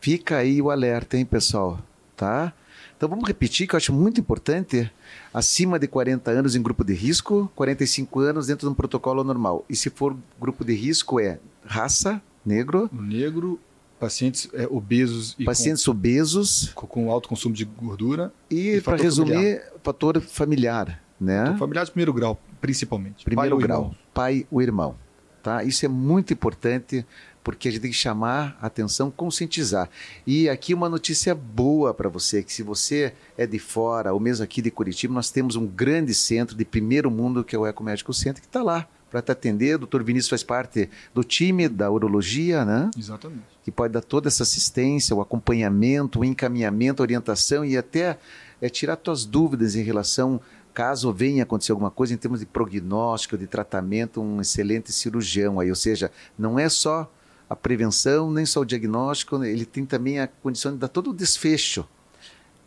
Fica 0.00 0.38
aí 0.38 0.60
o 0.60 0.70
alerta, 0.70 1.16
hein, 1.16 1.24
pessoal? 1.24 1.80
Tá? 2.16 2.52
Então 2.96 3.08
vamos 3.08 3.26
repetir 3.26 3.66
que 3.66 3.74
eu 3.74 3.76
acho 3.76 3.92
muito 3.92 4.20
importante. 4.20 4.90
Acima 5.32 5.78
de 5.78 5.86
40 5.86 6.30
anos 6.30 6.56
em 6.56 6.62
grupo 6.62 6.82
de 6.82 6.94
risco, 6.94 7.50
45 7.54 8.20
anos 8.20 8.46
dentro 8.46 8.66
de 8.66 8.72
um 8.72 8.74
protocolo 8.74 9.22
normal. 9.22 9.64
E 9.68 9.76
se 9.76 9.90
for 9.90 10.16
grupo 10.40 10.64
de 10.64 10.74
risco 10.74 11.20
é 11.20 11.38
raça, 11.64 12.22
negro. 12.44 12.88
negro, 12.92 13.60
pacientes 14.00 14.48
é, 14.54 14.66
obesos 14.70 15.34
e 15.38 15.44
pacientes 15.44 15.84
com, 15.84 15.90
obesos 15.90 16.70
com, 16.74 16.86
com, 16.86 17.10
alto 17.10 17.28
consumo 17.28 17.54
de 17.54 17.64
gordura 17.64 18.32
e, 18.50 18.76
e 18.76 18.80
para 18.80 18.96
resumir 18.96 19.32
familiar. 19.32 19.62
fator 19.82 20.20
familiar 20.20 21.05
né 21.20 21.44
fator 21.44 21.58
familiar 21.58 21.84
de 21.84 21.90
primeiro 21.90 22.12
grau 22.12 22.38
principalmente. 22.60 23.24
Primeiro 23.24 23.56
pai 23.56 23.66
grau, 23.66 23.94
pai 24.12 24.46
o 24.50 24.60
irmão. 24.60 24.96
Tá? 25.42 25.62
Isso 25.62 25.84
é 25.84 25.88
muito 25.88 26.32
importante 26.32 27.06
porque 27.44 27.68
a 27.68 27.70
gente 27.70 27.82
tem 27.82 27.90
que 27.92 27.96
chamar 27.96 28.58
a 28.60 28.66
atenção, 28.66 29.08
conscientizar. 29.08 29.88
E 30.26 30.48
aqui 30.48 30.74
uma 30.74 30.88
notícia 30.88 31.32
boa 31.32 31.94
para 31.94 32.08
você, 32.08 32.42
que 32.42 32.52
se 32.52 32.64
você 32.64 33.14
é 33.38 33.46
de 33.46 33.60
fora, 33.60 34.12
ou 34.12 34.18
mesmo 34.18 34.42
aqui 34.42 34.60
de 34.60 34.68
Curitiba, 34.68 35.14
nós 35.14 35.30
temos 35.30 35.54
um 35.54 35.64
grande 35.64 36.12
centro 36.12 36.56
de 36.56 36.64
primeiro 36.64 37.08
mundo, 37.08 37.44
que 37.44 37.54
é 37.54 37.58
o 37.58 37.64
Ecomédico 37.64 38.12
Centro, 38.12 38.42
que 38.42 38.48
está 38.48 38.64
lá 38.64 38.88
para 39.08 39.22
te 39.22 39.30
atender. 39.30 39.76
O 39.76 39.78
doutor 39.78 40.02
Vinícius 40.02 40.28
faz 40.28 40.42
parte 40.42 40.90
do 41.14 41.22
time 41.22 41.68
da 41.68 41.88
urologia, 41.88 42.64
né? 42.64 42.90
Exatamente. 42.98 43.44
Que 43.62 43.70
pode 43.70 43.92
dar 43.92 44.02
toda 44.02 44.26
essa 44.26 44.42
assistência, 44.42 45.14
o 45.14 45.20
acompanhamento, 45.20 46.18
o 46.18 46.24
encaminhamento, 46.24 47.00
a 47.00 47.04
orientação 47.04 47.64
e 47.64 47.76
até 47.76 48.18
é, 48.60 48.68
tirar 48.68 48.98
suas 49.04 49.24
dúvidas 49.24 49.76
em 49.76 49.82
relação 49.82 50.40
caso 50.76 51.10
venha 51.10 51.42
acontecer 51.42 51.72
alguma 51.72 51.90
coisa 51.90 52.12
em 52.12 52.18
termos 52.18 52.40
de 52.40 52.44
prognóstico, 52.44 53.38
de 53.38 53.46
tratamento, 53.46 54.20
um 54.20 54.42
excelente 54.42 54.92
cirurgião 54.92 55.58
aí, 55.58 55.70
ou 55.70 55.74
seja, 55.74 56.12
não 56.38 56.58
é 56.58 56.68
só 56.68 57.10
a 57.48 57.56
prevenção, 57.56 58.30
nem 58.30 58.44
só 58.44 58.60
o 58.60 58.64
diagnóstico, 58.64 59.42
ele 59.42 59.64
tem 59.64 59.86
também 59.86 60.20
a 60.20 60.26
condição 60.26 60.72
de 60.72 60.76
dar 60.76 60.88
todo 60.88 61.12
o 61.12 61.14
desfecho, 61.14 61.88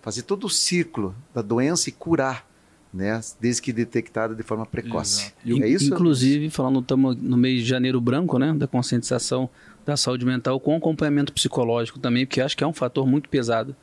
fazer 0.01 0.23
todo 0.23 0.45
o 0.45 0.49
ciclo 0.49 1.13
da 1.35 1.43
doença 1.43 1.87
e 1.89 1.91
curar, 1.91 2.49
né, 2.91 3.21
desde 3.39 3.61
que 3.61 3.71
detectada 3.71 4.33
de 4.33 4.41
forma 4.41 4.65
precoce. 4.65 5.31
E, 5.45 5.61
é 5.61 5.67
isso? 5.67 5.93
Inclusive, 5.93 6.49
falando 6.49 6.79
estamos 6.79 7.15
no 7.15 7.37
mês 7.37 7.61
de 7.61 7.67
janeiro 7.67 8.01
branco, 8.01 8.39
né, 8.39 8.51
da 8.55 8.65
conscientização 8.65 9.47
da 9.85 9.95
saúde 9.95 10.25
mental 10.25 10.59
com 10.59 10.75
acompanhamento 10.75 11.31
psicológico 11.31 11.99
também, 11.99 12.25
porque 12.25 12.41
acho 12.41 12.57
que 12.57 12.63
é 12.63 12.67
um 12.67 12.73
fator 12.73 13.05
muito 13.05 13.29
pesado 13.29 13.75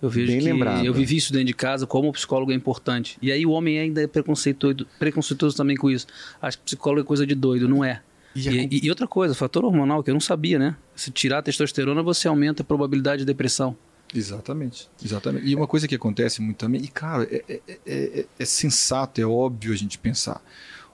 Eu 0.00 0.08
vejo 0.08 0.28
Bem 0.28 0.38
que 0.38 0.44
lembrado. 0.44 0.84
eu 0.84 0.94
vivi 0.94 1.16
isso 1.16 1.32
dentro 1.32 1.46
de 1.46 1.54
casa, 1.54 1.86
como 1.86 2.08
o 2.08 2.12
psicólogo 2.12 2.52
é 2.52 2.54
importante. 2.54 3.18
E 3.20 3.32
aí 3.32 3.44
o 3.44 3.50
homem 3.50 3.78
ainda 3.80 4.00
é 4.02 4.06
preconceituoso, 4.06 4.86
preconceituoso 4.98 5.56
também 5.56 5.76
com 5.76 5.90
isso. 5.90 6.06
Acho 6.40 6.58
que 6.58 6.64
psicólogo 6.64 7.00
é 7.00 7.04
coisa 7.04 7.26
de 7.26 7.34
doido, 7.34 7.68
não 7.68 7.84
é. 7.84 8.00
E 8.34 8.48
E, 8.48 8.68
e- 8.70 8.80
e 8.86 8.90
outra 8.90 9.08
coisa, 9.08 9.34
fator 9.34 9.64
hormonal 9.64 10.02
que 10.04 10.10
eu 10.10 10.14
não 10.14 10.20
sabia, 10.20 10.58
né? 10.58 10.76
Se 10.94 11.10
tirar 11.10 11.38
a 11.38 11.42
testosterona, 11.42 12.02
você 12.02 12.28
aumenta 12.28 12.62
a 12.62 12.64
probabilidade 12.64 13.20
de 13.20 13.26
depressão. 13.26 13.76
Exatamente, 14.14 14.88
exatamente. 15.04 15.46
E 15.46 15.54
uma 15.54 15.66
coisa 15.66 15.86
que 15.88 15.94
acontece 15.94 16.40
muito 16.40 16.56
também, 16.56 16.80
e 16.82 16.88
claro, 16.88 17.24
é, 17.30 17.44
é- 17.48 17.60
é- 17.68 17.78
é- 17.86 18.26
é 18.38 18.44
sensato, 18.44 19.20
é 19.20 19.26
óbvio 19.26 19.72
a 19.72 19.76
gente 19.76 19.98
pensar. 19.98 20.40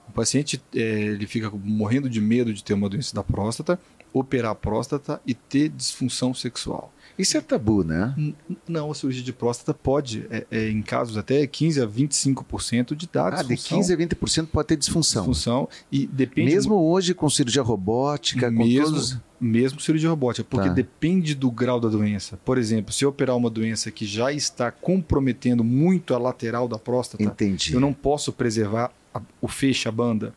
O 0.07 0.11
paciente 0.11 0.61
é, 0.75 0.79
ele 0.79 1.25
fica 1.27 1.49
morrendo 1.63 2.09
de 2.09 2.19
medo 2.21 2.53
de 2.53 2.63
ter 2.63 2.73
uma 2.73 2.89
doença 2.89 3.15
da 3.15 3.23
próstata, 3.23 3.79
operar 4.13 4.51
a 4.51 4.55
próstata 4.55 5.21
e 5.25 5.33
ter 5.33 5.69
disfunção 5.69 6.33
sexual. 6.33 6.93
Isso 7.17 7.37
é 7.37 7.41
tabu, 7.41 7.83
né? 7.83 8.13
N- 8.17 8.35
Não, 8.67 8.91
a 8.91 8.95
cirurgia 8.95 9.23
de 9.23 9.31
próstata 9.31 9.73
pode, 9.73 10.25
é- 10.29 10.45
é, 10.51 10.69
em 10.69 10.81
casos 10.81 11.17
até 11.17 11.45
15 11.47 11.81
a 11.81 11.85
25% 11.87 12.95
de 12.95 13.07
dar 13.11 13.33
Ah, 13.33 13.41
de 13.41 13.49
disfunção. 13.55 13.77
15 13.77 13.93
a 13.93 13.97
20% 13.97 14.47
pode 14.47 14.67
ter 14.67 14.75
disfunção. 14.77 15.21
disfunção 15.23 15.69
e 15.91 16.05
depende 16.07 16.51
Mesmo 16.53 16.75
hoje 16.75 17.13
com 17.13 17.29
cirurgia 17.29 17.61
robótica, 17.61 18.51
com 18.51 18.57
mesmo, 18.57 18.85
todos... 18.85 19.17
mesmo 19.39 19.79
cirurgia 19.79 20.09
robótica, 20.09 20.45
porque 20.49 20.67
Tá. 20.67 20.73
depende 20.73 21.33
do 21.35 21.49
grau 21.49 21.79
da 21.79 21.87
doença. 21.87 22.37
Por 22.43 22.57
exemplo, 22.57 22.91
se 22.93 23.05
eu 23.05 23.09
operar 23.09 23.35
uma 23.37 23.49
doença 23.49 23.89
que 23.91 24.05
já 24.05 24.31
está 24.31 24.69
comprometendo 24.71 25.63
muito 25.63 26.13
a 26.13 26.17
lateral 26.17 26.67
da 26.67 26.77
próstata, 26.77 27.23
Entendi. 27.23 27.73
eu 27.73 27.79
não 27.79 27.93
posso 27.93 28.33
preservar 28.33 28.91
a- 29.13 29.21
o 29.41 29.47
feixe, 29.47 29.87
a 29.87 29.91
banda, 29.91 30.33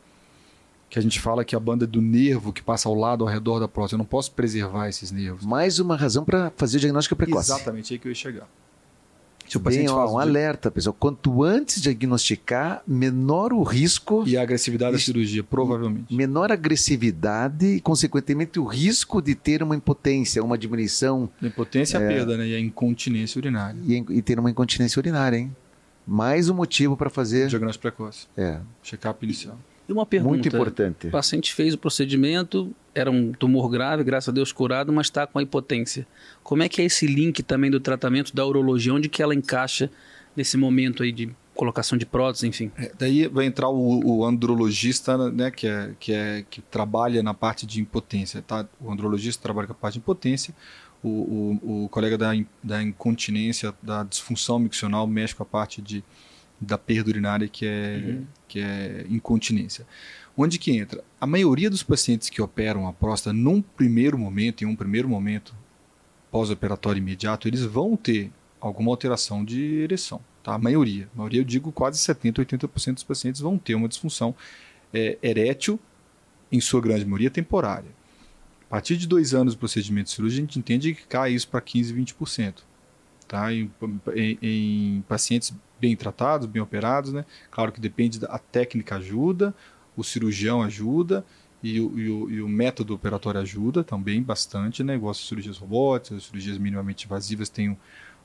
que 0.91 0.99
a 0.99 1.03
gente 1.03 1.20
fala 1.20 1.45
que 1.45 1.55
é 1.55 1.59
a 1.59 1.61
banda 1.61 1.86
do 1.86 2.01
nervo 2.01 2.53
que 2.53 2.62
passa 2.62 2.89
ao 2.89 2.95
lado, 2.95 3.22
ao 3.24 3.30
redor 3.30 3.59
da 3.61 3.68
próstata. 3.68 3.95
Eu 3.95 3.99
não 3.99 4.05
posso 4.07 4.32
preservar 4.32 4.89
esses 4.89 5.11
nervos. 5.12 5.45
Mais 5.45 5.78
uma 5.78 5.97
razão 5.97 6.24
para 6.24 6.51
fazer 6.57 6.78
o 6.78 6.80
diagnóstico 6.80 7.14
precoce. 7.16 7.51
Exatamente 7.53 7.93
aí 7.93 7.99
que 7.99 8.09
eu 8.09 8.11
ia 8.11 8.14
chegar. 8.14 8.49
Se 9.47 9.57
o 9.57 9.61
Bem, 9.61 9.64
paciente 9.64 9.91
ó, 9.91 9.97
faz 9.97 10.11
um 10.11 10.14
di- 10.16 10.20
alerta, 10.20 10.70
pessoal. 10.70 10.95
Quanto 10.99 11.43
antes 11.43 11.80
diagnosticar, 11.80 12.82
menor 12.86 13.51
o 13.55 13.62
risco, 13.62 14.22
e 14.26 14.36
a 14.36 14.43
agressividade 14.43 14.93
da 14.93 14.99
cirurgia, 14.99 15.43
provavelmente. 15.43 16.14
menor 16.14 16.53
agressividade 16.53 17.64
e, 17.66 17.80
consequentemente, 17.80 18.59
o 18.61 18.64
risco 18.64 19.22
de 19.22 19.34
ter 19.34 19.62
uma 19.62 19.74
impotência, 19.74 20.43
uma 20.45 20.59
diminuição 20.59 21.30
A 21.43 21.47
impotência, 21.47 21.97
É. 21.97 22.05
a 22.05 22.09
perda, 22.09 22.36
né? 22.36 22.47
E 22.49 22.55
a 22.57 22.61
incontinência 22.61 23.39
urinária. 23.39 23.78
e, 23.86 23.95
e 24.11 24.20
ter 24.22 24.39
uma 24.39 24.51
incontinência 24.51 25.01
urinária, 25.01 25.39
hein? 25.39 25.55
Mais 26.07 26.49
um 26.51 26.55
motivo 26.55 26.95
para 26.97 27.09
fazer. 27.09 27.49
Diagnóstico 27.49 27.82
precoce. 27.82 28.26
É, 28.36 28.59
Check-up 28.82 29.24
inicial. 29.24 29.59
E 29.89 29.93
uma 29.93 30.05
pergunta. 30.05 30.34
muito 30.34 30.49
importante. 30.49 31.07
O 31.07 31.11
paciente 31.11 31.55
fez 31.55 31.72
o 31.72 31.78
procedimento, 31.78 32.74
era 32.95 33.11
um 33.11 33.32
tumor 33.32 33.70
grave, 33.70 34.05
graças 34.05 34.28
a 34.28 34.32
Deus 34.32 34.53
curado, 34.53 34.93
mas 34.93 35.07
está 35.07 35.26
com 35.26 35.39
a 35.39 35.43
hipotência. 35.43 36.07
Como 36.43 36.62
é 36.62 36.68
que 36.68 36.82
é 36.82 36.84
esse 36.84 37.07
link 37.07 37.43
também 37.43 37.70
do 37.70 37.80
tratamento 37.80 38.34
da 38.34 38.45
urologia? 38.45 38.93
Onde 38.93 39.09
que 39.09 39.22
ela 39.22 39.34
encaixa 39.34 39.91
nesse 40.36 40.57
momento 40.57 41.03
aí 41.03 41.11
de 41.11 41.30
colocação 41.55 41.99
de 41.99 42.07
prótese, 42.07 42.47
enfim? 42.47 42.70
É, 42.76 42.93
daí 42.97 43.26
vai 43.26 43.47
entrar 43.47 43.68
o, 43.68 44.01
o 44.05 44.24
andrologista, 44.24 45.30
né, 45.30 45.51
que, 45.51 45.66
é, 45.66 45.91
que, 45.99 46.12
é, 46.12 46.45
que 46.49 46.61
trabalha 46.61 47.20
na 47.22 47.34
parte 47.34 47.66
de 47.66 47.80
impotência. 47.80 48.41
Tá? 48.43 48.68
O 48.80 48.93
andrologista 48.93 49.43
trabalha 49.43 49.66
com 49.66 49.72
a 49.72 49.76
parte 49.76 49.95
de 49.95 50.01
impotência, 50.01 50.55
o, 51.03 51.09
o, 51.09 51.84
o 51.84 51.89
colega 51.89 52.16
da, 52.16 52.30
da 52.62 52.82
incontinência, 52.82 53.74
da 53.82 54.05
disfunção 54.05 54.59
miccional, 54.59 55.07
mexe 55.07 55.34
com 55.34 55.43
a 55.43 55.47
parte 55.47 55.82
de, 55.82 56.05
da 56.61 56.77
perda 56.79 57.11
urinária, 57.11 57.47
que 57.49 57.67
é, 57.67 58.19
que 58.49 58.61
é 58.61 59.07
incontinência. 59.09 59.87
Onde 60.37 60.59
que 60.59 60.71
entra? 60.77 61.03
A 61.21 61.27
maioria 61.27 61.69
dos 61.69 61.83
pacientes 61.83 62.29
que 62.31 62.41
operam 62.41 62.87
a 62.87 62.93
próstata, 62.93 63.33
num 63.33 63.61
primeiro 63.61 64.17
momento, 64.19 64.63
em 64.63 64.67
um 64.67 64.77
primeiro 64.77 65.09
momento 65.09 65.55
pós-operatório 66.31 66.99
imediato, 67.01 67.49
eles 67.49 67.63
vão 67.63 67.97
ter 67.97 68.31
alguma 68.61 68.91
alteração 68.91 69.45
de 69.45 69.81
ereção. 69.81 70.21
Tá? 70.43 70.55
A 70.55 70.59
maioria. 70.59 71.09
A 71.15 71.19
maioria, 71.19 71.41
eu 71.41 71.45
digo 71.45 71.73
quase 71.73 71.99
70%, 71.99 72.45
80% 72.45 72.95
dos 72.95 73.03
pacientes 73.05 73.41
vão 73.41 73.57
ter 73.59 73.75
uma 73.75 73.89
disfunção 73.89 74.35
é, 74.93 75.19
erétil, 75.23 75.79
em 76.51 76.61
sua 76.61 76.81
grande 76.81 77.05
maioria 77.05 77.31
temporária. 77.31 77.91
A 78.63 78.71
partir 78.71 78.97
de 78.97 79.07
dois 79.07 79.35
anos 79.35 79.55
do 79.55 79.59
procedimento 79.59 80.11
cirúrgico, 80.11 80.41
a 80.41 80.47
gente 80.47 80.59
entende 80.59 80.95
que 80.95 81.07
cai 81.07 81.33
isso 81.33 81.49
para 81.49 81.61
15%, 81.61 81.95
20%. 81.95 82.55
Tá? 83.27 83.53
Em, 83.53 83.71
em- 84.15 84.39
em 84.41 85.05
pacientes 85.09 85.53
bem 85.81 85.97
tratados, 85.97 86.47
bem 86.47 86.61
operados, 86.62 87.12
né? 87.12 87.24
claro 87.51 87.72
que 87.72 87.81
depende 87.81 88.18
da 88.18 88.29
a 88.29 88.39
técnica 88.39 88.97
ajuda, 88.97 89.55
o 89.97 90.05
cirurgião 90.05 90.62
ajuda 90.62 91.24
e 91.62 91.81
o, 91.81 91.99
e 91.99 92.09
o- 92.11 92.31
e 92.31 92.41
o 92.43 92.49
método 92.49 92.95
operatório 92.95 93.41
ajuda 93.41 93.83
também 93.83 94.22
bastante, 94.22 94.85
né? 94.85 94.95
igual 94.95 95.11
as 95.11 95.18
cirurgias 95.18 95.59
robóticas, 95.59 96.18
as 96.18 96.24
cirurgias 96.24 96.59
minimamente 96.59 97.07
invasivas 97.07 97.49
têm 97.49 97.70
um, 97.70 97.76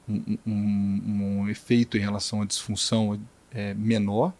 um- 0.08 0.38
um- 0.46 1.42
um 1.44 1.50
efeito 1.50 1.98
em 1.98 2.02
relação 2.02 2.42
à 2.42 2.46
disfunção 2.46 3.20
é, 3.52 3.74
menor. 3.74 4.34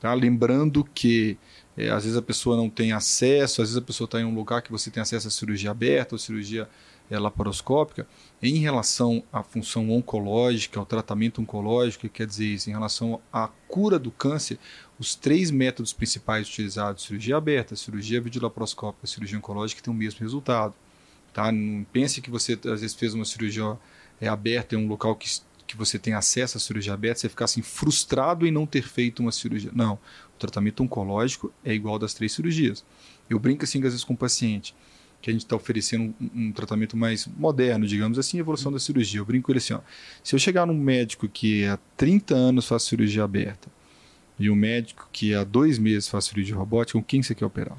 Tá? 0.00 0.14
Lembrando 0.14 0.84
que 0.84 1.36
é, 1.76 1.90
às 1.90 2.04
vezes 2.04 2.16
a 2.18 2.22
pessoa 2.22 2.56
não 2.56 2.70
tem 2.70 2.92
acesso, 2.92 3.62
às 3.62 3.68
vezes 3.70 3.76
a 3.82 3.84
pessoa 3.84 4.06
está 4.06 4.20
em 4.20 4.24
um 4.24 4.34
lugar 4.34 4.62
que 4.62 4.70
você 4.70 4.90
tem 4.90 5.00
acesso 5.02 5.28
à 5.28 5.30
cirurgia 5.30 5.70
aberta 5.70 6.14
ou 6.14 6.18
cirurgia 6.18 6.68
é, 7.10 7.18
laparoscópica. 7.18 8.06
Em 8.42 8.58
relação 8.58 9.22
à 9.32 9.42
função 9.42 9.90
oncológica, 9.90 10.78
ao 10.78 10.86
tratamento 10.86 11.40
oncológico, 11.40 12.08
quer 12.08 12.26
dizer 12.26 12.46
isso, 12.46 12.68
em 12.68 12.72
relação 12.72 13.20
à 13.32 13.48
cura 13.68 13.98
do 13.98 14.10
câncer, 14.10 14.58
os 14.98 15.14
três 15.14 15.50
métodos 15.50 15.92
principais 15.92 16.48
utilizados, 16.48 17.04
cirurgia 17.04 17.36
aberta, 17.36 17.76
cirurgia 17.76 18.20
videolaparoscópica, 18.20 19.06
cirurgia 19.06 19.38
oncológica, 19.38 19.82
têm 19.82 19.92
o 19.92 19.96
mesmo 19.96 20.20
resultado. 20.20 20.74
Tá? 21.32 21.50
Não 21.52 21.84
pense 21.92 22.20
que 22.20 22.30
você 22.30 22.52
às 22.54 22.80
vezes 22.80 22.94
fez 22.94 23.14
uma 23.14 23.24
cirurgia 23.24 23.78
é, 24.20 24.28
aberta 24.28 24.74
em 24.74 24.78
um 24.78 24.88
local 24.88 25.14
que, 25.14 25.28
que 25.66 25.76
você 25.76 25.98
tem 25.98 26.14
acesso 26.14 26.56
à 26.56 26.60
cirurgia 26.60 26.94
aberta, 26.94 27.20
você 27.20 27.28
ficar 27.28 27.44
assim 27.44 27.62
frustrado 27.62 28.46
em 28.46 28.50
não 28.50 28.66
ter 28.66 28.82
feito 28.82 29.20
uma 29.20 29.32
cirurgia. 29.32 29.70
Não, 29.74 29.94
o 29.94 30.38
tratamento 30.38 30.82
oncológico 30.82 31.52
é 31.64 31.72
igual 31.72 31.98
das 31.98 32.14
três 32.14 32.32
cirurgias. 32.32 32.84
Eu 33.28 33.38
brinco 33.38 33.64
assim 33.64 33.78
às 33.78 33.84
vezes 33.84 34.04
com 34.04 34.14
o 34.14 34.16
paciente 34.16 34.74
que 35.20 35.30
a 35.30 35.32
gente 35.32 35.42
está 35.42 35.56
oferecendo 35.56 36.14
um, 36.20 36.48
um 36.48 36.52
tratamento 36.52 36.96
mais 36.96 37.26
moderno, 37.26 37.86
digamos 37.86 38.18
assim, 38.18 38.38
evolução 38.38 38.70
da 38.70 38.78
cirurgia. 38.78 39.20
Eu 39.20 39.24
brinco 39.24 39.46
com 39.46 39.52
ele 39.52 39.58
assim, 39.58 39.74
ó, 39.74 39.80
se 40.22 40.34
eu 40.34 40.38
chegar 40.38 40.66
num 40.66 40.74
médico 40.78 41.28
que 41.28 41.64
há 41.66 41.78
30 41.96 42.34
anos 42.34 42.66
faz 42.66 42.84
cirurgia 42.84 43.24
aberta 43.24 43.68
e 44.38 44.48
um 44.48 44.54
médico 44.54 45.08
que 45.12 45.34
há 45.34 45.42
dois 45.42 45.78
meses 45.78 46.08
faz 46.08 46.26
cirurgia 46.26 46.54
robótica, 46.54 46.98
com 46.98 47.04
quem 47.04 47.22
você 47.22 47.34
quer 47.34 47.44
operar? 47.44 47.76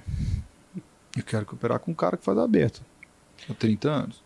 Eu 1.15 1.23
quero 1.23 1.45
que 1.45 1.53
operar 1.53 1.79
com 1.79 1.91
um 1.91 1.95
cara 1.95 2.17
que 2.17 2.23
faz 2.25 2.37
aberta 2.37 2.81
há 3.49 3.53
30 3.53 3.89
anos. 3.89 4.21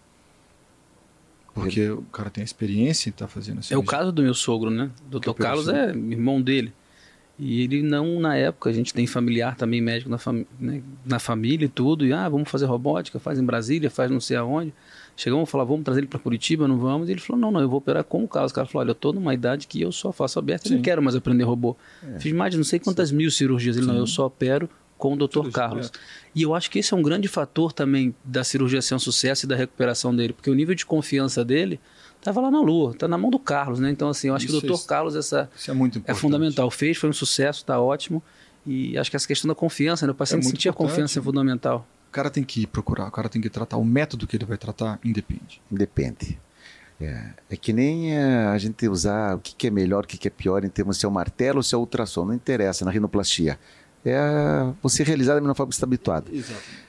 Porque 1.53 1.87
o 1.91 2.01
cara 2.03 2.31
tem 2.31 2.41
a 2.41 2.45
experiência 2.45 3.09
em 3.09 3.11
estar 3.11 3.27
fazendo 3.27 3.57
a 3.57 3.59
É 3.59 3.61
o 3.61 3.63
cirurgia. 3.63 3.91
caso 3.91 4.11
do 4.11 4.23
meu 4.23 4.33
sogro, 4.33 4.71
né? 4.71 4.89
Dr. 5.07 5.33
Carlos 5.33 5.67
é 5.67 5.89
irmão 5.91 6.41
dele. 6.41 6.73
E 7.37 7.63
ele 7.63 7.81
não, 7.81 8.19
na 8.19 8.35
época, 8.35 8.69
a 8.69 8.73
gente 8.73 8.93
tem 8.93 9.07
familiar 9.07 9.55
também 9.55 9.81
médico 9.81 10.09
na, 10.09 10.19
fami 10.19 10.47
né, 10.59 10.83
na 11.03 11.17
família 11.17 11.65
e 11.65 11.69
tudo. 11.69 12.05
E, 12.05 12.13
ah, 12.13 12.29
vamos 12.29 12.49
fazer 12.49 12.65
robótica, 12.65 13.19
faz 13.19 13.39
em 13.39 13.43
Brasília, 13.43 13.89
faz 13.89 14.11
não 14.11 14.19
sei 14.19 14.37
aonde. 14.37 14.73
Chegamos 15.15 15.49
a 15.49 15.51
falar, 15.51 15.63
vamos 15.63 15.83
trazer 15.83 16.01
ele 16.01 16.07
para 16.07 16.19
Curitiba, 16.19 16.67
não 16.67 16.77
vamos? 16.77 17.09
E 17.09 17.11
ele 17.11 17.19
falou, 17.19 17.41
não, 17.41 17.51
não, 17.51 17.59
eu 17.59 17.69
vou 17.69 17.79
operar 17.79 18.03
com 18.03 18.23
o 18.23 18.27
Carlos. 18.27 18.51
O 18.51 18.55
cara 18.55 18.67
falou, 18.67 18.81
olha, 18.81 18.91
eu 18.91 18.95
tô 18.95 19.11
numa 19.11 19.33
idade 19.33 19.67
que 19.67 19.81
eu 19.81 19.91
só 19.91 20.11
faço 20.11 20.37
aberto, 20.37 20.67
eu 20.67 20.71
não 20.71 20.77
Sim. 20.77 20.83
quero 20.83 21.01
mais 21.01 21.15
aprender 21.15 21.43
robô. 21.43 21.75
Fiz 22.19 22.31
mais 22.33 22.51
de 22.51 22.57
não 22.57 22.63
sei 22.63 22.79
quantas 22.79 23.11
mil 23.11 23.29
cirurgias. 23.31 23.77
Ele, 23.77 23.87
não, 23.87 23.95
Sim. 23.95 23.99
eu 23.99 24.07
só 24.07 24.27
opero 24.27 24.69
com 24.97 25.13
o 25.13 25.15
Dr. 25.17 25.49
Carlos. 25.51 25.87
aberta. 25.87 25.99
E 26.33 26.43
eu 26.43 26.55
acho 26.55 26.69
que 26.69 26.79
esse 26.79 26.93
é 26.93 26.97
um 26.97 27.01
grande 27.01 27.27
fator 27.27 27.73
também 27.73 28.15
da 28.23 28.43
cirurgia 28.43 28.81
ser 28.81 28.95
um 28.95 28.99
sucesso 28.99 29.45
e 29.45 29.49
da 29.49 29.55
recuperação 29.55 30.15
dele, 30.15 30.33
porque 30.33 30.49
o 30.49 30.53
nível 30.53 30.73
de 30.73 30.85
confiança 30.85 31.43
dele 31.43 31.79
estava 32.23 32.41
lá 32.41 32.49
na 32.49 32.61
lua, 32.61 32.93
tá 32.93 33.07
na 33.07 33.17
mão 33.17 33.29
do 33.29 33.37
Carlos, 33.37 33.79
né? 33.79 33.91
Então, 33.91 34.09
assim, 34.09 34.29
eu 34.29 34.35
acho 34.35 34.45
Isso, 34.45 34.59
que 34.59 34.65
o 34.65 34.69
Dr. 34.69 34.75
isso. 34.75 34.87
Carlos, 34.87 35.15
essa 35.15 35.49
Isso 35.55 35.69
é 35.69 35.73
muito 35.73 36.01
é 36.05 36.13
fundamental. 36.13 36.71
Fez, 36.71 36.97
foi 36.97 37.09
um 37.09 37.13
sucesso, 37.13 37.59
está 37.59 37.79
ótimo. 37.79 38.23
E 38.65 38.97
acho 38.97 39.09
que 39.09 39.15
essa 39.15 39.27
questão 39.27 39.47
da 39.47 39.55
confiança, 39.55 40.05
né? 40.07 40.11
O 40.11 40.15
paciente 40.15 40.45
É 40.45 40.49
sentir 40.49 40.69
a 40.69 40.73
confiança 40.73 41.19
é 41.19 41.21
fundamental. 41.21 41.85
O 42.09 42.11
cara 42.11 42.29
tem 42.29 42.43
que 42.43 42.61
ir 42.61 42.67
procurar, 42.67 43.07
o 43.07 43.11
cara 43.11 43.27
tem 43.27 43.41
que 43.41 43.49
tratar. 43.49 43.77
O 43.77 43.83
método 43.83 44.25
que 44.25 44.37
ele 44.37 44.45
vai 44.45 44.57
tratar 44.57 44.99
independe. 45.03 45.61
Depende. 45.69 46.39
É, 47.01 47.31
é 47.49 47.57
que 47.57 47.73
nem 47.73 48.15
é, 48.15 48.45
a 48.45 48.57
gente 48.57 48.87
usar 48.87 49.35
o 49.35 49.39
que, 49.39 49.53
que 49.55 49.67
é 49.67 49.69
melhor, 49.69 50.05
o 50.05 50.07
que, 50.07 50.17
que 50.17 50.27
é 50.27 50.31
pior 50.31 50.63
em 50.63 50.69
termos 50.69 50.97
se 50.97 51.05
é 51.05 51.09
o 51.09 51.11
martelo 51.11 51.57
ou 51.57 51.63
se 51.63 51.75
é 51.75 51.77
o 51.77 51.81
ultrassom. 51.81 52.25
Não 52.25 52.33
interessa 52.33 52.85
na 52.85 52.91
rinoplastia. 52.91 53.59
É 54.05 54.17
você 54.81 55.03
realizar 55.03 55.35
da 55.35 55.41
mesma 55.41 55.55
forma 55.55 55.69
que 55.69 55.75
você 55.75 55.79
está 55.79 55.87
habituado. 55.87 56.29
Exatamente. 56.31 56.82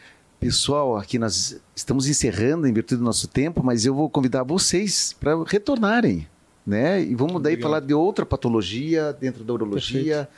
Pessoal, 0.44 0.98
aqui 0.98 1.18
nós 1.18 1.58
estamos 1.74 2.06
encerrando 2.06 2.66
em 2.66 2.72
virtude 2.74 2.98
do 2.98 3.04
nosso 3.04 3.26
tempo, 3.26 3.62
mas 3.64 3.86
eu 3.86 3.94
vou 3.94 4.10
convidar 4.10 4.42
vocês 4.42 5.16
para 5.18 5.42
retornarem, 5.44 6.28
né? 6.66 7.02
E 7.02 7.14
vamos 7.14 7.40
daí 7.42 7.58
falar 7.58 7.80
de 7.80 7.94
outra 7.94 8.26
patologia 8.26 9.10
dentro 9.18 9.42
da 9.42 9.54
urologia, 9.54 10.28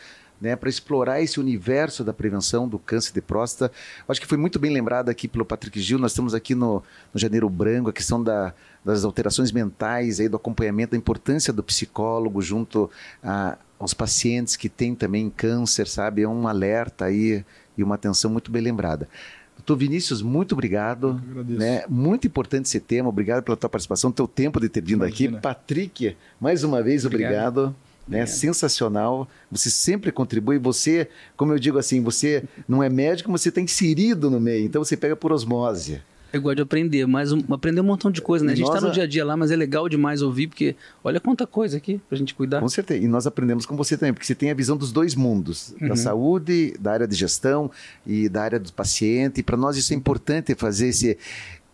né? 0.40 0.54
Para 0.54 0.68
explorar 0.68 1.20
esse 1.20 1.40
universo 1.40 2.04
da 2.04 2.12
prevenção 2.12 2.68
do 2.68 2.78
câncer 2.78 3.12
de 3.12 3.20
próstata. 3.20 3.74
Acho 4.08 4.20
que 4.20 4.28
foi 4.28 4.38
muito 4.38 4.60
bem 4.60 4.72
lembrado 4.72 5.08
aqui 5.08 5.26
pelo 5.26 5.44
Patrick 5.44 5.80
Gil. 5.80 5.98
Nós 5.98 6.12
estamos 6.12 6.34
aqui 6.34 6.54
no, 6.54 6.84
no 7.12 7.18
Janeiro 7.18 7.50
Branco, 7.50 7.90
a 7.90 7.92
questão 7.92 8.22
da, 8.22 8.54
das 8.84 9.02
alterações 9.02 9.50
mentais, 9.50 10.20
aí 10.20 10.28
do 10.28 10.36
acompanhamento, 10.36 10.92
da 10.92 10.96
importância 10.96 11.52
do 11.52 11.64
psicólogo 11.64 12.40
junto 12.40 12.88
a, 13.24 13.58
aos 13.76 13.92
pacientes 13.92 14.54
que 14.54 14.68
têm 14.68 14.94
também 14.94 15.28
câncer, 15.28 15.88
sabe? 15.88 16.22
É 16.22 16.28
um 16.28 16.46
alerta 16.46 17.06
aí 17.06 17.44
e 17.76 17.82
uma 17.82 17.96
atenção 17.96 18.30
muito 18.30 18.52
bem 18.52 18.62
lembrada. 18.62 19.08
Doutor 19.56 19.76
Vinícius, 19.76 20.22
muito 20.22 20.52
obrigado. 20.52 21.20
Né? 21.48 21.84
Muito 21.88 22.26
importante 22.26 22.66
esse 22.66 22.78
tema. 22.78 23.08
Obrigado 23.08 23.42
pela 23.42 23.56
tua 23.56 23.68
participação, 23.68 24.12
teu 24.12 24.28
tempo 24.28 24.60
de 24.60 24.68
ter 24.68 24.80
vindo 24.80 25.04
Imagina. 25.04 25.38
aqui. 25.38 25.42
Patrick, 25.42 26.16
mais 26.40 26.62
uma 26.62 26.82
vez, 26.82 27.04
obrigado. 27.04 27.58
obrigado. 27.58 27.76
Né? 28.06 28.24
Sensacional. 28.26 29.28
Você 29.50 29.68
sempre 29.68 30.12
contribui. 30.12 30.58
Você, 30.58 31.08
como 31.36 31.52
eu 31.52 31.58
digo 31.58 31.78
assim, 31.78 32.00
você 32.00 32.44
não 32.68 32.82
é 32.82 32.88
médico, 32.88 33.30
mas 33.30 33.40
você 33.40 33.48
está 33.48 33.60
inserido 33.60 34.30
no 34.30 34.38
meio. 34.38 34.64
Então 34.64 34.84
você 34.84 34.96
pega 34.96 35.16
por 35.16 35.32
osmose. 35.32 36.00
Eu 36.32 36.42
gosto 36.42 36.56
de 36.56 36.62
aprender, 36.62 37.06
mas 37.06 37.32
um, 37.32 37.40
aprender 37.50 37.80
um 37.80 37.84
montão 37.84 38.10
de 38.10 38.20
coisa, 38.20 38.44
né? 38.44 38.52
A 38.52 38.54
gente 38.54 38.66
está 38.66 38.80
no 38.80 38.92
dia 38.92 39.04
a 39.04 39.06
dia 39.06 39.24
lá, 39.24 39.36
mas 39.36 39.50
é 39.50 39.56
legal 39.56 39.88
demais 39.88 40.22
ouvir, 40.22 40.48
porque 40.48 40.76
olha 41.02 41.20
quanta 41.20 41.46
coisa 41.46 41.76
aqui 41.76 42.00
para 42.08 42.16
a 42.16 42.18
gente 42.18 42.34
cuidar. 42.34 42.60
Com 42.60 42.68
certeza. 42.68 43.02
E 43.02 43.08
nós 43.08 43.26
aprendemos 43.26 43.64
com 43.64 43.76
você 43.76 43.96
também, 43.96 44.12
porque 44.12 44.26
você 44.26 44.34
tem 44.34 44.50
a 44.50 44.54
visão 44.54 44.76
dos 44.76 44.92
dois 44.92 45.14
mundos, 45.14 45.74
uhum. 45.80 45.88
da 45.88 45.96
saúde, 45.96 46.76
da 46.78 46.92
área 46.92 47.06
de 47.06 47.14
gestão 47.14 47.70
e 48.06 48.28
da 48.28 48.42
área 48.42 48.58
do 48.58 48.72
paciente. 48.72 49.40
E 49.40 49.42
para 49.42 49.56
nós 49.56 49.76
isso 49.76 49.92
é 49.92 49.96
importante 49.96 50.54
fazer 50.54 50.88
esse, 50.88 51.16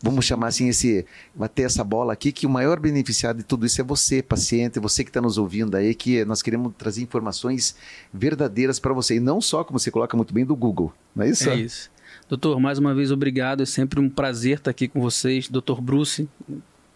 vamos 0.02 0.24
chamar 0.24 0.48
assim, 0.48 0.68
esse, 0.68 1.06
bater 1.34 1.62
essa 1.62 1.84
bola 1.84 2.12
aqui, 2.12 2.32
que 2.32 2.46
o 2.46 2.50
maior 2.50 2.78
beneficiado 2.78 3.38
de 3.38 3.44
tudo 3.44 3.64
isso 3.64 3.80
é 3.80 3.84
você, 3.84 4.22
paciente, 4.22 4.80
você 4.80 5.04
que 5.04 5.10
está 5.10 5.20
nos 5.20 5.38
ouvindo 5.38 5.76
aí, 5.76 5.94
que 5.94 6.24
nós 6.24 6.42
queremos 6.42 6.72
trazer 6.76 7.02
informações 7.02 7.76
verdadeiras 8.12 8.78
para 8.78 8.92
você. 8.92 9.16
E 9.16 9.20
não 9.20 9.40
só, 9.40 9.64
como 9.64 9.78
você 9.78 9.90
coloca 9.90 10.16
muito 10.16 10.34
bem, 10.34 10.44
do 10.44 10.56
Google. 10.56 10.92
Não 11.14 11.24
é 11.24 11.30
isso? 11.30 11.48
É 11.48 11.56
isso. 11.56 11.90
Doutor, 12.32 12.58
mais 12.58 12.78
uma 12.78 12.94
vez 12.94 13.10
obrigado. 13.10 13.62
É 13.62 13.66
sempre 13.66 14.00
um 14.00 14.08
prazer 14.08 14.56
estar 14.56 14.70
aqui 14.70 14.88
com 14.88 15.02
vocês. 15.02 15.50
Doutor 15.50 15.82
Bruce, 15.82 16.26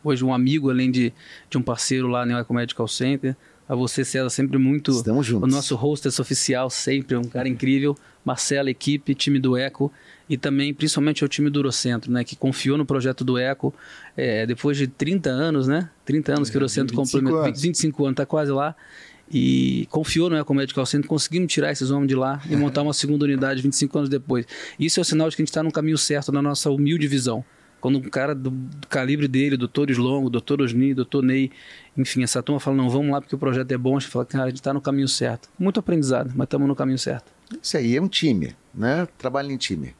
hoje 0.03 0.25
um 0.25 0.33
amigo, 0.33 0.71
além 0.71 0.91
de, 0.91 1.13
de 1.51 1.59
um 1.59 1.63
parceiro 1.63 2.09
lá 2.09 2.25
no 2.25 2.39
Eco 2.39 2.55
Medical 2.55 2.89
Center. 2.89 3.37
A 3.69 3.75
você, 3.75 4.03
César, 4.03 4.31
sempre 4.31 4.57
muito. 4.57 4.93
Estamos 4.93 5.27
juntos. 5.27 5.47
O 5.47 5.55
nosso 5.55 5.75
hostess 5.77 6.19
oficial, 6.19 6.71
sempre 6.71 7.17
um 7.17 7.25
cara 7.25 7.47
incrível. 7.47 7.95
Marcela, 8.25 8.71
equipe, 8.71 9.15
time 9.15 9.39
do 9.39 9.59
Eco. 9.59 9.93
E 10.27 10.39
também, 10.39 10.73
principalmente, 10.73 11.23
ao 11.23 11.29
time 11.29 11.51
do 11.51 11.59
Urocentro, 11.59 12.11
né? 12.11 12.25
Que 12.25 12.35
confiou 12.35 12.79
no 12.79 12.87
projeto 12.87 13.23
do 13.23 13.37
Eco. 13.37 13.75
É, 14.17 14.47
depois 14.47 14.79
de 14.79 14.87
30 14.87 15.29
anos, 15.29 15.69
né? 15.69 15.91
30 16.07 16.33
anos 16.33 16.49
que 16.49 16.57
o 16.57 16.61
Urocentro 16.61 16.97
complementou. 16.97 17.45
25 17.53 18.05
anos, 18.07 18.13
está 18.15 18.25
quase 18.25 18.51
lá 18.51 18.75
e 19.31 19.87
confiou 19.91 20.31
no 20.31 20.39
Ecomedical 20.39 20.87
Center, 20.87 21.09
conseguimos 21.09 21.53
tirar 21.53 21.73
esses 21.73 21.91
homens 21.91 22.09
de 22.09 22.15
lá 22.15 22.41
e 22.49 22.57
montar 22.57 22.83
uma 22.83 22.93
segunda 22.93 23.25
unidade 23.25 23.61
25 23.61 23.99
anos 23.99 24.11
depois. 24.11 24.47
Isso 24.79 25.01
é 25.01 25.03
o 25.03 25.05
sinal 25.05 25.29
de 25.29 25.37
que 25.37 25.43
a 25.43 25.45
gente 25.45 25.51
está 25.51 25.63
no 25.63 25.73
caminho 25.73 25.99
certo, 25.99 26.31
na 26.31 26.41
nossa 26.41 26.71
humilde 26.71 27.07
visão. 27.07 27.45
Quando 27.81 27.99
um 27.99 28.03
cara 28.03 28.35
do, 28.35 28.51
do 28.51 28.87
calibre 28.89 29.29
dele, 29.29 29.57
doutor 29.57 29.91
Slongo, 29.91 30.31
doutor 30.31 30.61
Osni, 30.63 30.95
doutor 30.95 31.23
Ney, 31.23 31.51
enfim, 31.97 32.23
essa 32.23 32.43
turma 32.43 32.59
fala, 32.59 32.77
não, 32.77 32.89
vamos 32.89 33.13
lá 33.13 33.21
porque 33.21 33.35
o 33.35 33.39
projeto 33.39 33.71
é 33.71 33.79
bom, 33.79 33.97
a 33.97 34.01
gente 34.01 34.11
fala, 34.11 34.25
cara, 34.25 34.45
a 34.45 34.49
gente 34.49 34.57
está 34.57 34.73
no 34.73 34.81
caminho 34.81 35.09
certo. 35.09 35.49
Muito 35.59 35.79
aprendizado, 35.79 36.33
mas 36.35 36.47
estamos 36.47 36.67
no 36.67 36.75
caminho 36.75 36.99
certo. 36.99 37.33
Isso 37.63 37.77
aí 37.77 37.97
é 37.97 38.03
um 38.03 38.09
time, 38.09 38.57
né? 38.75 39.07
Trabalho 39.19 39.51
em 39.53 39.57
time. 39.57 39.95